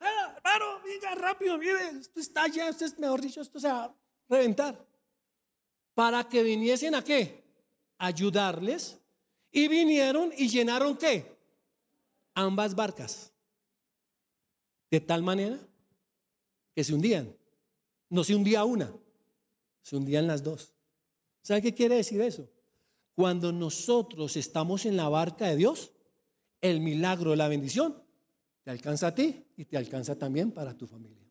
Ah, 0.00 0.36
hermano, 0.38 0.80
venga 0.86 1.14
rápido, 1.16 1.58
mire, 1.58 1.98
esto 2.00 2.18
está 2.18 2.48
ya, 2.48 2.70
esto 2.70 2.86
es, 2.86 2.98
mejor 2.98 3.20
dicho, 3.20 3.42
esto 3.42 3.60
se 3.60 3.68
va 3.68 3.84
a 3.84 3.94
reventar. 4.30 4.82
Para 5.92 6.26
que 6.26 6.42
viniesen 6.42 6.94
a 6.94 7.04
qué? 7.04 7.44
Ayudarles. 7.98 8.98
Y 9.52 9.68
vinieron 9.68 10.32
y 10.34 10.48
llenaron 10.48 10.96
qué? 10.96 11.35
Ambas 12.36 12.76
barcas. 12.76 13.32
De 14.88 15.00
tal 15.00 15.24
manera 15.24 15.58
que 16.76 16.84
se 16.84 16.94
hundían. 16.94 17.34
No 18.08 18.22
se 18.22 18.36
hundía 18.36 18.64
una, 18.64 18.94
se 19.82 19.96
hundían 19.96 20.28
las 20.28 20.44
dos. 20.44 20.72
¿Sabe 21.42 21.62
qué 21.62 21.74
quiere 21.74 21.96
decir 21.96 22.20
eso? 22.20 22.48
Cuando 23.16 23.50
nosotros 23.50 24.36
estamos 24.36 24.86
en 24.86 24.96
la 24.96 25.08
barca 25.08 25.48
de 25.48 25.56
Dios, 25.56 25.92
el 26.60 26.80
milagro, 26.80 27.34
la 27.34 27.48
bendición, 27.48 28.00
te 28.62 28.70
alcanza 28.70 29.08
a 29.08 29.14
ti 29.14 29.44
y 29.56 29.64
te 29.64 29.76
alcanza 29.76 30.16
también 30.16 30.52
para 30.52 30.76
tu 30.76 30.86
familia. 30.86 31.24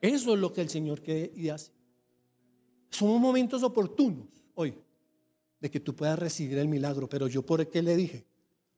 Eso 0.00 0.34
es 0.34 0.40
lo 0.40 0.52
que 0.52 0.60
el 0.60 0.68
Señor 0.68 1.02
quiere 1.02 1.32
y 1.34 1.48
hace. 1.48 1.72
Son 2.90 3.20
momentos 3.20 3.62
oportunos 3.62 4.28
hoy 4.54 4.74
de 5.58 5.70
que 5.70 5.80
tú 5.80 5.96
puedas 5.96 6.18
recibir 6.18 6.58
el 6.58 6.68
milagro, 6.68 7.08
pero 7.08 7.26
yo 7.26 7.44
por 7.44 7.68
qué 7.68 7.82
le 7.82 7.96
dije, 7.96 8.24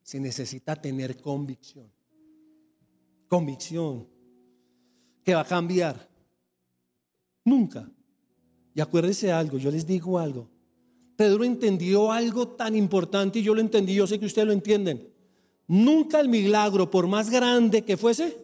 se 0.09 0.19
necesita 0.19 0.75
tener 0.75 1.21
convicción. 1.21 1.87
Convicción 3.29 4.09
que 5.23 5.35
va 5.35 5.43
a 5.43 5.45
cambiar. 5.45 6.09
Nunca. 7.45 7.87
Y 8.75 8.81
acuérdense 8.81 9.31
algo, 9.31 9.59
yo 9.59 9.71
les 9.71 9.87
digo 9.87 10.19
algo. 10.19 10.49
Pedro 11.15 11.45
entendió 11.45 12.11
algo 12.11 12.49
tan 12.49 12.75
importante 12.75 13.41
y 13.41 13.43
yo 13.43 13.55
lo 13.55 13.61
entendí, 13.61 13.97
yo 13.97 14.07
sé 14.07 14.19
que 14.19 14.25
ustedes 14.25 14.49
lo 14.49 14.55
entienden. 14.55 15.13
Nunca 15.67 16.21
el 16.21 16.31
milagro, 16.31 16.91
por 16.91 17.07
más 17.07 17.29
grande 17.29 17.85
que 17.85 17.99
fuese, 17.99 18.35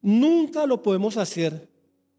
nunca 0.00 0.66
lo 0.66 0.82
podemos 0.82 1.16
hacer 1.16 1.70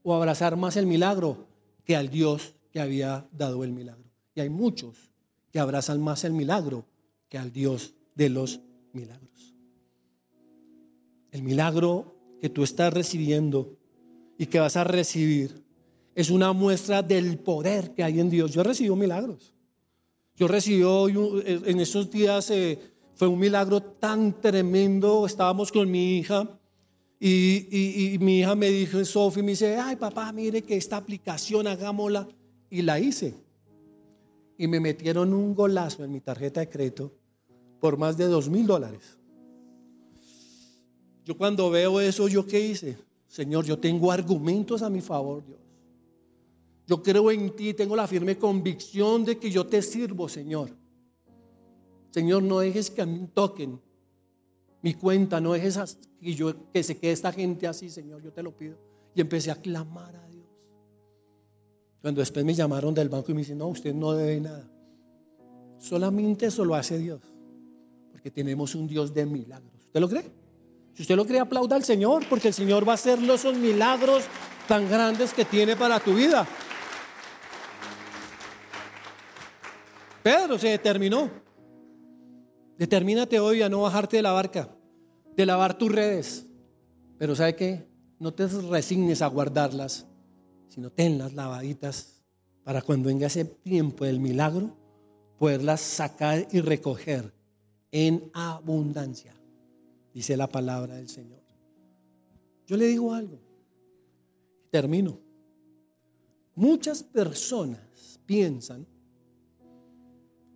o 0.03 0.16
abrazar 0.16 0.55
más 0.55 0.78
el 0.78 0.86
milagro 0.86 1.47
que 1.84 1.97
al 1.97 2.09
Dios 2.09 2.55
que 2.72 2.80
había 2.80 3.28
dado 3.34 3.66
el 3.66 3.74
milagro. 3.74 4.09
Y 4.34 4.39
hay 4.39 4.49
muchos 4.49 5.11
que 5.51 5.59
abrazan 5.59 6.01
más 6.01 6.24
el 6.24 6.32
milagro 6.32 6.86
que 7.28 7.38
al 7.38 7.51
Dios 7.51 7.93
de 8.16 8.30
los 8.30 8.61
milagros. 8.91 9.55
El 11.32 11.43
milagro 11.43 12.16
que 12.39 12.49
tú 12.49 12.64
estás 12.64 12.93
recibiendo 12.93 13.78
y 14.38 14.45
que 14.45 14.59
vas 14.59 14.76
a 14.76 14.84
recibir 14.84 15.64
es 16.16 16.30
una 16.30 16.53
muestra 16.53 17.01
del 17.01 17.39
poder 17.39 17.93
que 17.93 18.03
hay 18.03 18.20
en 18.20 18.30
Dios. 18.30 18.51
Yo 18.51 18.61
he 18.61 18.66
recibido 18.66 18.95
milagros. 18.95 19.55
Yo 20.36 20.47
recibí 20.47 20.84
hoy, 20.84 21.16
en 21.45 21.80
esos 21.80 22.09
días, 22.09 22.49
eh, 22.51 22.80
fue 23.16 23.28
un 23.28 23.39
milagro 23.39 23.82
tan 23.82 24.39
tremendo. 24.39 25.26
Estábamos 25.26 25.72
con 25.72 25.89
mi 25.89 26.18
hija 26.18 26.59
y, 27.20 28.14
y 28.14 28.20
mi 28.20 28.39
hija 28.39 28.55
me 28.55 28.70
dijo, 28.70 29.03
Sofi, 29.05 29.41
me 29.41 29.51
dice, 29.51 29.78
ay 29.78 29.95
papá, 29.95 30.32
mire 30.32 30.61
que 30.61 30.76
esta 30.76 30.97
aplicación, 30.97 31.68
hagámosla. 31.68 32.28
Y 32.70 32.82
la 32.82 32.99
hice. 32.99 33.36
Y 34.57 34.68
me 34.68 34.80
metieron 34.80 35.34
un 35.34 35.53
golazo 35.53 36.03
en 36.03 36.11
mi 36.11 36.22
tarjeta 36.22 36.59
de 36.59 36.70
crédito 36.70 37.22
por 37.84 37.97
más 37.97 38.15
de 38.15 38.27
dos 38.27 38.47
mil 38.49 38.65
dólares. 38.65 39.17
Yo 41.25 41.38
cuando 41.38 41.69
veo 41.69 41.99
eso, 41.99 42.29
¿yo 42.29 42.47
qué 42.47 42.57
hice? 42.65 42.97
Señor, 43.27 43.65
yo 43.65 43.77
tengo 43.77 44.09
argumentos 44.09 44.81
a 44.84 44.89
mi 44.89 45.01
favor, 45.01 45.45
Dios. 45.45 45.59
Yo 46.88 47.03
creo 47.03 47.29
en 47.29 47.53
ti, 47.53 47.73
tengo 47.73 47.97
la 47.97 48.07
firme 48.07 48.38
convicción 48.38 49.25
de 49.25 49.38
que 49.38 49.51
yo 49.51 49.67
te 49.67 49.81
sirvo, 49.81 50.29
Señor. 50.29 50.69
Señor, 52.11 52.43
no 52.43 52.59
dejes 52.59 52.89
que 52.89 53.01
a 53.01 53.05
mí 53.05 53.27
toquen 53.34 53.81
Mi 54.81 54.93
cuenta 54.93 55.41
no 55.41 55.53
es 55.53 55.65
esa 55.65 55.86
y 56.21 56.36
yo 56.36 56.71
que 56.71 56.84
se 56.84 56.97
quede 56.97 57.11
esta 57.11 57.34
gente 57.34 57.67
así, 57.67 57.89
Señor, 57.89 58.23
yo 58.23 58.31
te 58.31 58.41
lo 58.41 58.55
pido. 58.55 58.77
Y 59.13 59.19
empecé 59.19 59.51
a 59.51 59.55
clamar 59.55 60.15
a 60.15 60.25
Dios. 60.29 60.47
Cuando 62.01 62.21
después 62.21 62.45
me 62.45 62.53
llamaron 62.53 62.93
del 62.93 63.09
banco 63.09 63.34
y 63.34 63.34
me 63.34 63.41
dicen, 63.41 63.57
no, 63.57 63.67
usted 63.67 63.93
no 63.93 64.13
debe 64.13 64.39
nada. 64.39 64.71
Solamente 65.79 66.45
eso 66.45 66.63
lo 66.63 66.75
hace 66.75 66.97
Dios. 66.97 67.32
Porque 68.24 68.41
tenemos 68.41 68.74
un 68.74 68.88
Dios 68.88 69.13
de 69.13 69.26
milagros. 69.26 69.84
¿Usted 69.86 69.99
lo 69.99 70.07
cree? 70.07 70.24
Si 70.93 71.01
usted 71.01 71.17
lo 71.17 71.26
cree, 71.26 71.41
aplauda 71.41 71.76
al 71.76 71.84
Señor, 71.84 72.24
porque 72.30 72.47
el 72.47 72.53
Señor 72.53 72.88
va 72.88 72.93
a 72.93 72.95
hacer 72.95 73.19
esos 73.19 73.53
milagros 73.57 74.24
tan 74.65 74.89
grandes 74.89 75.34
que 75.34 75.43
tiene 75.43 75.76
para 75.76 75.99
tu 75.99 76.13
vida. 76.13 76.47
Pedro 80.24 80.57
se 80.57 80.69
determinó. 80.69 81.30
Determínate 82.78 83.41
hoy 83.41 83.61
a 83.61 83.67
no 83.67 83.82
bajarte 83.82 84.15
de 84.15 84.24
la 84.24 84.32
barca, 84.32 84.69
de 85.36 85.45
lavar 85.45 85.78
tus 85.78 85.91
redes. 85.91 86.45
Pero 87.17 87.36
¿sabe 87.36 87.57
qué? 87.57 87.89
No 88.19 88.34
te 88.34 88.47
resignes 88.47 89.21
a 89.21 89.28
guardarlas, 89.28 90.07
sino 90.69 90.89
tenlas 90.89 91.34
lavaditas 91.34 92.24
para 92.63 92.82
cuando 92.82 93.09
venga 93.09 93.28
ese 93.28 93.43
tiempo 93.43 94.05
del 94.05 94.21
milagro, 94.21 94.78
poderlas 95.38 95.82
sacar 95.82 96.47
y 96.53 96.61
recoger 96.61 97.43
en 97.94 98.32
abundancia, 98.34 99.36
dice 100.14 100.36
la 100.36 100.48
palabra 100.48 100.96
del 100.96 101.08
Señor. 101.08 101.44
Yo 102.66 102.76
le 102.76 102.88
digo 102.88 103.14
algo, 103.14 103.39
termino. 104.72 105.20
Muchas 106.56 107.04
personas 107.04 108.20
piensan 108.26 108.88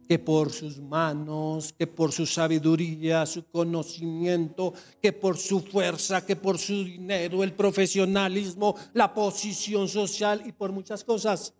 que 0.08 0.18
por 0.18 0.52
sus 0.52 0.80
manos, 0.80 1.74
que 1.74 1.86
por 1.86 2.12
su 2.12 2.26
sabiduría, 2.26 3.26
su 3.28 3.46
conocimiento, 3.46 4.74
que 5.00 5.14
por 5.14 5.38
su 5.38 5.60
fuerza, 5.60 6.26
que 6.26 6.36
por 6.36 6.58
su 6.58 6.86
dinero, 6.86 7.44
el 7.44 7.54
profesionalismo, 7.54 8.76
la 8.94 9.14
posición 9.14 9.88
social 9.88 10.42
y 10.44 10.54
por 10.54 10.72
muchas 10.72 11.04
cosas, 11.04 11.54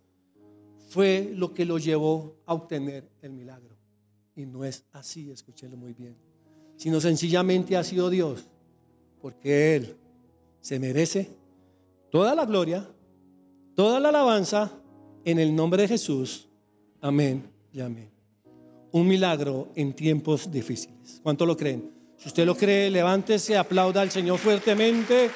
fue 0.88 1.30
lo 1.36 1.54
que 1.54 1.64
lo 1.64 1.78
llevó 1.78 2.34
a 2.46 2.54
obtener 2.54 3.08
el 3.22 3.32
milagro. 3.32 3.77
Y 4.38 4.46
no 4.46 4.64
es 4.64 4.84
así, 4.92 5.30
escúchelo 5.30 5.76
muy 5.76 5.92
bien, 5.92 6.16
sino 6.76 7.00
sencillamente 7.00 7.76
ha 7.76 7.84
sido 7.84 8.08
Dios, 8.08 8.46
porque 9.20 9.76
Él 9.76 9.96
se 10.60 10.78
merece 10.78 11.28
toda 12.10 12.34
la 12.34 12.46
gloria, 12.46 12.88
toda 13.74 13.98
la 13.98 14.10
alabanza 14.10 14.72
en 15.24 15.38
el 15.38 15.54
nombre 15.54 15.82
de 15.82 15.88
Jesús. 15.88 16.48
Amén 17.00 17.50
y 17.72 17.80
amén 17.80 18.18
un 18.92 19.06
milagro 19.06 19.68
en 19.74 19.92
tiempos 19.92 20.50
difíciles. 20.50 21.20
¿Cuánto 21.22 21.44
lo 21.44 21.56
creen? 21.56 21.90
Si 22.16 22.28
usted 22.28 22.46
lo 22.46 22.56
cree, 22.56 22.90
levántese, 22.90 23.56
aplauda 23.56 24.00
al 24.00 24.10
Señor 24.10 24.38
fuertemente. 24.38 25.30